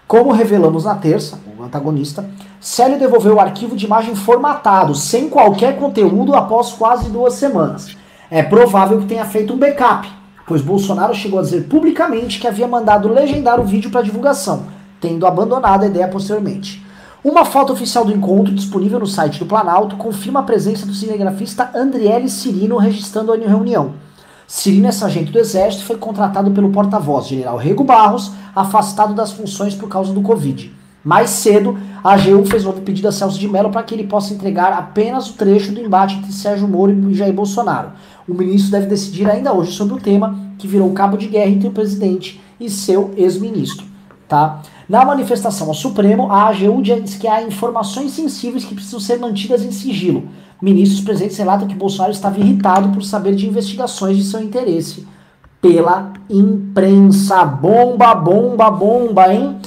[0.08, 2.30] Como revelamos na terça, o antagonista,
[2.62, 7.98] Célio devolveu o arquivo de imagem formatado, sem qualquer conteúdo, após quase duas semanas.
[8.30, 10.19] É provável que tenha feito um backup,
[10.50, 14.64] pois Bolsonaro chegou a dizer publicamente que havia mandado legendar o vídeo para divulgação,
[15.00, 16.84] tendo abandonado a ideia posteriormente.
[17.24, 21.70] Uma foto oficial do encontro, disponível no site do Planalto, confirma a presença do cinegrafista
[21.76, 23.92] Andriele Cirino registrando a reunião.
[24.48, 29.32] Cirino é sargento do Exército e foi contratado pelo porta-voz, general Rego Barros, afastado das
[29.32, 30.74] funções por causa do Covid.
[31.04, 34.34] Mais cedo, a AGU fez um pedido a Celso de Mello para que ele possa
[34.34, 37.92] entregar apenas o trecho do embate entre Sérgio Moro e Jair Bolsonaro.
[38.28, 41.68] O ministro deve decidir ainda hoje sobre o tema, que virou cabo de guerra entre
[41.68, 43.86] o presidente e seu ex-ministro.
[44.28, 44.62] Tá?
[44.88, 49.64] Na manifestação ao Supremo, a AGU diz que há informações sensíveis que precisam ser mantidas
[49.64, 50.24] em sigilo.
[50.62, 55.08] Ministros presentes relatam que Bolsonaro estava irritado por saber de investigações de seu interesse
[55.62, 57.46] pela imprensa.
[57.46, 59.58] Bomba, bomba, bomba, hein?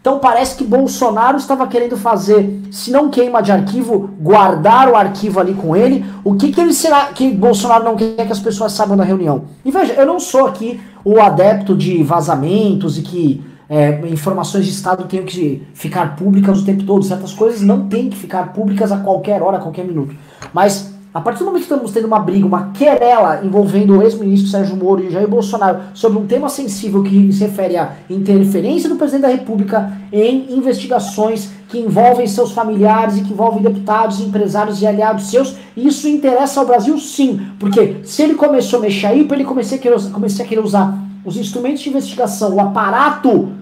[0.00, 5.38] Então parece que Bolsonaro estava querendo fazer, se não queima de arquivo, guardar o arquivo
[5.38, 6.04] ali com ele.
[6.24, 9.44] O que, que ele será que Bolsonaro não quer que as pessoas saibam da reunião?
[9.62, 14.72] E veja, eu não sou aqui o adepto de vazamentos e que é, informações de
[14.72, 17.04] Estado tenham que ficar públicas o tempo todo.
[17.04, 20.14] Certas coisas não têm que ficar públicas a qualquer hora, a qualquer minuto.
[20.52, 24.48] Mas a partir do momento que estamos tendo uma briga, uma querela envolvendo o ex-ministro
[24.48, 28.94] Sérgio Moro e Jair Bolsonaro sobre um tema sensível que se refere à interferência do
[28.94, 34.86] presidente da República em investigações que envolvem seus familiares e que envolvem deputados, empresários e
[34.86, 39.44] aliados seus, isso interessa ao Brasil sim, porque se ele começou a mexer aí, ele
[39.44, 43.52] comecei a querer, a querer usar os instrumentos de investigação, o aparato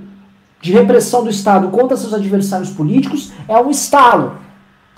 [0.60, 4.47] de repressão do Estado contra seus adversários políticos é um estalo.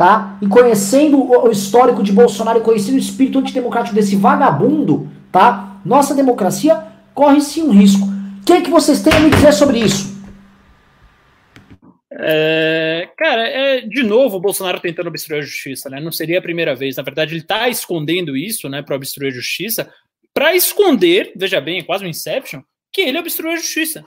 [0.00, 0.38] Tá?
[0.40, 5.78] E conhecendo o histórico de Bolsonaro e conhecendo o espírito antidemocrático desse vagabundo, tá?
[5.84, 6.82] Nossa democracia
[7.12, 8.06] corre sim um risco.
[8.06, 10.18] O que, é que vocês têm a me dizer sobre isso?
[12.18, 16.00] É, cara, é, de novo o Bolsonaro tentando obstruir a justiça, né?
[16.00, 16.96] Não seria a primeira vez.
[16.96, 19.92] Na verdade, ele está escondendo isso, né, para obstruir a justiça,
[20.32, 24.02] para esconder, veja bem, é quase um Inception, que ele obstruiu a justiça.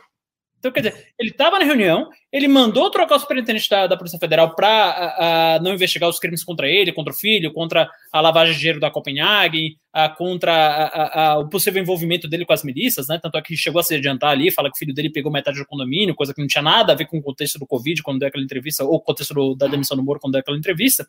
[0.64, 4.18] Então, quer dizer, ele estava na reunião, ele mandou trocar o superintendente da, da Polícia
[4.18, 8.60] Federal para não investigar os crimes contra ele, contra o filho, contra a lavagem de
[8.62, 13.20] dinheiro da Copenhagen, a, contra a, a, o possível envolvimento dele com as milícias, né?
[13.22, 15.60] Tanto é que chegou a se adiantar ali, fala que o filho dele pegou metade
[15.60, 18.20] do condomínio, coisa que não tinha nada a ver com o contexto do Covid quando
[18.20, 21.06] deu aquela entrevista, ou o contexto do, da demissão do Moro quando deu aquela entrevista.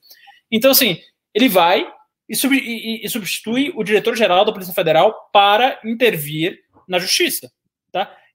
[0.50, 0.98] Então, assim,
[1.32, 1.86] ele vai
[2.28, 6.58] e, sub, e, e substitui o diretor-geral da Polícia Federal para intervir
[6.88, 7.52] na justiça?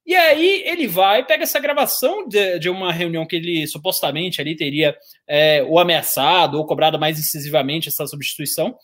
[0.09, 4.55] E aí ele vai, pega essa gravação de, de uma reunião que ele supostamente ali
[4.55, 8.75] teria é, ou ameaçado ou cobrado mais incisivamente essa substituição,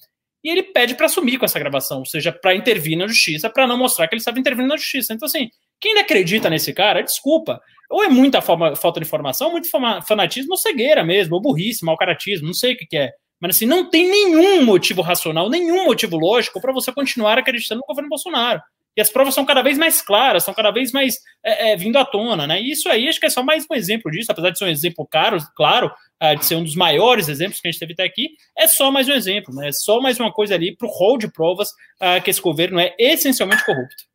[0.44, 3.66] e ele pede para assumir com essa gravação, ou seja, para intervir na justiça, para
[3.66, 5.16] não mostrar que ele estava intervindo na justiça.
[5.16, 5.50] Então, assim,
[5.82, 7.60] quem ainda acredita nesse cara, desculpa.
[7.90, 9.68] Ou é muita forma, falta de informação, muito
[10.08, 13.10] fanatismo, ou cegueira mesmo, ou burrice, mau caratismo, não sei o que, que é.
[13.42, 17.88] Mas assim, não tem nenhum motivo racional, nenhum motivo lógico para você continuar acreditando no
[17.88, 18.62] governo Bolsonaro.
[18.96, 21.98] E as provas são cada vez mais claras, são cada vez mais é, é, vindo
[21.98, 22.62] à tona, né?
[22.62, 24.70] E isso aí acho que é só mais um exemplo disso, apesar de ser um
[24.70, 25.92] exemplo caro, claro,
[26.24, 28.90] uh, de ser um dos maiores exemplos que a gente teve até aqui, é só
[28.92, 29.70] mais um exemplo, né?
[29.70, 32.80] É só mais uma coisa ali para o rol de provas uh, que esse governo
[32.80, 34.06] é essencialmente corrupto.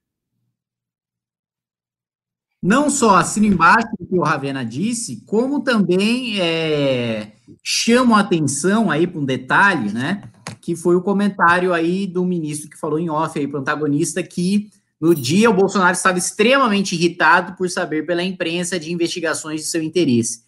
[2.62, 7.32] Não só assina embaixo do que o Ravena disse, como também é,
[7.65, 10.30] chamam a atenção aí para um detalhe, né?
[10.61, 14.70] Que foi o comentário aí do ministro que falou em off aí, protagonista, que
[15.01, 19.82] no dia o Bolsonaro estava extremamente irritado por saber pela imprensa de investigações de seu
[19.82, 20.43] interesse.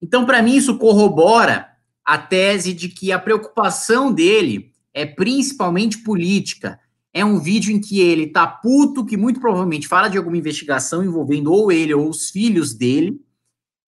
[0.00, 1.68] Então, para mim, isso corrobora
[2.04, 6.80] a tese de que a preocupação dele é principalmente política.
[7.12, 11.04] É um vídeo em que ele tá puto, que muito provavelmente fala de alguma investigação
[11.04, 13.20] envolvendo ou ele ou os filhos dele,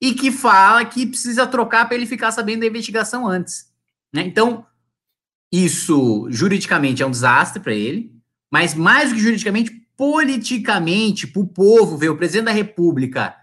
[0.01, 3.73] e que fala que precisa trocar para ele ficar sabendo da investigação antes.
[4.13, 4.23] Né?
[4.27, 4.67] Então,
[5.63, 8.11] isso juridicamente é um desastre para ele,
[8.51, 13.35] mas mais do que juridicamente, politicamente, para o povo ver o presidente da República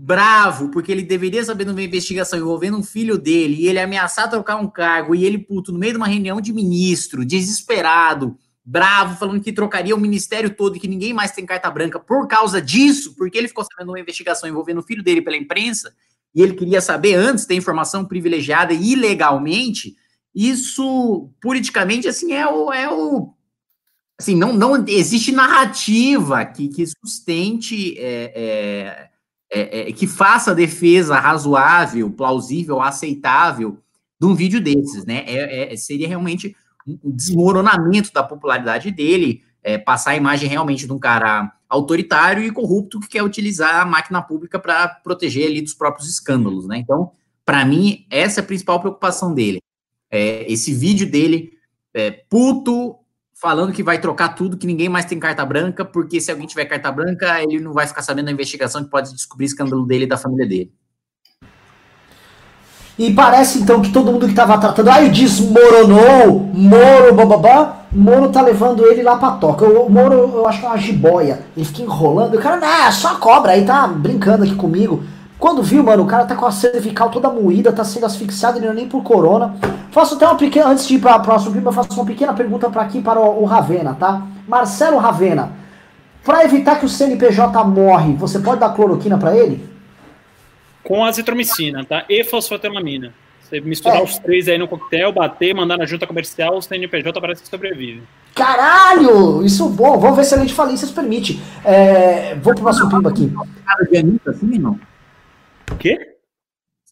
[0.00, 4.30] bravo, porque ele deveria saber de uma investigação envolvendo um filho dele, e ele ameaçar
[4.30, 9.18] trocar um cargo, e ele, puto, no meio de uma reunião de ministro, desesperado, bravo,
[9.18, 12.62] falando que trocaria o ministério todo e que ninguém mais tem carta branca por causa
[12.62, 15.92] disso, porque ele ficou sabendo uma investigação envolvendo o filho dele pela imprensa,
[16.32, 19.96] e ele queria saber antes ter informação privilegiada ilegalmente,
[20.34, 23.32] isso, politicamente, assim, é o, é o
[24.20, 29.10] assim, não, não existe narrativa que, que sustente é, é,
[29.50, 33.78] é, é, que faça a defesa razoável, plausível, aceitável
[34.20, 35.24] de um vídeo desses, né?
[35.26, 36.56] É, é seria realmente
[36.86, 39.42] um desmoronamento da popularidade dele,
[39.84, 44.22] passar a imagem realmente de um cara autoritário e corrupto que quer utilizar a máquina
[44.22, 46.78] pública para proteger ali dos próprios escândalos, né?
[46.78, 47.12] Então,
[47.44, 49.60] para mim, essa é a principal preocupação dele.
[50.10, 51.52] É, esse vídeo dele,
[52.30, 52.96] puto,
[53.34, 56.64] falando que vai trocar tudo, que ninguém mais tem carta branca, porque se alguém tiver
[56.64, 60.08] carta branca, ele não vai ficar sabendo da investigação que pode descobrir escândalo dele e
[60.08, 60.72] da família dele.
[62.98, 68.42] E parece então que todo mundo que estava tratando, ai, desmoronou, Moro, bababá, Moro tá
[68.42, 69.64] levando ele lá pra toca.
[69.64, 71.46] O Moro, eu acho que é uma jiboia.
[71.56, 75.04] Ele fica enrolando, o cara, não, é só cobra, aí tá brincando aqui comigo.
[75.38, 78.66] Quando viu, mano, o cara tá com a cervical toda moída, tá sendo asfixiado, ele
[78.66, 79.54] não é nem por corona.
[79.92, 82.34] Faço até uma pequena, antes de ir para o próximo clima, eu faço uma pequena
[82.34, 84.26] pergunta para aqui, para o, o Ravena, tá?
[84.48, 85.52] Marcelo Ravena,
[86.24, 89.64] para evitar que o CNPJ morre, você pode dar cloroquina para ele?
[90.82, 92.04] Com azitromicina, tá?
[92.08, 93.12] E fosfatemamina.
[93.40, 94.02] Você misturar é.
[94.02, 98.02] os três aí no coquetel, bater, mandar na junta comercial, o CNPJ parece que sobrevive.
[98.34, 99.44] Caralho!
[99.44, 99.98] Isso bom.
[99.98, 101.40] Vamos ver se a lei de falências permite.
[101.64, 103.32] É, vou pro próximo pimba aqui.
[103.64, 104.78] Cara de Anitta, assim, não?
[105.70, 106.16] O quê?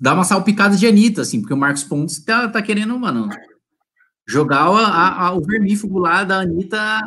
[0.01, 3.29] Dá uma salpicada de Anitta, assim, porque o Marcos Pontes tá, tá querendo, mano,
[4.27, 7.01] jogar a, a, o vermífugo lá da Anitta.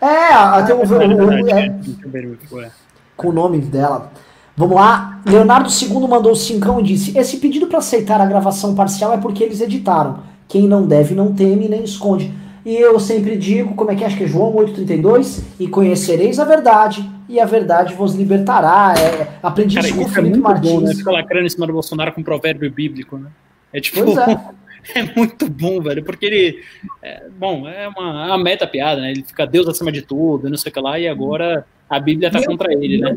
[0.00, 2.70] É, até o, o, é,
[3.16, 4.12] com o nome dela.
[4.56, 5.20] Vamos lá.
[5.24, 9.42] Leonardo II mandou cincão e disse: Esse pedido para aceitar a gravação parcial é porque
[9.42, 10.22] eles editaram.
[10.46, 12.32] Quem não deve não teme nem esconde.
[12.64, 14.06] E eu sempre digo, como é que é?
[14.06, 15.42] acho que é João 8,32?
[15.58, 18.92] E conhecereis a verdade, e a verdade vos libertará.
[18.98, 20.70] É, aprendi Cara, isso com o é Felipe é Martins.
[20.70, 20.94] Bom, né?
[20.94, 23.30] Fica lacrando em cima do Bolsonaro com um provérbio bíblico, né?
[23.72, 24.00] É tipo.
[24.20, 24.52] É.
[25.00, 25.16] é.
[25.16, 26.62] muito bom, velho, porque ele.
[27.02, 29.12] É, bom, é uma, uma meta piada, né?
[29.12, 32.30] Ele fica Deus acima de tudo, não sei o que lá, e agora a Bíblia
[32.30, 33.16] tá contra ele, né?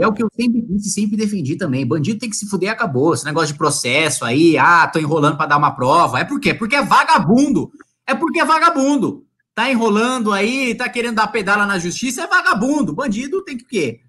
[0.00, 1.86] É o que eu sempre disse, sempre defendi também.
[1.86, 3.12] Bandido tem que se fuder e acabou.
[3.12, 6.18] Esse negócio de processo aí, ah, tô enrolando para dar uma prova.
[6.18, 6.54] É por quê?
[6.54, 7.70] Porque é vagabundo.
[8.06, 9.24] É porque é vagabundo.
[9.54, 12.92] Tá enrolando aí, tá querendo dar pedala na justiça, é vagabundo.
[12.92, 14.00] Bandido tem que o quê?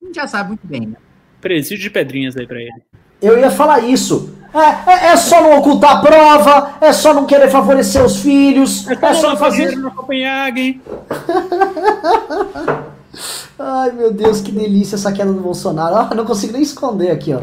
[0.00, 0.96] A gente já sabe muito bem, né?
[1.40, 2.82] Presídio de pedrinhas aí pra ele.
[3.20, 4.34] Eu ia falar isso.
[4.54, 8.88] É, é, é, só não ocultar a prova, é só não querer favorecer os filhos,
[8.88, 9.76] é, é só fazer.
[9.76, 10.80] No Copenhague.
[13.58, 15.96] Ai, meu Deus, que delícia essa queda do Bolsonaro.
[15.96, 17.40] Ah, não consigo nem esconder aqui, ó.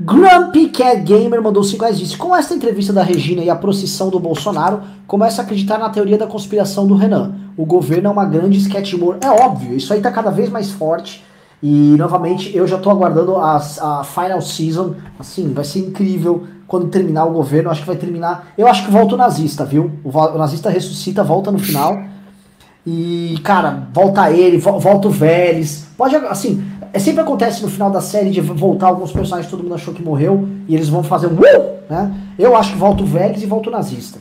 [0.00, 4.10] Grumpy Cat Gamer mandou 5 reais disse: Com esta entrevista da Regina e a procissão
[4.10, 7.34] do Bolsonaro, começa a acreditar na teoria da conspiração do Renan.
[7.56, 9.18] O governo é uma grande sketch humor.
[9.20, 11.24] É óbvio, isso aí tá cada vez mais forte.
[11.60, 14.94] E novamente, eu já tô aguardando a, a final season.
[15.18, 17.68] Assim, vai ser incrível quando terminar o governo.
[17.68, 18.52] Acho que vai terminar.
[18.56, 19.90] Eu acho que volta o nazista, viu?
[20.04, 22.00] O, o nazista ressuscita, volta no final.
[22.86, 25.88] E, cara, volta ele, volta o Vélez.
[25.96, 29.62] Pode, assim, é, sempre acontece no final da série de voltar alguns personagens que todo
[29.62, 32.14] mundo achou que morreu e eles vão fazer um uh, né?
[32.38, 34.18] Eu acho que volta o Vélez e volta o nazista.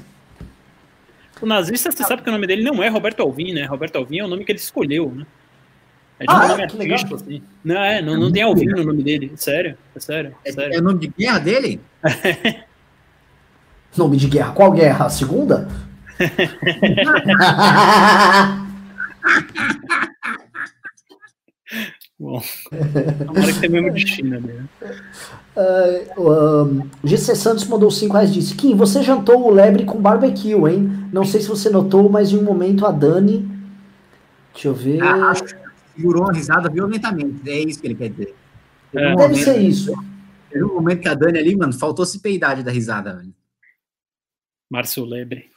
[1.41, 3.65] O nazista, você sabe que o nome dele não é Roberto Alvim, né?
[3.65, 5.25] Roberto Alvim é o nome que ele escolheu, né?
[6.19, 6.65] É de um ah, nome é?
[6.65, 7.43] artístico, assim.
[7.63, 9.31] Não, é, não, não tem Alvim no nome dele.
[9.35, 10.35] Sério, é sério.
[10.43, 10.73] É, sério.
[10.73, 11.79] é o nome de guerra dele?
[13.95, 14.51] nome de guerra?
[14.51, 15.05] Qual guerra?
[15.05, 15.67] A segunda?
[22.19, 22.41] Bom,
[23.27, 24.65] tomara que tenha mesmo de China, né?
[25.55, 30.53] Uh, um, GC Santos mandou 5 reais disse: Kim, você jantou o lebre com barbecue,
[30.67, 31.09] hein?
[31.13, 33.47] Não sei se você notou, mas em um momento a Dani.
[34.51, 35.03] Deixa eu ver.
[35.03, 35.33] Ah,
[35.95, 37.47] segurou uma risada violentamente.
[37.47, 38.35] É isso que ele quer dizer.
[38.93, 39.13] É.
[39.13, 39.93] Um Deve momento, ser isso.
[40.49, 43.33] Teve um momento que a Dani ali, mano, faltou se peidade da risada, velho.
[44.69, 45.51] Márcio Lebre.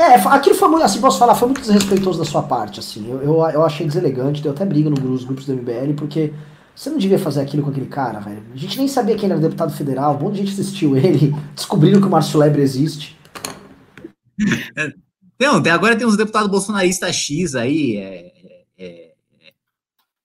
[0.00, 3.10] É, aquilo foi muito, assim, posso falar, foi muito desrespeitoso da sua parte, assim.
[3.10, 6.32] Eu, eu, eu achei deselegante, deu até briga nos grupos do MBL, porque
[6.72, 8.44] você não devia fazer aquilo com aquele cara, velho.
[8.52, 11.34] A gente nem sabia que ele era deputado federal, um monte de gente assistiu ele,
[11.52, 13.18] descobriram que o Márcio Lebre existe.
[15.40, 18.32] Não, até agora tem uns deputados bolsonaristas X aí, é,
[18.78, 19.50] é, é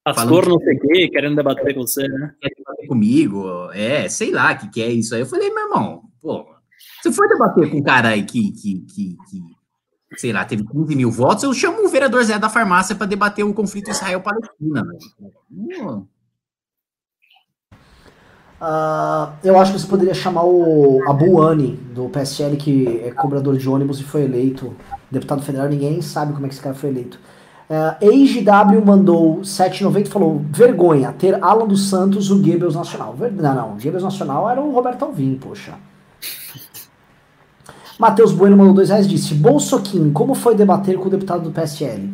[0.03, 2.35] Pastor não sei o quê, querendo debater com você, né?
[2.39, 5.21] Quer debater comigo, é, sei lá o que, que é isso aí.
[5.21, 6.45] Eu falei, meu irmão, pô,
[7.01, 9.52] você foi debater com um cara aí que, que, que, que
[10.17, 13.45] sei lá, teve 15 mil votos, eu chamo o vereador Zé da farmácia para debater
[13.45, 14.83] o conflito Israel-Palestina.
[18.63, 23.67] Uh, eu acho que você poderia chamar o Abuani, do PSL, que é cobrador de
[23.67, 24.73] ônibus e foi eleito
[25.11, 25.67] deputado federal.
[25.67, 27.19] Ninguém sabe como é que esse cara foi eleito.
[27.69, 33.15] Uh, EIGW mandou 7,90 e falou: vergonha, ter Alan dos Santos, o Goebbels Nacional.
[33.17, 35.73] Não, não, o Goebbels Nacional era o Roberto Alvim, poxa.
[38.03, 41.51] Matheus Bueno mandou dois reais e disse: Bolsoquim, como foi debater com o deputado do
[41.53, 42.13] PSL?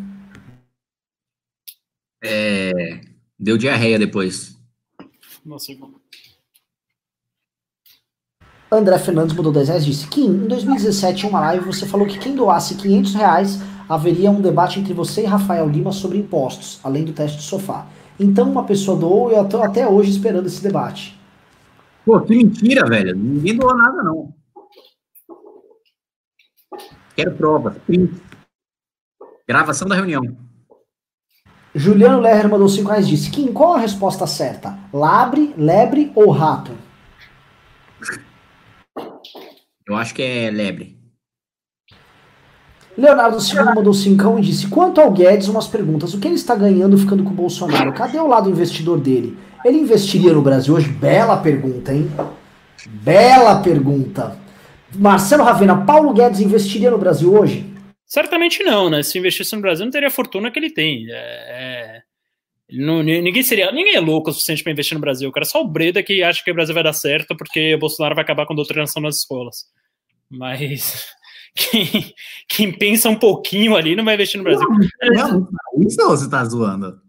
[2.24, 3.02] É,
[3.40, 4.56] deu diarreia depois.
[5.44, 5.74] Nossa.
[8.72, 12.06] André Fernandes mandou 10 reais e disse: Kim, em 2017, em uma live, você falou
[12.06, 13.60] que quem doasse 500 reais
[13.90, 17.88] haveria um debate entre você e Rafael Lima sobre impostos, além do teste de sofá.
[18.20, 21.20] Então uma pessoa doou e eu estou até hoje esperando esse debate.
[22.06, 23.16] Pô, que mentira, velho.
[23.16, 24.38] Ninguém doou nada, não.
[27.24, 27.76] Quero provas.
[29.48, 30.22] Gravação da reunião.
[31.76, 34.78] Juliano Lerner mandou 5 reais e disse: Kim, qual a resposta certa?
[34.94, 36.72] Labre, lebre ou rato?
[39.86, 40.98] Eu acho que é lebre.
[42.98, 46.14] Leonardo Silva mandou 5 e disse: Quanto ao Guedes, umas perguntas.
[46.14, 47.91] O que ele está ganhando ficando com o Bolsonaro?
[47.94, 49.38] Cadê o lado investidor dele?
[49.66, 50.90] Ele investiria no Brasil hoje?
[50.90, 52.10] Bela pergunta, hein?
[52.88, 54.38] Bela pergunta.
[54.94, 57.66] Marcelo Ravena, Paulo Guedes investiria no Brasil hoje?
[58.06, 59.03] Certamente não, né?
[59.03, 61.06] Se investisse no Brasil, não teria a fortuna que ele tem.
[61.10, 62.02] É, é
[62.72, 65.32] não, ninguém seria, ninguém é louco o suficiente para investir no Brasil.
[65.32, 68.16] Cara, só o Breda que acha que o Brasil vai dar certo porque o Bolsonaro
[68.16, 69.66] vai acabar com a doutrinação nas escolas.
[70.30, 71.07] Mas
[71.56, 72.14] quem,
[72.48, 74.68] quem pensa um pouquinho ali não vai investir no Brasil.
[75.14, 75.48] Não,
[75.80, 76.99] isso você tá zoando.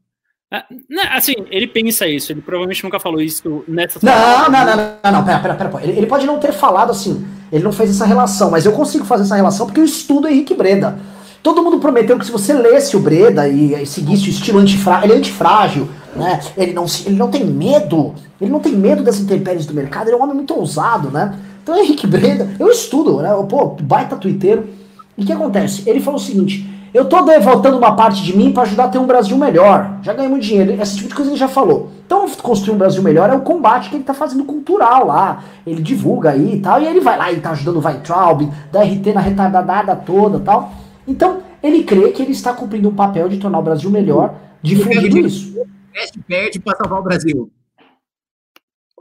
[0.53, 4.01] Ah, não, assim, ele pensa isso, ele provavelmente nunca falou isso nessa.
[4.03, 5.85] Não, não, não, não, não, não, pera, pera, pera.
[5.85, 9.05] Ele, ele pode não ter falado assim, ele não fez essa relação, mas eu consigo
[9.05, 10.99] fazer essa relação porque eu estudo Henrique Breda.
[11.41, 15.05] Todo mundo prometeu que se você lesse o Breda e, e seguisse o estilo antifrágil,
[15.05, 16.41] ele é antifrágil, né?
[16.57, 20.17] Ele não, ele não tem medo, ele não tem medo das intempéries do mercado, ele
[20.17, 21.39] é um homem muito ousado, né?
[21.63, 23.31] Então Henrique Breda, eu estudo, né?
[23.49, 24.69] Pô, baita twitteiro.
[25.17, 25.89] E o que acontece?
[25.89, 28.99] Ele falou o seguinte: eu tô voltando uma parte de mim para ajudar a ter
[28.99, 29.99] um Brasil melhor.
[30.03, 30.73] Já ganhei muito dinheiro.
[30.81, 31.93] Esse tipo de coisa ele já falou.
[32.05, 35.45] Então, construir um Brasil melhor é o combate que ele tá fazendo cultural lá.
[35.65, 36.83] Ele divulga aí e tal.
[36.83, 40.73] E ele vai lá e tá ajudando o Weintraub, da RT na retardada toda tal.
[41.07, 45.19] Então, ele crê que ele está cumprindo um papel de tornar o Brasil melhor, difundindo
[45.19, 45.55] isso.
[45.93, 47.51] Perde, perde para salvar o Brasil.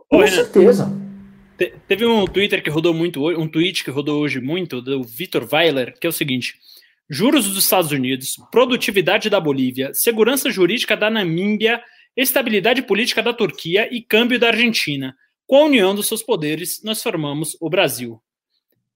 [0.09, 0.91] Com certeza.
[1.87, 5.93] Teve um Twitter que rodou muito, um tweet que rodou hoje muito, do Vitor Weiler,
[5.99, 6.55] que é o seguinte:
[7.09, 11.81] juros dos Estados Unidos, produtividade da Bolívia, segurança jurídica da Namíbia,
[12.15, 15.15] estabilidade política da Turquia e câmbio da Argentina.
[15.47, 18.21] Com a união dos seus poderes, nós formamos o Brasil.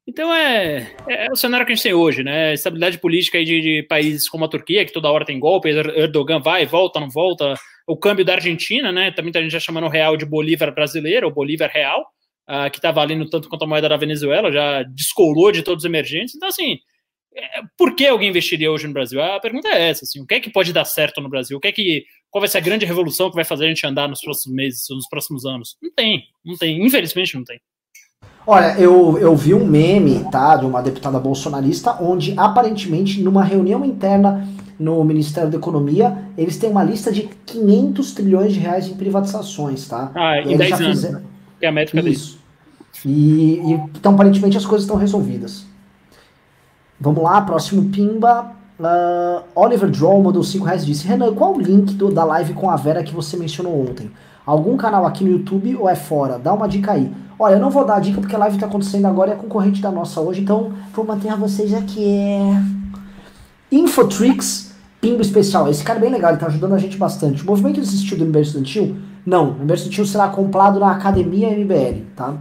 [0.06, 2.54] Então é, é, o cenário que a gente tem hoje, né?
[2.54, 6.66] Estabilidade política de, de, países como a Turquia, que toda hora tem golpe, Erdogan vai,
[6.66, 7.56] volta, não volta.
[7.88, 9.12] O câmbio da Argentina, né?
[9.12, 12.02] Também a gente já chamando o real de Bolívar brasileiro, ou Bolívar real
[12.50, 15.90] uh, que está valendo tanto quanto a moeda da Venezuela, já descolou de todos os
[15.90, 16.36] emergentes.
[16.36, 16.78] Então, assim, é,
[17.78, 19.22] por que alguém investiria hoje no Brasil?
[19.22, 21.58] A pergunta é essa, assim, o que é que pode dar certo no Brasil?
[21.58, 23.86] O que é que, qual vai ser a grande revolução que vai fazer a gente
[23.86, 25.78] andar nos próximos meses, nos próximos anos?
[25.82, 27.60] Não tem, não tem, infelizmente não tem.
[28.46, 33.86] Olha, eu, eu vi um meme, tá, de uma deputada bolsonarista, onde aparentemente numa reunião
[33.86, 34.48] interna
[34.78, 39.88] no Ministério da Economia, eles têm uma lista de 500 trilhões de reais em privatizações,
[39.88, 40.12] tá?
[40.14, 40.88] Ah, em 10 anos.
[40.88, 41.26] Fizeram, né?
[41.62, 42.38] é a métrica Isso.
[43.06, 45.66] E, e, então, aparentemente, as coisas estão resolvidas.
[47.04, 48.54] Vamos lá, próximo Pimba.
[48.80, 52.54] Uh, Oliver Droll mandou 5 reais e disse: Renan, qual o link do, da live
[52.54, 54.10] com a Vera que você mencionou ontem?
[54.46, 56.40] Algum canal aqui no YouTube ou é fora?
[56.40, 57.12] Dá uma dica aí.
[57.38, 59.36] Olha, eu não vou dar a dica porque a live está acontecendo agora e é
[59.36, 62.40] concorrente da nossa hoje, então vou manter vocês aqui.
[63.70, 65.68] Infotrix, Pimba Especial.
[65.68, 67.44] Esse cara é bem legal, ele está ajudando a gente bastante.
[67.44, 72.34] O movimento desistiu do Universo Estudantil não, o University será comprado na Academia MBL, tá?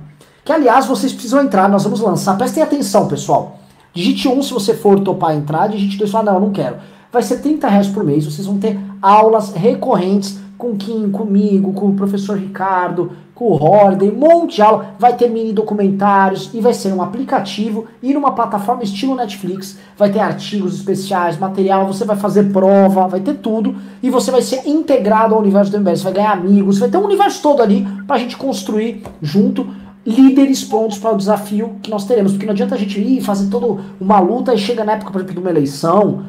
[0.44, 2.36] Que aliás vocês precisam entrar, nós vamos lançar.
[2.36, 3.61] Prestem atenção, pessoal.
[3.94, 6.76] Digite 1 se você for topar entrar, digite 2 falar, não, não quero.
[7.12, 11.88] Vai ser 30 reais por mês, vocês vão ter aulas recorrentes com Kim, comigo, com
[11.88, 16.60] o professor Ricardo, com o Holiday, um monte de aula, vai ter mini documentários e
[16.60, 22.04] vai ser um aplicativo e numa plataforma estilo Netflix, vai ter artigos especiais, material, você
[22.04, 26.02] vai fazer prova, vai ter tudo e você vai ser integrado ao universo do MBS,
[26.02, 29.66] vai ganhar amigos, vai ter um universo todo ali pra gente construir junto
[30.06, 33.48] líderes prontos para o desafio que nós teremos, porque não adianta a gente ir fazer
[33.48, 36.24] toda uma luta e chega na época, por exemplo, de uma eleição,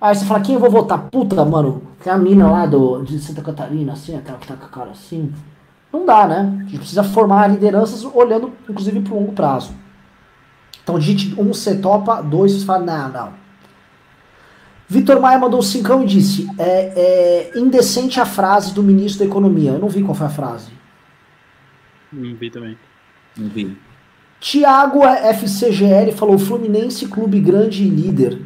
[0.00, 1.10] aí você fala, quem eu vou votar?
[1.10, 4.64] Puta, mano, tem a mina lá do, de Santa Catarina, assim, aquela que tá com
[4.64, 5.32] a cara assim,
[5.92, 6.54] não dá, né?
[6.60, 9.72] A gente precisa formar lideranças olhando, inclusive, para o longo prazo.
[10.82, 13.32] Então, digite um, você topa, dois, você fala, não, não.
[14.88, 19.72] Vitor Maia mandou cincão e disse: é, é indecente a frase do ministro da Economia.
[19.72, 20.70] Eu não vi qual foi a frase.
[22.10, 22.78] Não vi também.
[23.38, 23.76] Não vi.
[24.40, 28.42] Tiago FCGL falou: Fluminense, clube grande e líder.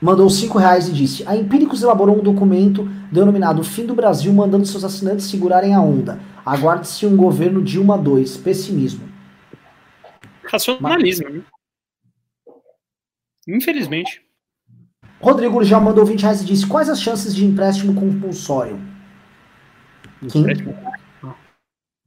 [0.00, 4.64] Mandou 5 reais e disse: A Empíricos elaborou um documento denominado Fim do Brasil, mandando
[4.64, 6.18] seus assinantes segurarem a onda.
[6.44, 8.38] Aguarde-se um governo Dilma 2.
[8.38, 9.08] Pessimismo.
[10.44, 11.42] Racionalismo, né?
[13.46, 14.22] Infelizmente.
[15.20, 18.80] Rodrigo já mandou 20 reais e disse: Quais as chances de empréstimo compulsório?
[20.30, 20.44] Quem?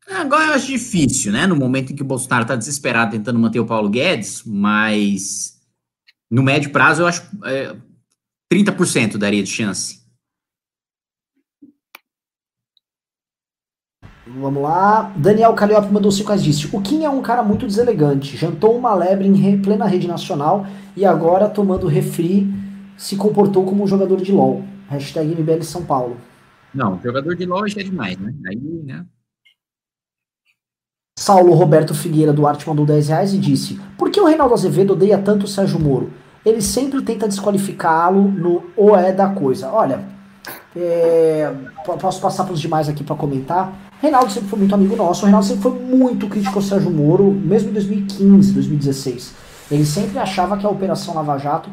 [0.09, 1.47] Agora eu acho difícil, né?
[1.47, 5.59] No momento em que o Bolsonaro está desesperado tentando manter o Paulo Guedes, mas
[6.30, 7.75] no médio prazo eu acho é,
[8.51, 10.03] 30% daria de chance.
[14.25, 15.13] Vamos lá.
[15.17, 18.38] Daniel Calliope mandou 5 reais disse: O Kim é um cara muito deselegante.
[18.38, 20.65] Jantou uma lebre em plena rede nacional
[20.95, 22.47] e agora, tomando refri,
[22.97, 24.63] se comportou como um jogador de LOL.
[24.89, 26.17] Hashtag MBL São Paulo.
[26.73, 28.34] Não, jogador de LOL já é demais, né?
[28.47, 29.05] Aí, né?
[31.24, 35.18] Saulo Roberto Figueira Duarte mandou 10 reais e disse: Por que o Reinaldo Azevedo odeia
[35.18, 36.12] tanto o Sérgio Moro?
[36.45, 39.70] Ele sempre tenta desqualificá-lo no O é da coisa.
[39.70, 40.02] Olha,
[40.76, 41.50] é,
[41.98, 43.74] posso passar para os demais aqui para comentar.
[44.02, 45.22] Reinaldo sempre foi muito amigo nosso.
[45.22, 49.34] O Reinaldo sempre foi muito crítico ao Sérgio Moro, mesmo em 2015, 2016.
[49.72, 51.70] Ele sempre achava que a Operação Lava Jato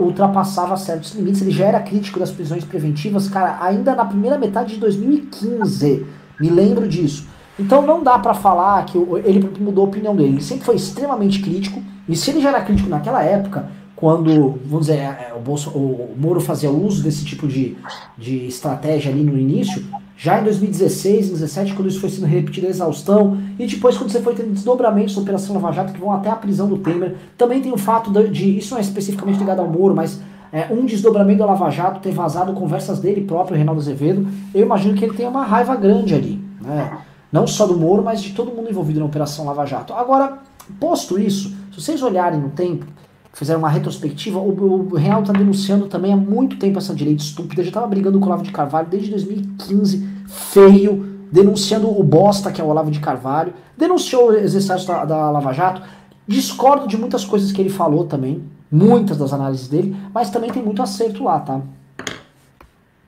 [0.00, 1.40] ultrapassava certos limites.
[1.40, 6.04] Ele já era crítico das prisões preventivas, cara, ainda na primeira metade de 2015.
[6.40, 7.37] Me lembro disso.
[7.58, 10.34] Então não dá para falar que ele mudou a opinião dele.
[10.34, 11.82] Ele sempre foi extremamente crítico.
[12.08, 13.68] E se ele já era crítico naquela época,
[13.98, 17.76] quando, vamos dizer, é, é, o, Bolso, o Moro fazia uso desse tipo de,
[18.16, 19.84] de estratégia ali no início,
[20.16, 24.20] já em 2016, 2017, quando isso foi sendo repetido a exaustão, e depois quando você
[24.20, 27.60] foi tendo desdobramentos da Operação Lava Jato que vão até a prisão do Temer, também
[27.60, 30.20] tem o fato de, de isso não é especificamente ligado ao Moro, mas
[30.52, 34.94] é, um desdobramento da Lava Jato ter vazado conversas dele próprio, Reinaldo Azevedo, eu imagino
[34.94, 36.98] que ele tem uma raiva grande ali, né?
[37.30, 39.92] Não só do Moro, mas de todo mundo envolvido na Operação Lava Jato.
[39.92, 40.38] Agora,
[40.80, 42.86] posto isso, se vocês olharem no tempo,
[43.32, 47.62] fizeram uma retrospectiva, o, o Reinaldo está denunciando também há muito tempo essa direita estúpida,
[47.62, 52.60] já estava brigando com o Olavo de Carvalho desde 2015, feio, denunciando o bosta que
[52.60, 55.82] é o Olavo de Carvalho, denunciou os excessos da, da Lava Jato,
[56.26, 60.62] discordo de muitas coisas que ele falou também, muitas das análises dele, mas também tem
[60.62, 61.60] muito acerto lá, tá?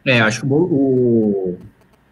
[0.06, 1.56] É, acho que o,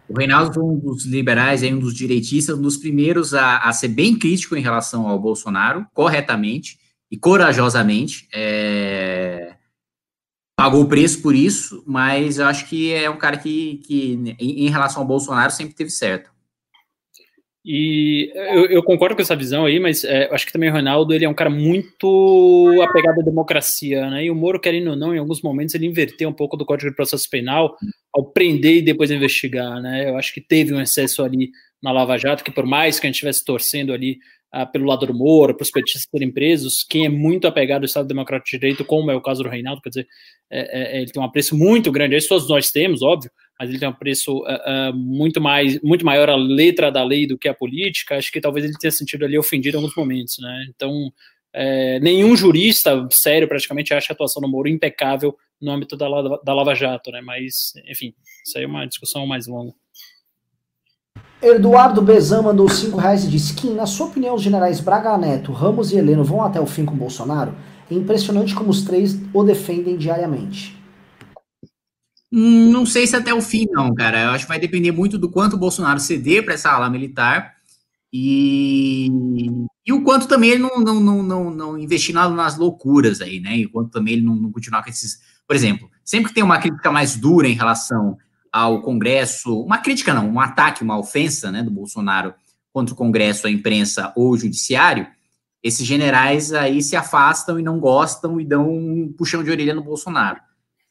[0.09, 3.89] o Reinaldo foi um dos liberais, um dos direitistas, um dos primeiros a, a ser
[3.89, 6.79] bem crítico em relação ao Bolsonaro, corretamente
[7.11, 8.27] e corajosamente.
[8.33, 9.55] É,
[10.57, 14.69] pagou o preço por isso, mas eu acho que é um cara que, que em,
[14.69, 16.31] relação ao Bolsonaro, sempre teve certo.
[17.71, 21.13] E eu, eu, concordo com essa visão aí, mas é, acho que também o Ronaldo
[21.13, 24.25] ele é um cara muito apegado à democracia, né?
[24.25, 26.89] E o Moro, querendo ou não, em alguns momentos ele inverteu um pouco do Código
[26.89, 27.75] de Processo Penal
[28.11, 30.09] ao prender e depois investigar, né?
[30.09, 33.07] Eu acho que teve um excesso ali na Lava Jato, que por mais que a
[33.07, 34.17] gente estivesse torcendo ali
[34.51, 37.85] ah, pelo lado do Moro, para os petistas serem presos, quem é muito apegado ao
[37.85, 40.07] Estado Democrático de Direito, como é o caso do Reinaldo, quer dizer,
[40.49, 43.29] é, é, ele tem um apreço muito grande, isso todos nós temos, óbvio,
[43.59, 47.27] mas ele tem um preço uh, uh, muito mais muito maior a letra da lei
[47.27, 48.15] do que a política.
[48.15, 50.67] Acho que talvez ele tenha sentido ali ofendido em alguns momentos, né?
[50.69, 51.11] Então,
[51.51, 56.07] é, nenhum jurista sério praticamente acha a atuação do Moro impecável no âmbito da,
[56.43, 57.21] da Lava Jato, né?
[57.21, 58.13] Mas, enfim,
[58.45, 59.73] isso aí é uma discussão mais longa.
[61.41, 65.51] Eduardo Bezan mandou 5 reais e disse que, na sua opinião, os generais Braga Neto,
[65.51, 67.55] Ramos e Heleno vão até o fim com Bolsonaro?
[67.89, 70.78] É impressionante como os três o defendem diariamente.
[72.31, 74.25] Não sei se até o fim, não, cara.
[74.25, 77.55] Eu acho que vai depender muito do quanto o Bolsonaro ceder para essa ala militar
[78.13, 79.09] e,
[79.85, 83.57] e o quanto também ele não, não, não, não, não investir nas loucuras aí, né?
[83.57, 85.19] E o quanto também ele não, não continuar com esses.
[85.47, 88.17] Por exemplo, sempre que tem uma crítica mais dura em relação
[88.51, 92.33] ao Congresso, uma crítica não, um ataque, uma ofensa né, do Bolsonaro
[92.71, 95.07] contra o Congresso, a imprensa ou o Judiciário,
[95.63, 99.83] esses generais aí se afastam e não gostam e dão um puxão de orelha no
[99.83, 100.39] Bolsonaro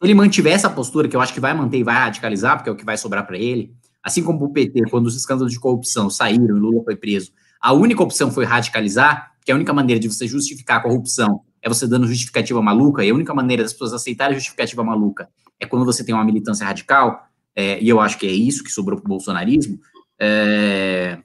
[0.03, 2.73] ele mantiver essa postura, que eu acho que vai manter e vai radicalizar, porque é
[2.73, 6.09] o que vai sobrar para ele, assim como o PT, quando os escândalos de corrupção
[6.09, 10.09] saíram e Lula foi preso, a única opção foi radicalizar, que a única maneira de
[10.09, 13.93] você justificar a corrupção é você dando justificativa maluca, e a única maneira das pessoas
[13.93, 18.17] aceitarem a justificativa maluca é quando você tem uma militância radical, é, e eu acho
[18.19, 19.81] que é isso que sobrou para o bolsonarismo,
[20.21, 21.19] é,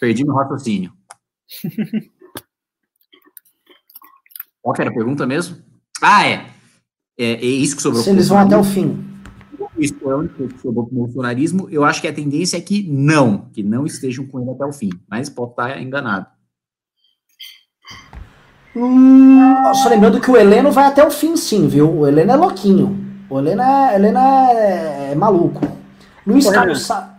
[0.00, 0.92] perdi meu raciocínio.
[4.62, 5.58] Qual que era a pergunta mesmo?
[6.02, 6.55] Ah, é.
[7.18, 8.02] É, é isso que sobrou.
[8.02, 9.04] Se eles vão até o fim.
[9.78, 11.68] Isso é o único que sobrou para o bolsonarismo.
[11.70, 14.72] Eu acho que a tendência é que não, que não estejam com ele até o
[14.72, 14.90] fim.
[15.08, 16.26] Mas pode estar enganado.
[18.74, 19.40] Hum,
[19.74, 21.90] só lembrando que o Heleno vai até o fim, sim, viu?
[21.90, 23.06] O Heleno é louquinho.
[23.28, 25.66] O Heleno é, Heleno é, é maluco.
[26.26, 27.15] Luiz Carlos Sa...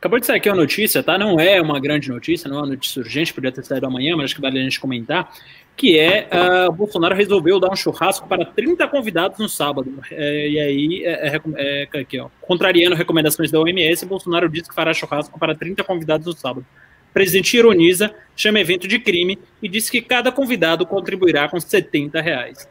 [0.00, 1.18] Acabou de sair aqui uma notícia, tá?
[1.18, 4.24] Não é uma grande notícia, não é uma notícia urgente, podia ter saído amanhã, mas
[4.24, 5.30] acho que vale a gente comentar.
[5.76, 9.92] Que é uh, o Bolsonaro resolveu dar um churrasco para 30 convidados no sábado.
[10.10, 14.74] É, e aí, é, é, é, aqui, ó, contrariando recomendações da OMS, Bolsonaro disse que
[14.74, 16.64] fará churrasco para 30 convidados no sábado.
[17.10, 22.22] O presidente ironiza, chama evento de crime e disse que cada convidado contribuirá com 70
[22.22, 22.66] reais.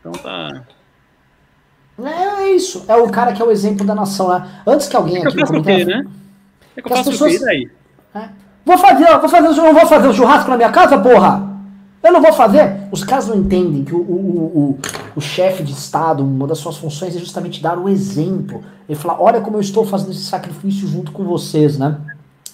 [0.00, 0.64] Então tá.
[2.02, 2.86] É, é isso.
[2.88, 4.62] É o cara que é o exemplo da nação, né?
[4.66, 5.26] Antes que alguém aqui.
[5.26, 6.04] Eu faço o quê, né?
[6.76, 7.34] É que eu faço pessoas...
[7.34, 7.68] o quê
[8.14, 8.28] É.
[8.64, 11.54] Vou fazer, vou fazer, não vou fazer o churrasco na minha casa, porra!
[12.02, 12.86] Eu não vou fazer.
[12.92, 14.78] Os caras não entendem que o, o, o,
[15.16, 18.62] o chefe de Estado, uma das suas funções é justamente dar o exemplo.
[18.86, 21.96] Ele fala: olha como eu estou fazendo esse sacrifício junto com vocês, né?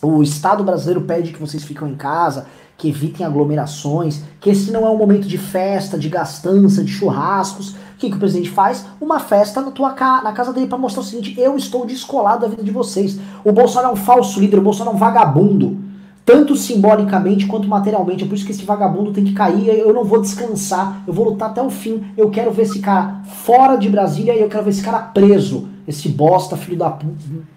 [0.00, 2.46] O Estado brasileiro pede que vocês fiquem em casa,
[2.78, 7.74] que evitem aglomerações, que esse não é um momento de festa, de gastança, de churrascos.
[8.00, 8.86] Que, que o presidente faz?
[8.98, 12.40] Uma festa na, tua ca na casa dele para mostrar o seguinte: eu estou descolado
[12.40, 13.20] da vida de vocês.
[13.44, 15.76] O Bolsonaro é um falso líder, o Bolsonaro é um vagabundo.
[16.24, 18.24] Tanto simbolicamente quanto materialmente.
[18.24, 19.68] É por isso que esse vagabundo tem que cair.
[19.68, 21.02] Eu não vou descansar.
[21.06, 22.04] Eu vou lutar até o fim.
[22.16, 25.68] Eu quero ver esse cara fora de Brasília e eu quero ver esse cara preso.
[25.86, 27.14] Esse bosta, filho da puta.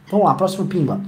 [0.10, 0.99] Vamos lá, próximo pimba.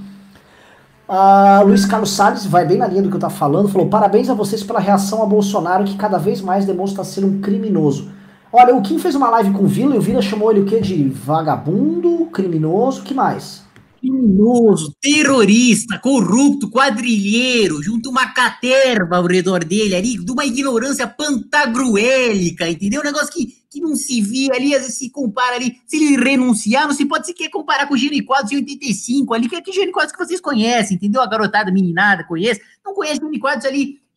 [1.08, 4.30] Uh, Luiz Carlos Salles vai bem na linha do que eu tava falando, falou: parabéns
[4.30, 8.15] a vocês pela reação a Bolsonaro, que cada vez mais demonstra ser um criminoso.
[8.52, 10.66] Olha, o Kim fez uma live com o Vila e o Vila chamou ele o
[10.66, 10.80] quê?
[10.80, 13.66] De vagabundo, criminoso, que mais?
[14.06, 22.68] criminoso, terrorista, corrupto, quadrilheiro, junto uma caterva ao redor dele ali, de uma ignorância pantagruélica,
[22.68, 23.00] entendeu?
[23.00, 26.22] Um negócio que, que não se via ali, às vezes se compara ali, se ele
[26.22, 29.60] renunciar, não se pode sequer comparar com o Gênio Quadros em 85 ali, que é
[29.60, 31.20] que Gênio Quadros que vocês conhecem, entendeu?
[31.20, 33.64] A garotada meninada conhece, não conhece Gênio Quadros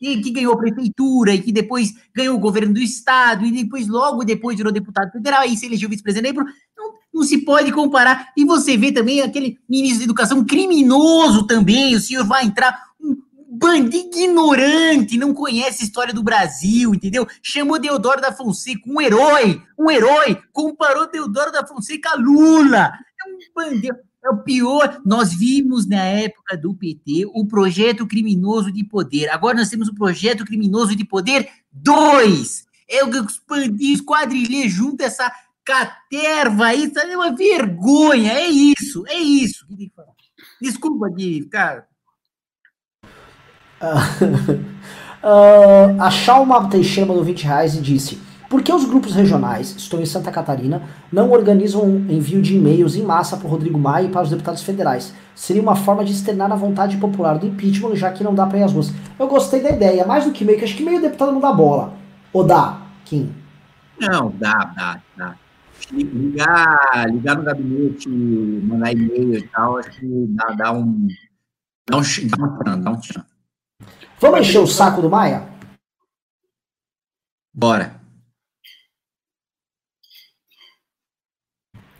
[0.01, 4.23] ali, que ganhou prefeitura e que depois ganhou o governo do estado e depois, logo
[4.23, 6.37] depois, virou deputado federal e se elegeu vice-presidente.
[6.37, 8.31] Não, não se pode comparar.
[8.35, 11.95] E você vê também aquele ministro da educação criminoso também.
[11.95, 13.17] O senhor vai entrar, um
[13.49, 17.27] bandido ignorante, não conhece a história do Brasil, entendeu?
[17.41, 22.91] Chamou Deodoro da Fonseca um herói, um herói, comparou Deodoro da Fonseca a Lula.
[23.19, 24.08] É um bandido.
[24.23, 25.01] É o pior.
[25.05, 29.29] Nós vimos na época do PT o projeto criminoso de poder.
[29.29, 32.65] Agora nós temos o projeto criminoso de poder 2.
[32.89, 35.31] É o que os bandidos quadrilheiros juntam essa
[35.63, 36.85] caterva aí.
[36.85, 38.33] Isso é uma vergonha.
[38.33, 39.65] É isso, é isso.
[40.61, 41.87] Desculpa de ficar.
[43.81, 44.53] Uh,
[45.23, 48.28] uh, a Chalma Teixeira mandou 20 reais e disse.
[48.49, 50.81] Por que os grupos regionais, estou em Santa Catarina,
[51.11, 54.29] não organizam um envio de e-mails em massa para o Rodrigo Maia e para os
[54.31, 55.13] deputados federais?
[55.35, 58.57] Seria uma forma de externar a vontade popular do impeachment, já que não dá para
[58.57, 58.91] ir às ruas.
[59.19, 61.53] Eu gostei da ideia, mais do que e-mail, que acho que meio deputado não dá
[61.53, 61.93] bola.
[62.33, 63.31] Ou dá, Kim?
[63.99, 65.35] Não, dá, dá, dá.
[65.91, 71.07] Ligar, ligar no gabinete, mandar e-mail e tal, acho que dá, dá um.
[71.87, 72.99] Dá um, dá um, dá um
[74.19, 75.47] Vamos encher o saco do Maia?
[77.53, 77.98] Bora.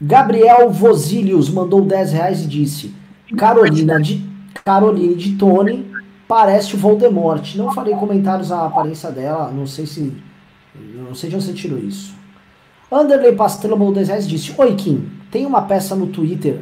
[0.02, 2.94] Gabriel Vosilius mandou 10 reais e disse:
[3.38, 4.26] Carolina de,
[4.64, 5.92] Caroline de Tony
[6.28, 7.56] parece o Voldemort.
[7.56, 10.14] Não farei comentários à aparência dela, não sei se.
[10.76, 12.14] Não sei de onde você tirou isso.
[12.92, 16.62] Anderley Pastrello mandou 10 reais e disse: Oi, Kim, tem uma peça no Twitter,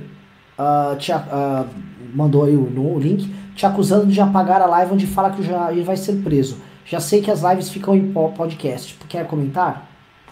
[0.58, 1.66] uh, te, uh,
[2.14, 5.44] mandou aí o, o link, te acusando de apagar a live onde fala que o
[5.44, 6.58] Jair vai ser preso.
[6.86, 8.98] Já sei que as lives ficam em podcast.
[9.10, 9.87] Quer comentar?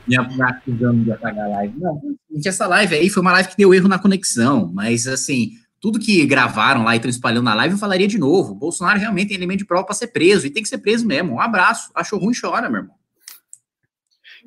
[0.07, 1.79] Me acusando de apagar a live.
[1.79, 2.01] Não,
[2.31, 5.99] gente, essa live aí foi uma live que deu erro na conexão, mas assim, tudo
[5.99, 8.53] que gravaram lá e estão espalhando na live, eu falaria de novo.
[8.53, 11.05] O Bolsonaro realmente tem elemento de prova para ser preso, e tem que ser preso
[11.05, 11.33] mesmo.
[11.33, 11.91] Um abraço.
[11.93, 12.95] Achou ruim, chora, meu irmão.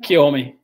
[0.01, 0.55] Que homem.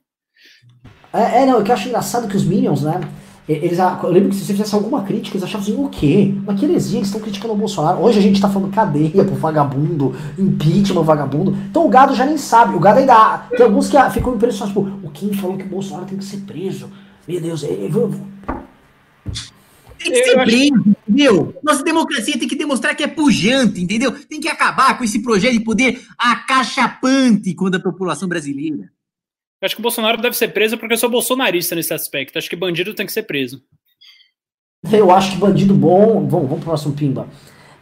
[1.13, 2.99] É, é não, o que eu acho engraçado que os Minions, né?
[3.47, 6.33] Eles, eu lembro que se você fizesse alguma crítica, eles achavam assim, o quê?
[6.47, 8.01] Mas que heresia, eles estão criticando o Bolsonaro.
[8.01, 11.55] Hoje a gente tá falando cadeia pro vagabundo, impeachment vagabundo.
[11.69, 13.45] Então o gado já nem sabe, o gado ainda.
[13.55, 16.37] Tem alguns que ficam impressionados, tipo, o Kim falou que o Bolsonaro tem que ser
[16.37, 16.89] preso.
[17.27, 18.11] Meu Deus, eu, vou.
[19.99, 21.55] Tem que ser preso, entendeu?
[21.63, 24.11] Nossa democracia tem que demonstrar que é pujante, entendeu?
[24.27, 28.94] Tem que acabar com esse projeto de poder acachapante contra a população brasileira.
[29.65, 32.37] Acho que o Bolsonaro deve ser preso porque eu sou bolsonarista nesse aspecto.
[32.37, 33.61] Acho que bandido tem que ser preso.
[34.91, 36.27] Eu acho que bandido bom.
[36.27, 37.27] Vamos, vamos pro próximo pimba.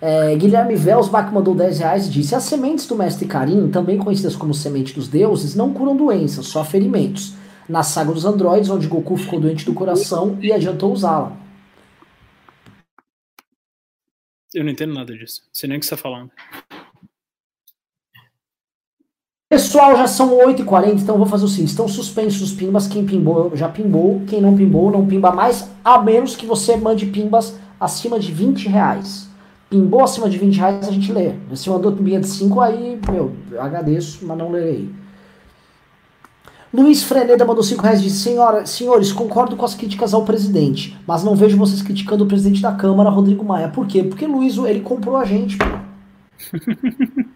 [0.02, 4.36] É, Guilherme Velsbach mandou 10 reais e disse: As sementes do mestre Karim, também conhecidas
[4.36, 7.34] como semente dos deuses, não curam doenças, só ferimentos.
[7.70, 11.38] Na saga dos androides, onde Goku ficou doente do coração e adiantou usá-la.
[14.54, 15.42] Eu não entendo nada disso.
[15.52, 16.30] Sei nem o que você está falando.
[19.54, 22.88] Pessoal, já são 8h40, então vou fazer o seguinte: estão suspensos os pimbas.
[22.88, 24.24] Quem pimbou já pimbou.
[24.26, 28.68] Quem não pimbou, não pimba mais, a menos que você mande pimbas acima de 20
[28.68, 29.30] reais.
[29.70, 31.34] Pimbou acima de 20 reais, a gente lê.
[31.54, 34.90] Se mandou pimbinha de 5, aí, meu, agradeço, mas não lerei.
[36.74, 40.98] Luiz Freneda mandou 5 reais e disse: Senhora, Senhores, concordo com as críticas ao presidente,
[41.06, 43.70] mas não vejo vocês criticando o presidente da Câmara, Rodrigo Maia.
[43.70, 44.02] Por quê?
[44.04, 45.60] Porque Luiz, ele comprou a gente.
[45.60, 45.66] Pô.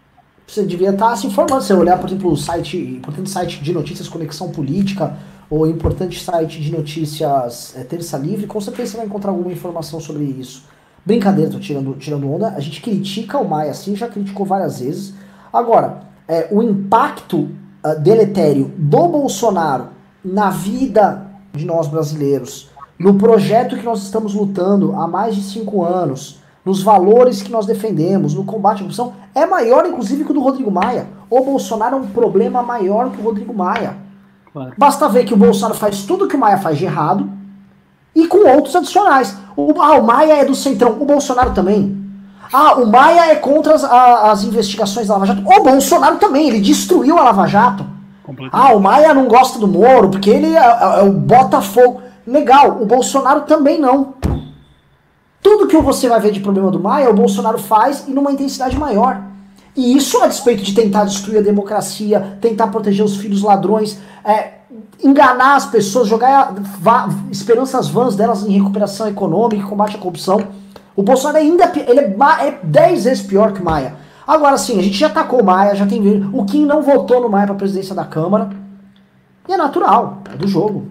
[0.48, 1.60] Você devia estar se informando.
[1.60, 5.14] Se você olhar, por exemplo, o site, importante site de notícias Conexão Política,
[5.50, 10.00] ou importante site de notícias é, Terça Livre, com certeza você vai encontrar alguma informação
[10.00, 10.64] sobre isso.
[11.04, 12.48] Brincadeira, tô tirando, tirando onda.
[12.48, 15.12] A gente critica o Maia assim, já criticou várias vezes.
[15.52, 17.40] Agora, é, o impacto
[17.84, 19.88] uh, deletério do Bolsonaro
[20.24, 25.84] na vida de nós brasileiros, no projeto que nós estamos lutando há mais de cinco
[25.84, 26.37] anos,
[26.68, 30.40] nos valores que nós defendemos, no combate à corrupção, é maior, inclusive, que o do
[30.40, 31.06] Rodrigo Maia.
[31.30, 33.96] O Bolsonaro é um problema maior que o Rodrigo Maia.
[34.52, 34.72] Claro.
[34.76, 37.26] Basta ver que o Bolsonaro faz tudo que o Maia faz de errado
[38.14, 39.34] e com outros adicionais.
[39.56, 41.96] O, ah, o Maia é do Centrão, o Bolsonaro também.
[42.52, 45.42] Ah, o Maia é contra as, a, as investigações da Lava Jato.
[45.46, 47.86] O Bolsonaro também, ele destruiu a Lava Jato.
[48.52, 52.02] Ah, o Maia não gosta do Moro, porque ele é, é, é o Botafogo.
[52.26, 54.18] Legal, o Bolsonaro também não.
[55.42, 58.76] Tudo que você vai ver de problema do Maia, o Bolsonaro faz e numa intensidade
[58.76, 59.22] maior.
[59.76, 64.54] E isso a despeito de tentar destruir a democracia, tentar proteger os filhos ladrões, é,
[65.02, 66.52] enganar as pessoas, jogar
[67.30, 70.48] esperanças vãs delas em recuperação econômica, combate à corrupção.
[70.96, 73.94] O Bolsonaro ainda ele é, é 10 vezes pior que Maia.
[74.26, 77.28] Agora sim, a gente já atacou o Maia, já tem o Kim não votou no
[77.28, 78.50] Maia para presidência da Câmara.
[79.48, 80.88] E é natural, é do jogo.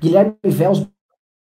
[0.00, 0.86] Guilherme Vels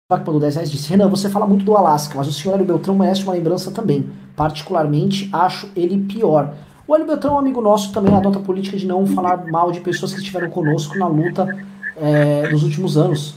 [0.09, 2.97] mandou 10 reais disse: Renan, você fala muito do Alasca, mas o senhor Hélio Beltrão
[2.97, 4.09] merece uma lembrança também.
[4.35, 6.55] Particularmente, acho ele pior.
[6.88, 9.71] O Hélio Beltrão é um amigo nosso também adota a política de não falar mal
[9.71, 11.45] de pessoas que estiveram conosco na luta
[11.97, 13.35] é, dos últimos anos.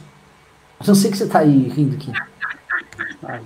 [0.87, 2.13] Eu sei que você tá aí rindo aqui.
[3.25, 3.41] Ah,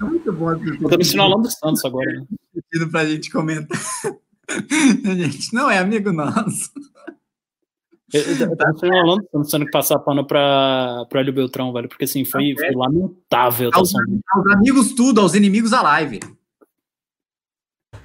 [0.00, 0.52] é muito bom.
[0.52, 2.06] Eu tô me ensinando dos Santos agora.
[2.12, 2.26] Né?
[2.70, 3.78] Pedindo pra gente comentar.
[5.02, 6.70] gente, não é amigo nosso.
[8.16, 12.24] Eu, eu, tô enrolando, tendo que passar pano pra, pra Hélio Beltrão, velho, porque assim,
[12.24, 13.70] foi, foi lamentável.
[13.72, 16.20] Aos, aos amigos tudo, aos inimigos a live.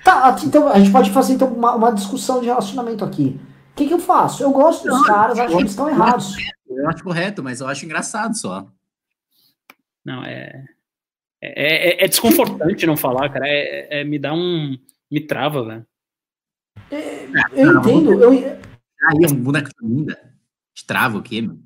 [0.04, 3.40] Tá, então a gente pode fazer então, uma, uma discussão de relacionamento aqui.
[3.72, 4.44] O que, que eu faço?
[4.44, 6.36] Eu gosto dos não, caras, acho que eles estão errados.
[6.68, 8.68] Eu acho correto, mas eu acho engraçado só.
[10.04, 10.66] Não, é.
[11.42, 13.48] É, é, é desconfortante não falar, cara.
[13.48, 14.78] É, é, me dá um.
[15.10, 15.86] Me trava, velho.
[16.92, 18.14] É, eu entendo.
[18.14, 18.71] Eu...
[19.04, 20.18] Aí é um boneco linda.
[20.86, 21.58] Trava o quê, meu?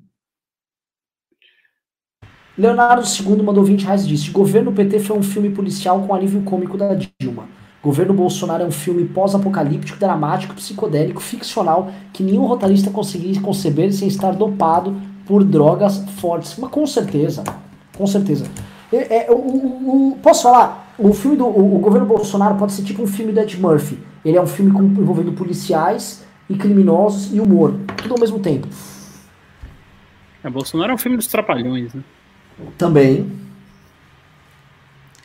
[2.57, 6.41] Leonardo II mandou 20 reais e disse: Governo PT foi um filme policial com alívio
[6.43, 7.47] cômico da Dilma.
[7.83, 14.07] Governo Bolsonaro é um filme pós-apocalíptico, dramático, psicodélico, ficcional, que nenhum rotarista conseguiria conceber sem
[14.07, 16.57] estar dopado por drogas fortes.
[16.57, 17.43] Mas com certeza,
[17.95, 18.45] com certeza.
[18.91, 20.95] É, é, o, o, o, posso falar?
[20.97, 23.99] O filme do o, governo Bolsonaro pode ser tipo um filme do Ed Murphy.
[24.23, 28.67] Ele é um filme com, envolvendo policiais e criminosos e humor, tudo ao mesmo tempo.
[30.43, 32.03] É, Bolsonaro é um filme dos trapalhões, né?
[32.77, 33.21] Também.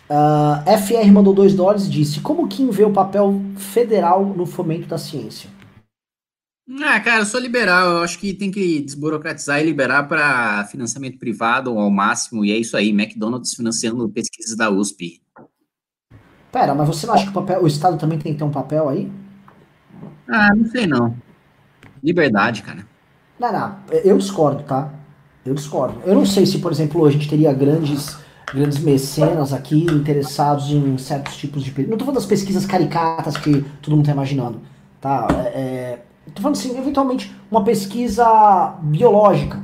[0.09, 4.47] Uh, ah, FR mandou 2 dólares e disse: Como Kim vê o papel federal no
[4.47, 5.51] fomento da ciência?
[6.83, 7.91] Ah, cara, eu sou liberal.
[7.91, 12.45] Eu acho que tem que desburocratizar e liberar para financiamento privado ao máximo.
[12.45, 15.21] E é isso aí: McDonald's financiando pesquisas da USP.
[16.51, 18.51] Pera, mas você não acha que o, papel, o Estado também tem que ter um
[18.51, 19.11] papel aí?
[20.29, 21.15] Ah, não sei não.
[22.03, 22.87] Liberdade, cara.
[23.39, 23.77] Não, não.
[24.05, 24.91] Eu discordo, tá?
[25.45, 26.01] Eu discordo.
[26.05, 28.19] Eu não sei se, por exemplo, a gente teria grandes
[28.53, 31.71] grandes mecenas aqui interessados em certos tipos de.
[31.71, 34.61] Não estou falando das pesquisas caricatas que todo mundo está imaginando.
[35.01, 35.27] Tá?
[35.55, 36.01] É,
[36.35, 39.61] tô falando assim, eventualmente, uma pesquisa biológica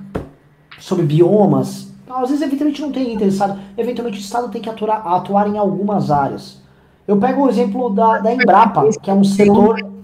[0.78, 1.92] sobre biomas.
[2.08, 3.58] Às vezes, eventualmente, não tem interessado.
[3.76, 6.62] Eventualmente, o Estado tem que atuar, atuar em algumas áreas.
[7.06, 9.95] Eu pego o exemplo da, da Embrapa, que é um setor.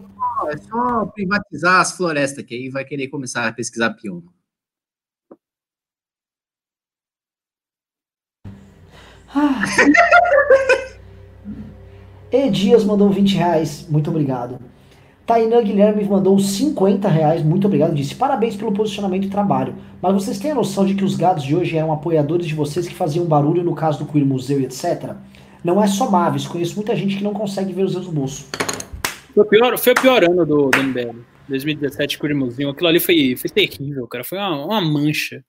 [0.50, 4.32] É só privatizar as florestas, que aí vai querer começar a pesquisar bioma.
[9.34, 9.64] Ah.
[12.30, 14.58] e Dias mandou 20 reais, muito obrigado.
[15.24, 17.94] Tainan Guilherme mandou 50 reais, muito obrigado.
[17.94, 19.74] Disse: Parabéns pelo posicionamento e trabalho.
[20.00, 22.88] Mas vocês têm a noção de que os gados de hoje eram apoiadores de vocês
[22.88, 25.14] que faziam barulho no caso do Queer Museu e etc?
[25.62, 28.46] Não é só Mavis, conheço muita gente que não consegue ver os seus bolsos.
[29.34, 31.18] Foi, pior, foi o pior ano do, do MBL.
[31.48, 32.70] 2017, Queer Museu.
[32.70, 34.24] Aquilo ali foi, foi terrível, cara.
[34.24, 35.44] Foi uma, uma mancha.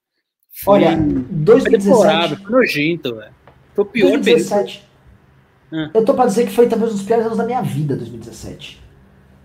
[0.64, 2.36] Foi, Olha, 2017.
[2.36, 3.34] Foi nojento, velho.
[3.74, 4.84] Foi o pior 2017.
[5.70, 5.92] período.
[5.94, 8.82] Eu tô pra dizer que foi talvez um dos piores anos da minha vida, 2017.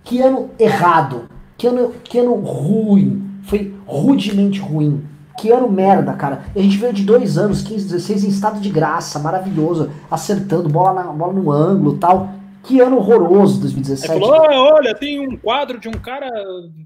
[0.04, 1.28] Que ano errado.
[1.56, 3.40] Que ano, que ano ruim.
[3.44, 5.02] Foi rudemente ruim.
[5.38, 6.44] Que ano merda, cara.
[6.54, 10.92] A gente veio de dois anos, 15, 16, em estado de graça, maravilhoso, acertando, bola,
[10.92, 12.34] na, bola no ângulo tal.
[12.68, 14.12] Que ano horroroso 2017.
[14.12, 16.30] Aí falou, ah, olha, tem um quadro de um cara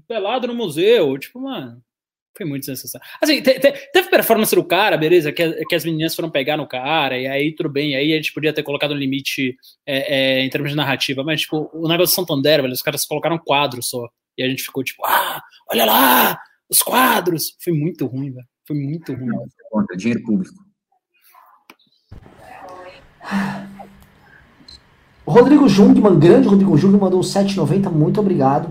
[0.07, 1.17] pelado no museu.
[1.19, 1.81] Tipo, mano,
[2.35, 3.05] foi muito desnecessário.
[3.21, 6.65] Assim, te, te, teve performance do cara, beleza, que, que, as meninas foram pegar no
[6.65, 9.55] cara, e aí tudo bem, aí a gente podia ter colocado um limite
[9.85, 13.05] é, é, em termos de narrativa, mas, tipo, o negócio de Santander, velho, os caras
[13.05, 14.07] colocaram um quadro só,
[14.37, 16.39] e a gente ficou tipo, ah, olha lá,
[16.69, 17.55] os quadros.
[17.63, 18.47] Foi muito ruim, velho.
[18.65, 19.29] Foi muito ruim.
[19.69, 20.55] Conta, dinheiro público.
[25.25, 28.67] Rodrigo Jungmann, grande Rodrigo Jungmann, mandou 7,90, muito obrigado.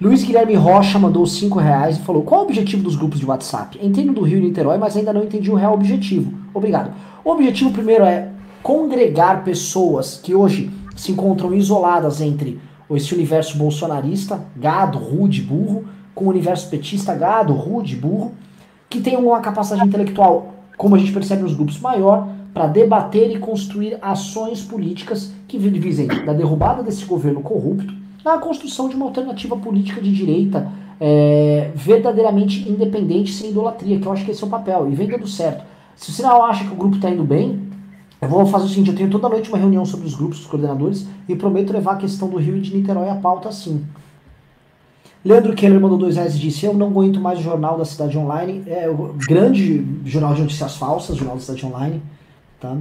[0.00, 3.78] Luiz Guilherme Rocha mandou 5 reais e falou: Qual o objetivo dos grupos de WhatsApp?
[3.82, 6.32] Entendo do Rio e Niterói, mas ainda não entendi o real objetivo.
[6.54, 6.90] Obrigado.
[7.22, 8.30] O objetivo primeiro é
[8.62, 12.58] congregar pessoas que hoje se encontram isoladas entre
[12.90, 15.84] esse universo bolsonarista, gado, rude, burro,
[16.14, 18.32] com o universo petista, gado, rude, burro,
[18.88, 23.38] que tem uma capacidade intelectual, como a gente percebe nos grupos, maior, para debater e
[23.38, 27.92] construir ações políticas que visem da derrubada desse governo corrupto,
[28.24, 30.70] na construção de uma alternativa política de direita
[31.00, 35.08] é, verdadeiramente independente, sem idolatria, que eu acho que esse é o papel, e vem
[35.08, 35.64] dando certo.
[35.96, 37.60] Se você não acha que o grupo está indo bem,
[38.22, 40.46] eu vou fazer o seguinte, eu tenho toda noite uma reunião sobre os grupos, os
[40.46, 43.84] coordenadores, e prometo levar a questão do Rio e de Niterói à pauta sim.
[45.24, 48.16] Leandro Keller mandou dois reais e disse: Eu não aguento mais o jornal da Cidade
[48.18, 48.62] Online.
[48.66, 52.02] É o grande jornal de notícias falsas, jornal da Cidade Online.
[52.64, 52.78] Tá?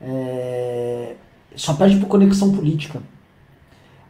[0.00, 1.14] É,
[1.54, 3.02] só perde por conexão política.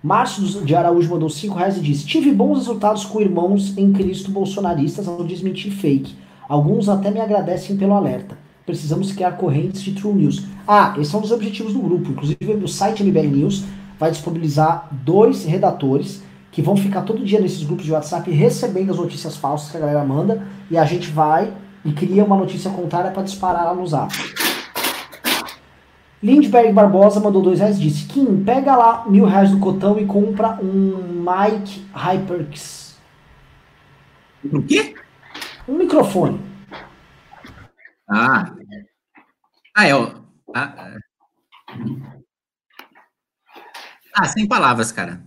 [0.01, 4.31] Márcio de Araújo mandou 5 reais e disse: Tive bons resultados com irmãos em Cristo
[4.31, 6.15] bolsonaristas ao desmentir fake.
[6.49, 8.39] Alguns até me agradecem pelo alerta.
[8.65, 10.45] Precisamos criar correntes de True News.
[10.67, 12.13] Ah, esse é um dos objetivos do grupo.
[12.13, 13.65] Inclusive, o site MBL News
[13.99, 16.23] vai disponibilizar dois redatores
[16.53, 19.81] que vão ficar todo dia nesses grupos de WhatsApp recebendo as notícias falsas que a
[19.81, 21.53] galera manda e a gente vai
[21.85, 24.15] e cria uma notícia contrária para disparar lá no zap.
[26.23, 30.07] Lindbergh Barbosa mandou dois reais e disse: Kim, pega lá mil reais do cotão e
[30.07, 32.99] compra um mic HyperX.
[34.45, 34.95] O quê?
[35.67, 36.41] Um microfone.
[38.09, 38.55] Ah.
[39.77, 39.95] Ah, é.
[39.95, 40.11] Ó.
[40.55, 40.97] Ah,
[44.15, 45.23] ah, sem palavras, cara.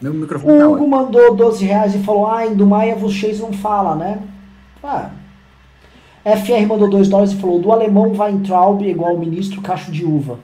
[0.00, 2.56] Meu microfone tá o Hugo mandou 12 reais e falou: Ah, em
[2.96, 4.26] vocês não fala, né?
[4.82, 5.10] Ah.
[6.24, 10.38] FR mandou 2 dólares e falou: Do alemão Weintraub igual o ministro cacho de uva.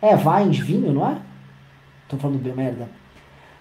[0.00, 1.16] É, Wein de vinho, não é?
[2.08, 2.88] Tô falando bem merda.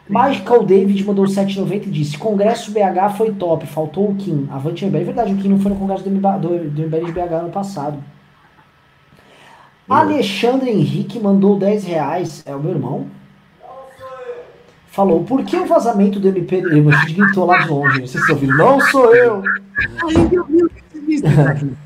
[0.09, 4.47] Michael David mandou 7,90 e disse: Congresso BH foi top, faltou o Kim.
[4.49, 4.97] Avante MBL.
[4.97, 7.49] É verdade, o Kim não foi no Congresso do, do, do MBL de BH ano
[7.49, 7.97] passado.
[9.89, 12.43] Alexandre Henrique mandou 10 reais.
[12.45, 13.07] É o meu irmão?
[14.97, 16.59] falou: por que o vazamento do MP.
[16.59, 18.57] Meu filho gritou lá de longe, vocês ouviram.
[18.57, 19.43] Não sou eu!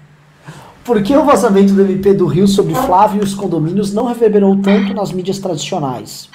[0.83, 4.57] Por que o vazamento do MP do Rio sobre Flávio e os condomínios não reverberou
[4.57, 6.27] tanto nas mídias tradicionais?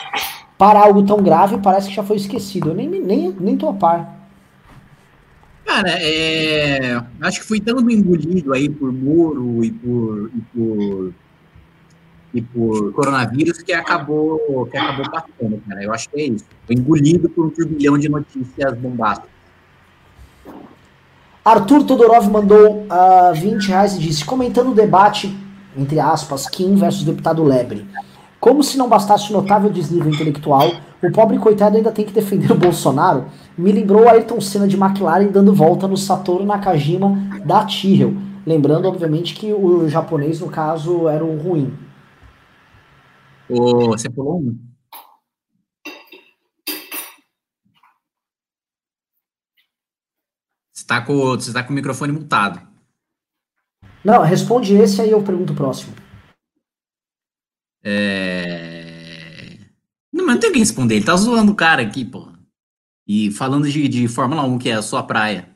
[0.56, 2.70] Para algo tão grave, parece que já foi esquecido.
[2.70, 4.16] Eu nem, nem, nem tô a par.
[5.64, 11.12] Cara, é, acho que foi tanto engolido aí por Moro e por, e por
[12.36, 15.82] e por coronavírus que acabou, que acabou passando, cara.
[15.82, 16.44] Eu acho que é isso.
[16.66, 19.30] Foi engolido por um turbilhão de notícias bombásticas.
[21.46, 25.32] Arthur Todorov mandou uh, ah, 20 reais e disse, comentando o debate,
[25.76, 27.86] entre aspas, Kim versus deputado Lebre.
[28.40, 30.68] Como se não bastasse o notável desnível intelectual,
[31.00, 33.26] o pobre coitado ainda tem que defender o Bolsonaro.
[33.56, 38.16] Me lembrou Ayrton Senna de McLaren dando volta no Satoru Nakajima da Tyrrell.
[38.44, 41.72] Lembrando, obviamente, que o japonês, no caso, era o ruim.
[43.48, 44.58] O, você pulou um?
[50.86, 52.60] Está com, você tá com o microfone mutado.
[54.04, 55.92] Não, responde esse aí eu pergunto o próximo.
[57.82, 59.58] É...
[60.12, 60.94] Não, mas não tem que responder.
[60.94, 62.28] Ele tá zoando o cara aqui, pô.
[63.06, 65.48] E falando de, de Fórmula 1, que é a sua praia.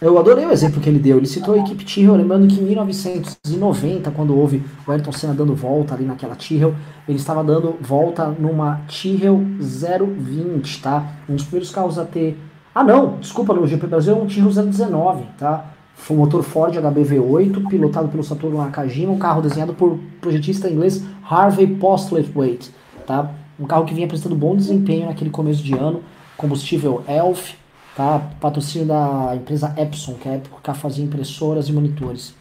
[0.00, 1.16] Eu adorei o exemplo que ele deu.
[1.16, 5.54] Ele citou a equipe Tyrrell, lembrando que em 1990, quando houve o Ayrton Senna dando
[5.54, 6.74] volta ali naquela Tyrrell,
[7.06, 11.16] ele estava dando volta numa Tyrrell 020, tá?
[11.28, 12.38] Um dos primeiros carros a ter.
[12.74, 15.72] Ah, não, desculpa, no GP Brasil é um Tyrrell 019, tá?
[15.96, 21.02] Foi um motor Ford HBV8, pilotado pelo Saturno Nakajima, um carro desenhado por projetista inglês
[21.28, 22.70] Harvey Postlethwaite,
[23.06, 23.32] tá?
[23.58, 26.02] Um carro que vinha apresentando bom desempenho naquele começo de ano,
[26.36, 27.54] combustível ELF,
[27.96, 28.22] tá?
[28.40, 32.34] Patrocínio da empresa Epson, que é época fazia impressoras e monitores.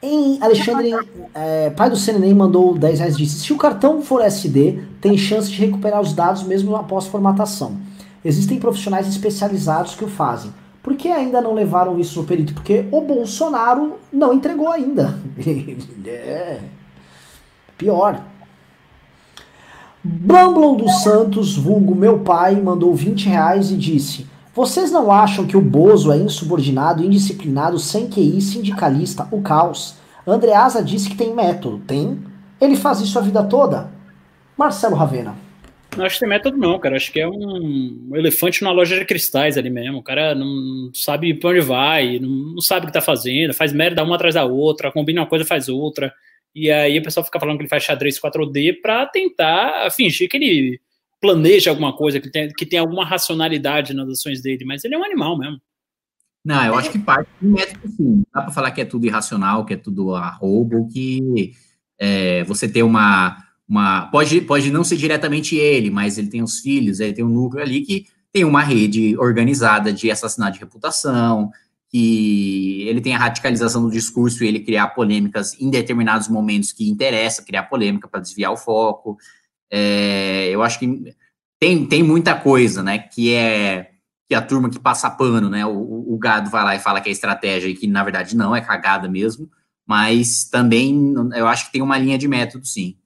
[0.00, 0.92] Em Alexandre,
[1.34, 5.50] é, pai do CNN, mandou 10 reais disse: Se o cartão for SD, tem chance
[5.50, 7.76] de recuperar os dados mesmo após formatação.
[8.28, 10.52] Existem profissionais especializados que o fazem.
[10.82, 12.52] Por que ainda não levaram isso no perito?
[12.52, 15.18] Porque o Bolsonaro não entregou ainda.
[16.04, 16.60] é.
[17.78, 18.20] Pior.
[20.04, 25.56] Bumblon dos Santos, vulgo meu pai, mandou 20 reais e disse: Vocês não acham que
[25.56, 29.94] o Bozo é insubordinado, indisciplinado, sem QI, sindicalista, o caos?
[30.26, 31.78] Andreasa disse que tem método.
[31.78, 32.22] Tem?
[32.60, 33.90] Ele faz isso a vida toda?
[34.54, 35.47] Marcelo Ravena.
[35.98, 36.94] Não acho que tem método, não, cara.
[36.94, 39.98] Acho que é um elefante na loja de cristais ali mesmo.
[39.98, 44.04] O cara não sabe pra onde vai, não sabe o que tá fazendo, faz merda
[44.04, 46.14] uma atrás da outra, combina uma coisa faz outra.
[46.54, 50.36] E aí o pessoal fica falando que ele faz xadrez 4D para tentar fingir que
[50.36, 50.80] ele
[51.20, 54.98] planeja alguma coisa, que tem, que tem alguma racionalidade nas ações dele, mas ele é
[54.98, 55.60] um animal mesmo.
[56.44, 58.22] Não, eu acho que parte do método sim.
[58.32, 61.52] Dá para falar que é tudo irracional, que é tudo arrobo, que
[61.98, 63.36] é, você tem uma,
[63.68, 64.06] uma.
[64.06, 67.62] Pode, pode não ser diretamente ele, mas ele tem os filhos, ele tem um núcleo
[67.62, 71.50] ali que tem uma rede organizada de assassinato de reputação,
[71.90, 76.88] que ele tem a radicalização do discurso e ele criar polêmicas em determinados momentos que
[76.88, 79.16] interessa criar polêmica para desviar o foco.
[79.70, 81.14] É, eu acho que
[81.58, 83.90] tem, tem muita coisa, né, que é
[84.28, 87.08] que a turma que passa pano, né, o, o gado vai lá e fala que
[87.08, 89.50] é estratégia e que na verdade não, é cagada mesmo,
[89.86, 92.98] mas também eu acho que tem uma linha de método, sim.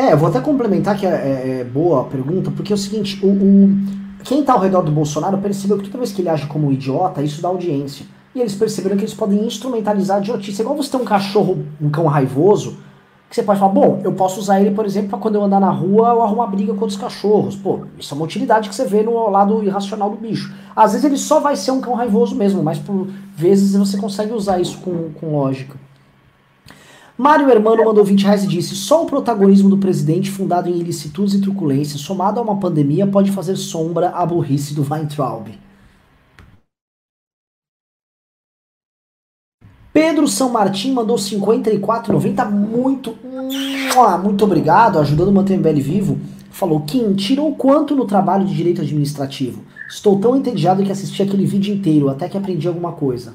[0.00, 2.78] É, eu vou até complementar que é, é, é boa a pergunta, porque é o
[2.78, 3.78] seguinte, o, o
[4.24, 7.22] quem está ao redor do Bolsonaro percebeu que toda vez que ele age como idiota,
[7.22, 8.06] isso dá audiência.
[8.34, 10.58] E eles perceberam que eles podem instrumentalizar a idiotice.
[10.58, 12.78] É igual você ter um cachorro, um cão raivoso,
[13.28, 15.60] que você pode falar, bom, eu posso usar ele, por exemplo, para quando eu andar
[15.60, 17.54] na rua eu arrumar briga com os cachorros.
[17.54, 20.50] Pô, isso é uma utilidade que você vê no lado irracional do bicho.
[20.74, 23.06] Às vezes ele só vai ser um cão raivoso mesmo, mas por
[23.36, 25.76] vezes você consegue usar isso com, com lógica.
[27.20, 31.34] Mário Hermano mandou 20 reais e disse: Só o protagonismo do presidente, fundado em ilicitudes
[31.34, 35.48] e truculências, somado a uma pandemia, pode fazer sombra à burrice do Weintraub.
[39.92, 42.50] Pedro São Martin mandou 54,90.
[42.50, 43.14] Muito,
[44.22, 46.18] muito obrigado, ajudando a manter o MBL vivo.
[46.50, 49.62] Falou: Kim, tirou quanto no trabalho de direito administrativo?
[49.86, 53.34] Estou tão entediado que assisti aquele vídeo inteiro, até que aprendi alguma coisa.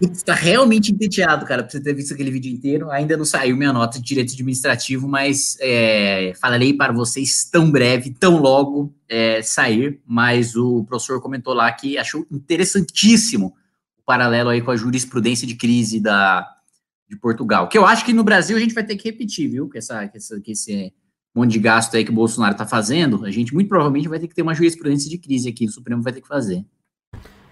[0.00, 2.90] Está realmente entediado, cara, pra você ter visto aquele vídeo inteiro.
[2.90, 8.10] Ainda não saiu minha nota de direito administrativo, mas é, falarei para vocês tão breve,
[8.10, 10.00] tão logo é, sair.
[10.06, 13.54] Mas o professor comentou lá que achou interessantíssimo
[13.98, 16.48] o paralelo aí com a jurisprudência de crise da,
[17.06, 17.68] de Portugal.
[17.68, 19.68] Que eu acho que no Brasil a gente vai ter que repetir, viu?
[19.68, 20.94] Que, essa, que, essa, que esse
[21.34, 24.28] monte de gasto aí que o Bolsonaro está fazendo, a gente muito provavelmente vai ter
[24.28, 26.64] que ter uma jurisprudência de crise aqui, o Supremo vai ter que fazer.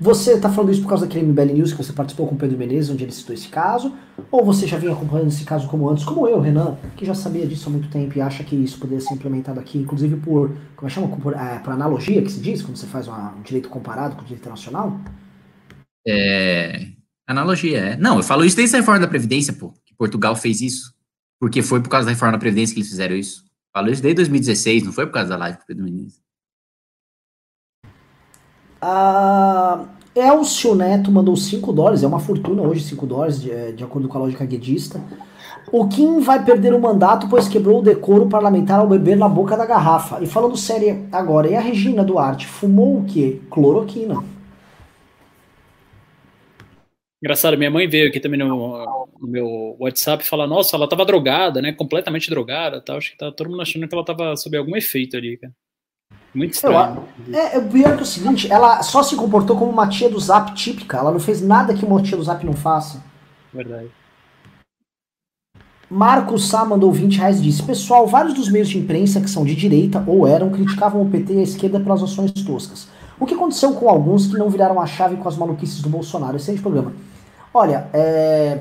[0.00, 2.56] Você está falando isso por causa daquele MBL News que você participou com o Pedro
[2.56, 3.92] Menezes, onde ele citou esse caso?
[4.30, 7.44] Ou você já vinha acompanhando esse caso como antes, como eu, Renan, que já sabia
[7.44, 10.86] disso há muito tempo e acha que isso poderia ser implementado aqui, inclusive por, como
[10.86, 13.68] é chama, por, é, por analogia que se diz, quando você faz uma, um direito
[13.68, 15.00] comparado com o direito internacional?
[16.06, 16.86] É,
[17.26, 17.96] analogia, é.
[17.96, 20.94] Não, eu falo isso desde a reforma da Previdência, pô, que Portugal fez isso,
[21.40, 23.44] porque foi por causa da reforma da Previdência que eles fizeram isso.
[23.74, 26.27] Falo isso desde 2016, não foi por causa da live com o Pedro Menezes.
[28.82, 34.08] Uh, Elcio Neto mandou 5 dólares, é uma fortuna hoje 5 dólares, de, de, acordo
[34.08, 35.00] com a lógica guedista.
[35.70, 39.56] O Kim vai perder o mandato, pois quebrou o decoro parlamentar ao beber na boca
[39.56, 40.22] da garrafa.
[40.22, 43.40] E falando sério agora, e a Regina Duarte fumou o quê?
[43.50, 44.24] Cloroquina.
[47.20, 51.60] Engraçado, minha mãe veio aqui também no, no meu WhatsApp falar, nossa, ela tava drogada,
[51.60, 51.72] né?
[51.72, 52.96] Completamente drogada tal.
[52.96, 55.52] Acho que tá todo mundo achando que ela tava sob algum efeito ali, cara.
[56.34, 57.04] Muito estranho.
[57.32, 60.54] é, é pior que o seguinte, ela só se comportou como uma tia do Zap
[60.54, 60.98] típica.
[60.98, 63.02] Ela não fez nada que uma tia do Zap não faça.
[63.52, 63.88] Verdade.
[65.90, 69.44] Marcos Sá mandou 20 reais e disse: Pessoal, vários dos meios de imprensa que são
[69.44, 72.88] de direita ou eram criticavam o PT e a esquerda pelas ações toscas.
[73.18, 76.36] O que aconteceu com alguns que não viraram a chave com as maluquices do Bolsonaro?
[76.36, 76.92] Excelente programa.
[77.52, 78.60] Olha, é.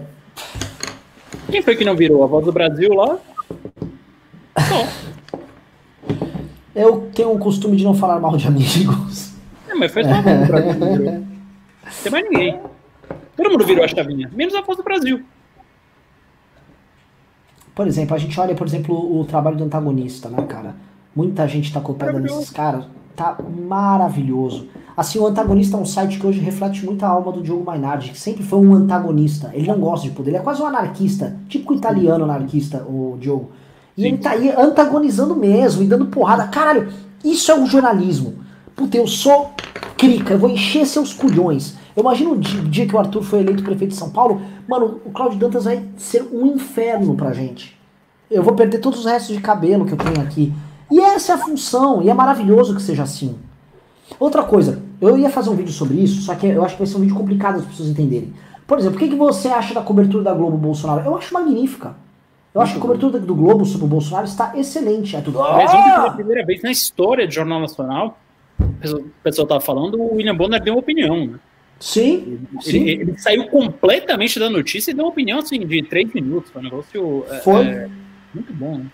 [1.52, 2.23] Quem foi que não virou?
[2.23, 3.18] A voz do Brasil lá?
[4.57, 5.16] Não.
[6.78, 9.34] Eu tenho o costume de não falar mal de amigos.
[9.68, 11.12] É, mas foi só a voz do Brasil.
[11.12, 12.60] Não tem mais ninguém.
[13.36, 15.24] Todo mundo virou a chavinha, menos a voz do Brasil.
[17.74, 20.76] Por exemplo, a gente olha, por exemplo, o trabalho do antagonista, né, cara?
[21.16, 22.86] Muita gente tá copiando nesses caras.
[23.16, 23.38] Tá
[23.68, 24.68] maravilhoso.
[24.95, 28.12] Assim, o antagonista é um site que hoje reflete muito a alma do Diogo Mainardi,
[28.12, 29.49] que sempre foi um antagonista.
[29.52, 33.52] Ele não gosta de poder, ele é quase um anarquista, tipo italiano anarquista, o Diogo.
[33.98, 34.07] E Sim.
[34.07, 36.48] ele tá aí antagonizando mesmo e dando porrada.
[36.48, 36.90] Caralho,
[37.24, 38.36] isso é um jornalismo.
[38.76, 39.52] Puta, eu sou
[39.98, 41.76] crica, eu vou encher seus culhões.
[41.95, 44.40] Eu imagino o dia, o dia que o Arthur foi eleito prefeito de São Paulo,
[44.69, 47.76] mano, o Cláudio Dantas vai ser um inferno pra gente.
[48.30, 50.53] Eu vou perder todos os restos de cabelo que eu tenho aqui.
[50.91, 53.36] E essa é a função, e é maravilhoso que seja assim.
[54.19, 56.88] Outra coisa, eu ia fazer um vídeo sobre isso, só que eu acho que vai
[56.88, 58.32] ser um vídeo complicado as pessoas entenderem.
[58.68, 61.02] Por exemplo, o que, que você acha da cobertura da Globo Bolsonaro?
[61.03, 61.95] Eu acho magnífica.
[62.53, 65.15] Eu acho que a cobertura do Globo sobre o Bolsonaro está excelente.
[65.15, 65.40] É tudo.
[65.40, 68.18] Mas pela primeira vez na história do Jornal Nacional,
[68.60, 71.28] o pessoal estava falando, o William Bonner deu uma opinião.
[71.28, 71.40] Né?
[71.80, 72.78] Sim, ele, sim.
[72.78, 76.49] Ele, ele, saiu completamente da notícia e deu uma opinião assim, de três minutos.
[76.52, 77.26] Foi um negócio.
[77.44, 77.65] Foi.
[77.65, 77.90] É,
[78.34, 78.86] muito bom, né?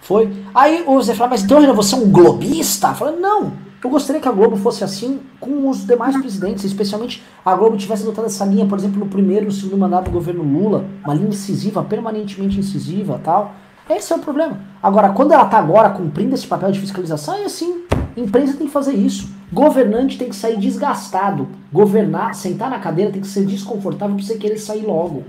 [0.00, 0.30] Foi.
[0.54, 2.94] Aí você fala, mas então você é um globista?
[2.94, 3.52] Fala, não.
[3.82, 8.02] Eu gostaria que a Globo fosse assim com os demais presidentes, especialmente a Globo tivesse
[8.02, 11.14] adotado essa linha, por exemplo, no primeiro e no segundo mandato do governo Lula, uma
[11.14, 13.54] linha incisiva, permanentemente incisiva tal.
[13.88, 14.60] Esse é o problema.
[14.82, 17.84] Agora, quando ela está agora cumprindo esse papel de fiscalização, é assim.
[18.16, 19.30] Empresa tem que fazer isso.
[19.52, 21.48] Governante tem que sair desgastado.
[21.72, 25.24] Governar, sentar na cadeira tem que ser desconfortável para você querer sair logo.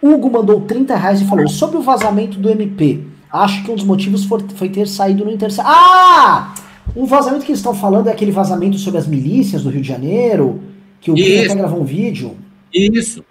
[0.00, 3.13] Hugo mandou 30 reais e falou: sobre o vazamento do MP.
[3.34, 5.68] Acho que um dos motivos foi, foi ter saído no intercept.
[5.68, 6.54] Ah!
[6.94, 9.88] O vazamento que eles estão falando é aquele vazamento sobre as milícias do Rio de
[9.88, 10.62] Janeiro,
[11.00, 12.36] que o Kim até gravou um vídeo.
[12.72, 13.24] Isso.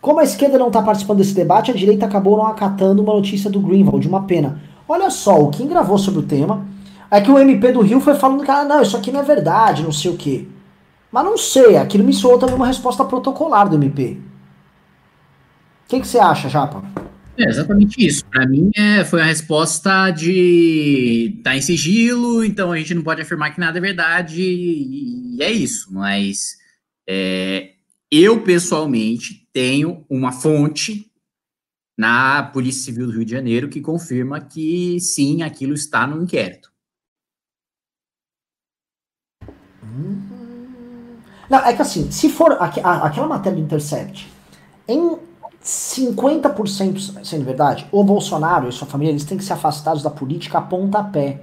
[0.00, 3.50] Como a esquerda não está participando desse debate, a direita acabou não acatando uma notícia
[3.50, 4.62] do Greenwald, uma pena.
[4.88, 6.66] Olha só, o Kim gravou sobre o tema.
[7.10, 9.22] É que o MP do Rio foi falando que, ah, não, isso aqui não é
[9.22, 10.48] verdade, não sei o quê.
[11.12, 14.18] Mas não sei, aquilo me soou também uma resposta protocolar do MP.
[15.84, 16.82] O que, que você acha, Japa?
[17.38, 18.24] É exatamente isso.
[18.26, 23.20] Para mim, é, foi a resposta de tá em sigilo, então a gente não pode
[23.20, 25.92] afirmar que nada é verdade, e é isso.
[25.92, 26.56] Mas
[27.06, 27.74] é,
[28.10, 31.10] eu, pessoalmente, tenho uma fonte
[31.96, 36.70] na Polícia Civil do Rio de Janeiro que confirma que sim, aquilo está no inquérito.
[41.48, 44.28] Não, é que assim, se for aquela matéria do Intercept,
[44.88, 45.25] em
[45.66, 50.58] 50% sendo verdade, o Bolsonaro e sua família eles têm que ser afastados da política
[50.58, 51.40] a pontapé.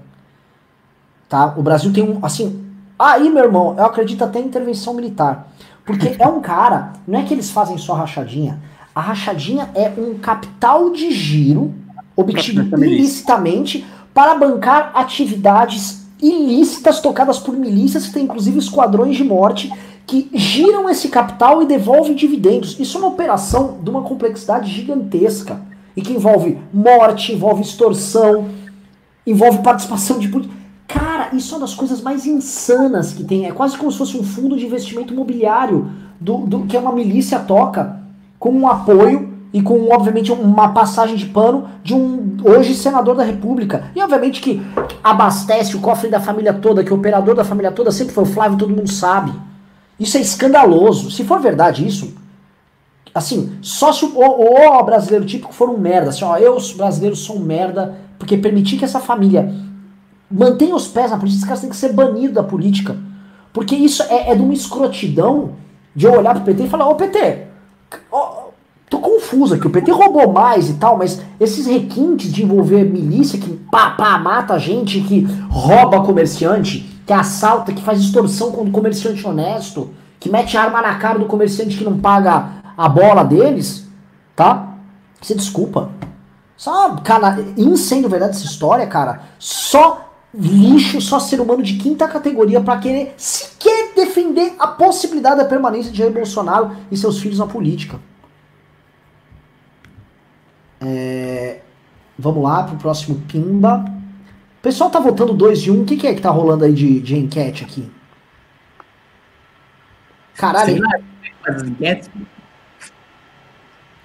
[1.28, 1.54] Tá?
[1.58, 2.66] O Brasil tem um, assim,
[2.98, 5.52] aí meu irmão, eu acredito até em intervenção militar.
[5.86, 8.62] Porque é um cara, não é que eles fazem só rachadinha,
[8.96, 11.74] a rachadinha é um capital de giro
[12.16, 19.70] obtido ilicitamente para bancar atividades ilícitas tocadas por milícias que tem inclusive esquadrões de morte
[20.06, 22.80] que giram esse capital e devolvem dividendos.
[22.80, 25.62] Isso é uma operação de uma complexidade gigantesca
[25.96, 28.50] e que envolve morte, envolve extorsão,
[29.26, 30.28] envolve participação de
[30.88, 33.46] Cara, isso é uma das coisas mais insanas que tem.
[33.46, 35.90] É quase como se fosse um fundo de investimento imobiliário
[36.20, 38.00] do, do que uma milícia toca
[38.38, 43.24] com um apoio e com, obviamente, uma passagem de pano de um hoje senador da
[43.24, 43.86] República.
[43.96, 44.62] E, obviamente, que
[45.04, 48.28] abastece o cofre da família toda, que o operador da família toda sempre foi o
[48.28, 49.32] Flávio, todo mundo sabe.
[50.00, 51.12] Isso é escandaloso.
[51.12, 52.14] Se for verdade isso,
[53.14, 57.16] assim, só se o, o, o brasileiro típico for um merda, assim, ó, eu, brasileiro,
[57.16, 59.54] sou um merda, porque permitir que essa família
[60.30, 62.98] mantenha os pés na política, esses caras têm que ser banidos da política.
[63.52, 65.52] Porque isso é, é de uma escrotidão
[65.96, 67.48] de eu olhar pro PT e falar, ô PT,
[68.12, 68.48] ó,
[68.90, 73.40] tô confuso aqui, o PT roubou mais e tal, mas esses requintes de envolver milícia
[73.40, 78.72] que pá, pá, mata gente, que rouba comerciante, que assalta, que faz extorsão com o
[78.72, 79.90] comerciante honesto,
[80.20, 83.88] que mete arma na cara do comerciante que não paga a bola deles,
[84.36, 84.76] tá?
[85.22, 85.92] Você desculpa.
[86.56, 89.24] Só, cara, incêndio verdade essa história, cara.
[89.38, 95.46] Só lixo, só ser humano de quinta categoria para querer sequer defender a possibilidade da
[95.46, 98.00] permanência de Jair Bolsonaro e seus filhos na política.
[100.82, 101.62] É,
[102.18, 103.93] vamos lá pro próximo Pimba.
[104.64, 105.76] O pessoal tá votando 2 de 1.
[105.76, 105.82] Um.
[105.82, 107.92] O que, que, é que tá rolando aí de, de enquete aqui?
[110.36, 110.82] Caralho.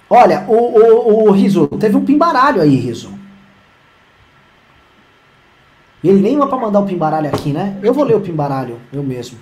[0.09, 3.17] Olha, o, o, o Riso, teve um pimbaralho aí, Riso.
[6.03, 7.79] Ele nem vai pra mandar o pimbaralho aqui, né?
[7.81, 9.39] Eu vou ler o pimbaralho, eu mesmo.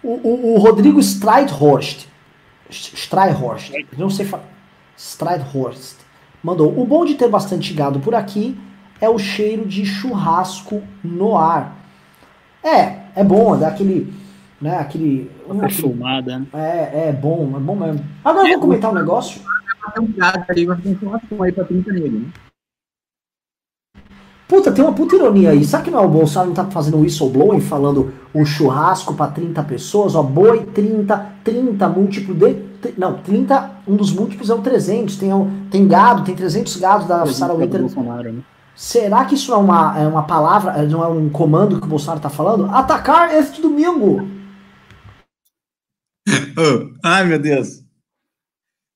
[0.00, 2.06] O, o, o Rodrigo Streithorst.
[2.70, 3.72] Streithorst.
[3.98, 4.48] Não sei falar.
[4.96, 5.96] Streithorst.
[6.40, 6.72] Mandou.
[6.80, 8.56] O bom de ter bastante gado por aqui
[9.02, 11.76] é o cheiro de churrasco no ar.
[12.62, 14.14] É, é bom, dá aquele.
[14.60, 15.28] Né, aquele.
[15.44, 16.38] Uma filmada.
[16.38, 16.46] Né?
[16.54, 18.04] É, é bom, é bom mesmo.
[18.24, 19.42] Agora eu vou comentar um negócio.
[24.46, 25.64] Puta, tem uma puta ironia aí.
[25.64, 29.32] Sabe que não é o Bolsonaro não tá fazendo um whistleblowing falando um churrasco para
[29.32, 30.14] 30 pessoas?
[30.14, 32.56] Ó, boi 30, 30 múltiplo de.
[32.96, 35.16] Não, 30, um dos múltiplos é o 300.
[35.16, 35.30] Tem,
[35.70, 37.80] tem gado, tem 300 gados da Sarah Winter.
[37.80, 38.42] Bolsonaro, né?
[38.74, 41.90] Será que isso não é uma, é uma palavra, não é um comando que o
[41.90, 42.66] Bolsonaro está falando?
[42.66, 44.28] Atacar este domingo!
[46.56, 47.82] oh, ai, meu Deus.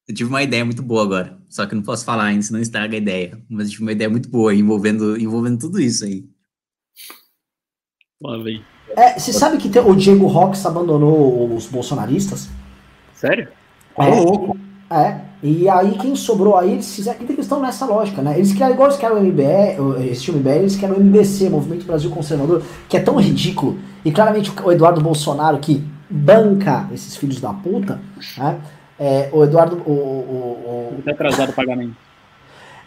[0.09, 1.39] Eu tive uma ideia muito boa agora.
[1.49, 3.43] Só que não posso falar ainda, senão estraga a ideia.
[3.49, 6.25] Mas eu tive uma ideia muito boa envolvendo, envolvendo tudo isso aí.
[8.21, 8.65] Lá vem.
[8.97, 12.49] É, você sabe que tem, o Diego Rox abandonou os bolsonaristas?
[13.15, 13.49] Sério?
[13.99, 14.57] É, louco.
[14.91, 15.21] É.
[15.43, 17.21] E aí quem sobrou aí, eles fizeram.
[17.21, 18.35] Eles estão nessa lógica, né?
[18.37, 22.11] Eles querem, igual eles querem o MBE, esse MBE, eles querem o MBC, Movimento Brasil
[22.11, 23.79] Conservador, que é tão ridículo.
[24.05, 28.01] E claramente o Eduardo Bolsonaro, que banca esses filhos da puta,
[28.39, 28.59] né?
[28.99, 29.77] É, o Eduardo.
[29.85, 31.03] O, o, o...
[31.05, 32.06] Tá atrasado o pagamento.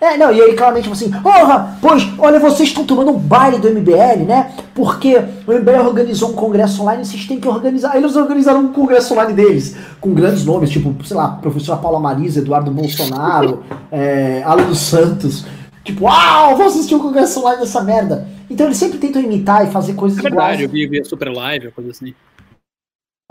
[0.01, 3.69] É, não, e aí claramente assim, porra, pois, olha, vocês estão tomando um baile do
[3.69, 4.53] MBL, né?
[4.73, 7.97] Porque o MBL organizou um congresso online, vocês têm que organizar.
[7.97, 12.39] Eles organizaram um congresso online deles, com grandes nomes, tipo, sei lá, professora Paula Marisa,
[12.39, 13.61] Eduardo Bolsonaro,
[13.91, 15.45] é, Alan dos Santos.
[15.84, 18.26] Tipo, uau, vou assistir um congresso online dessa merda.
[18.49, 20.61] Então eles sempre tentam imitar e fazer coisas é verdade, iguais.
[20.61, 22.13] eu vi, vi a Super Live, coisa assim.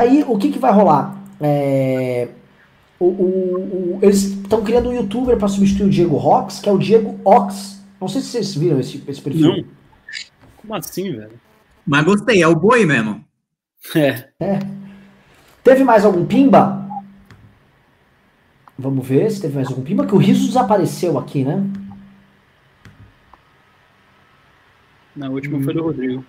[0.01, 1.16] Aí, o que que vai rolar?
[1.40, 2.28] É...
[3.01, 6.73] O, o, o, eles estão criando um youtuber para substituir o Diego Rox, que é
[6.73, 7.83] o Diego Ox.
[8.01, 9.49] Não sei se vocês viram esse, esse perfil.
[9.49, 9.65] Não.
[10.57, 11.41] Como assim, velho?
[11.87, 13.25] Mas gostei, é o boi mesmo.
[13.95, 14.29] É.
[14.41, 14.59] é.
[15.62, 16.87] Teve mais algum pimba?
[18.79, 21.65] Vamos ver se teve mais algum pimba, que o riso desapareceu aqui, né?
[25.15, 25.62] Na última hum.
[25.62, 26.25] foi do Rodrigo.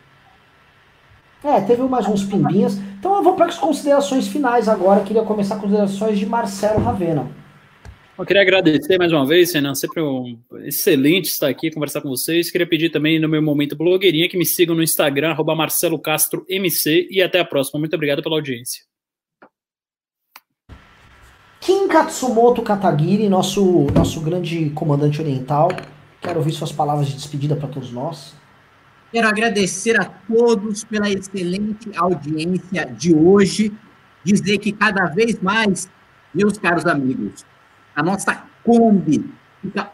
[1.44, 2.78] É, teve mais uns pimbinhas.
[3.00, 5.04] Então eu vou para as considerações finais agora.
[5.04, 7.28] Queria começar com considerações de Marcelo Ravena.
[8.18, 9.74] Eu queria agradecer mais uma vez, Renan.
[9.74, 12.52] Sempre um excelente estar aqui conversar com vocês.
[12.52, 17.08] Queria pedir também no meu momento blogueirinha que me sigam no Instagram, Marcelo Castro MC.
[17.10, 17.80] E até a próxima.
[17.80, 18.84] Muito obrigado pela audiência.
[21.62, 25.70] Kim Katsumoto Katagiri, nosso, nosso grande comandante oriental.
[26.22, 28.36] Quero ouvir suas palavras de despedida para todos nós.
[29.12, 33.74] Quero agradecer a todos pela excelente audiência de hoje.
[34.24, 35.90] Dizer que cada vez mais,
[36.34, 37.46] meus caros amigos,
[37.96, 39.92] a nossa Kombi fica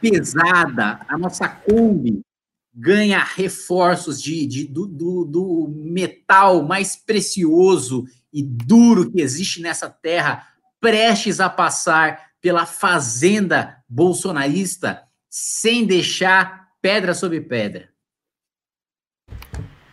[0.00, 2.22] pesada, a nossa Kombi
[2.74, 9.88] ganha reforços de, de do, do, do metal mais precioso e duro que existe nessa
[9.88, 10.46] terra,
[10.80, 17.93] prestes a passar pela fazenda bolsonarista, sem deixar pedra sobre pedra.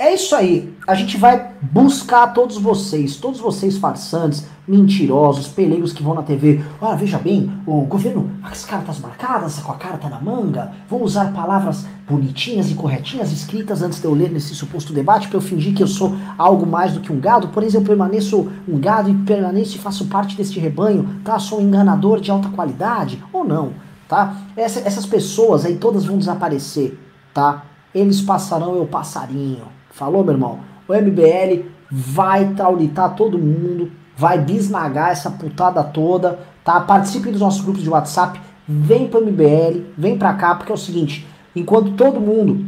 [0.01, 0.75] É isso aí.
[0.87, 6.59] A gente vai buscar todos vocês, todos vocês farsantes, mentirosos, peleiros que vão na TV.
[6.81, 11.31] Ah, veja bem, o governo, as cartas marcadas, com a carta na manga, vou usar
[11.31, 15.75] palavras bonitinhas e corretinhas escritas antes de eu ler nesse suposto debate para eu fingir
[15.75, 17.49] que eu sou algo mais do que um gado.
[17.49, 21.37] Por exemplo, eu permaneço um gado e permaneço e faço parte deste rebanho, tá?
[21.37, 23.73] Sou um enganador de alta qualidade ou não,
[24.07, 24.35] tá?
[24.57, 26.97] Essa, essas pessoas aí todas vão desaparecer,
[27.31, 27.65] tá?
[27.93, 29.80] Eles passarão, eu passarinho.
[29.91, 30.59] Falou, meu irmão?
[30.87, 36.79] O MBL vai traulitar todo mundo, vai bisnagar essa putada toda, tá?
[36.79, 40.77] Participem dos nossos grupos de WhatsApp, vem pro MBL, vem pra cá, porque é o
[40.77, 42.65] seguinte, enquanto todo mundo,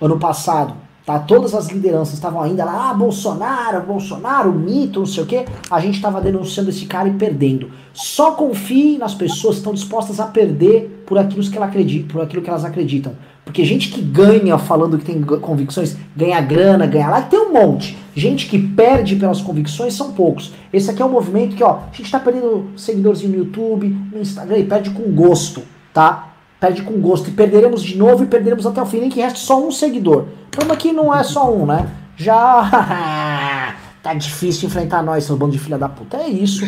[0.00, 0.74] ano passado,
[1.04, 1.18] tá?
[1.18, 5.78] Todas as lideranças estavam ainda lá, ah, Bolsonaro, Bolsonaro, mito, não sei o quê, a
[5.78, 7.70] gente estava denunciando esse cara e perdendo.
[7.92, 12.22] Só confie nas pessoas que estão dispostas a perder por aquilo que, ela acredita, por
[12.22, 13.12] aquilo que elas acreditam.
[13.52, 17.98] Porque gente que ganha falando que tem convicções, ganha grana, ganha lá, tem um monte.
[18.16, 20.54] Gente que perde pelas convicções são poucos.
[20.72, 24.18] Esse aqui é um movimento que, ó, a gente tá perdendo seguidores no YouTube, no
[24.18, 25.62] Instagram, e perde com gosto,
[25.92, 26.32] tá?
[26.58, 27.28] Perde com gosto.
[27.28, 30.28] E perderemos de novo e perderemos até o fim, nem que reste só um seguidor.
[30.48, 31.90] Então aqui não é só um, né?
[32.16, 36.16] Já tá difícil enfrentar nós, seu bando de filha da puta.
[36.16, 36.64] É isso.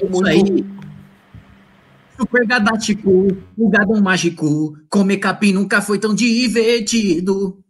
[0.00, 0.64] É isso aí.
[2.16, 7.64] Super gadático, o gadão mágico, comer capim nunca foi tão divertido.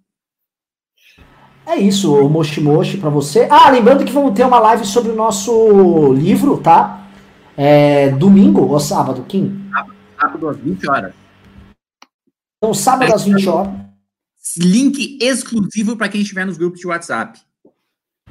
[1.66, 3.48] É isso, o Moshi Moshi pra você.
[3.50, 7.08] Ah, lembrando que vamos ter uma live sobre o nosso livro, tá?
[7.56, 9.70] É, domingo ou sábado, Kim?
[10.20, 11.14] Sábado às 20 horas.
[12.58, 13.72] Então, sábado às 20 horas.
[14.58, 17.40] Link exclusivo para quem estiver nos grupos de WhatsApp.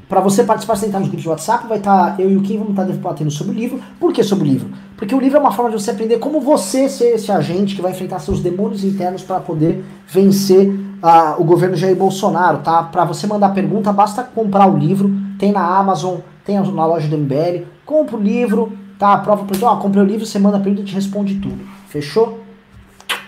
[0.08, 2.42] Para você participar, você entrar nos grupos de WhatsApp, vai estar tá, eu e o
[2.42, 3.82] Kim vamos estar tá debatendo sobre o livro.
[4.00, 4.70] Por que sobre o livro?
[4.98, 7.82] Porque o livro é uma forma de você aprender como você ser esse agente que
[7.82, 12.84] vai enfrentar seus demônios internos para poder vencer uh, o governo Jair Bolsonaro, tá?
[12.84, 17.18] Para você mandar pergunta, basta comprar o livro, tem na Amazon, tem na loja do
[17.18, 19.18] MBL, compra o livro, tá?
[19.18, 21.60] Prova para ó, comprei o livro, você manda a pergunta e te responde tudo.
[21.88, 22.40] Fechou?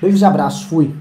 [0.01, 0.93] Beijos e abraços, fui.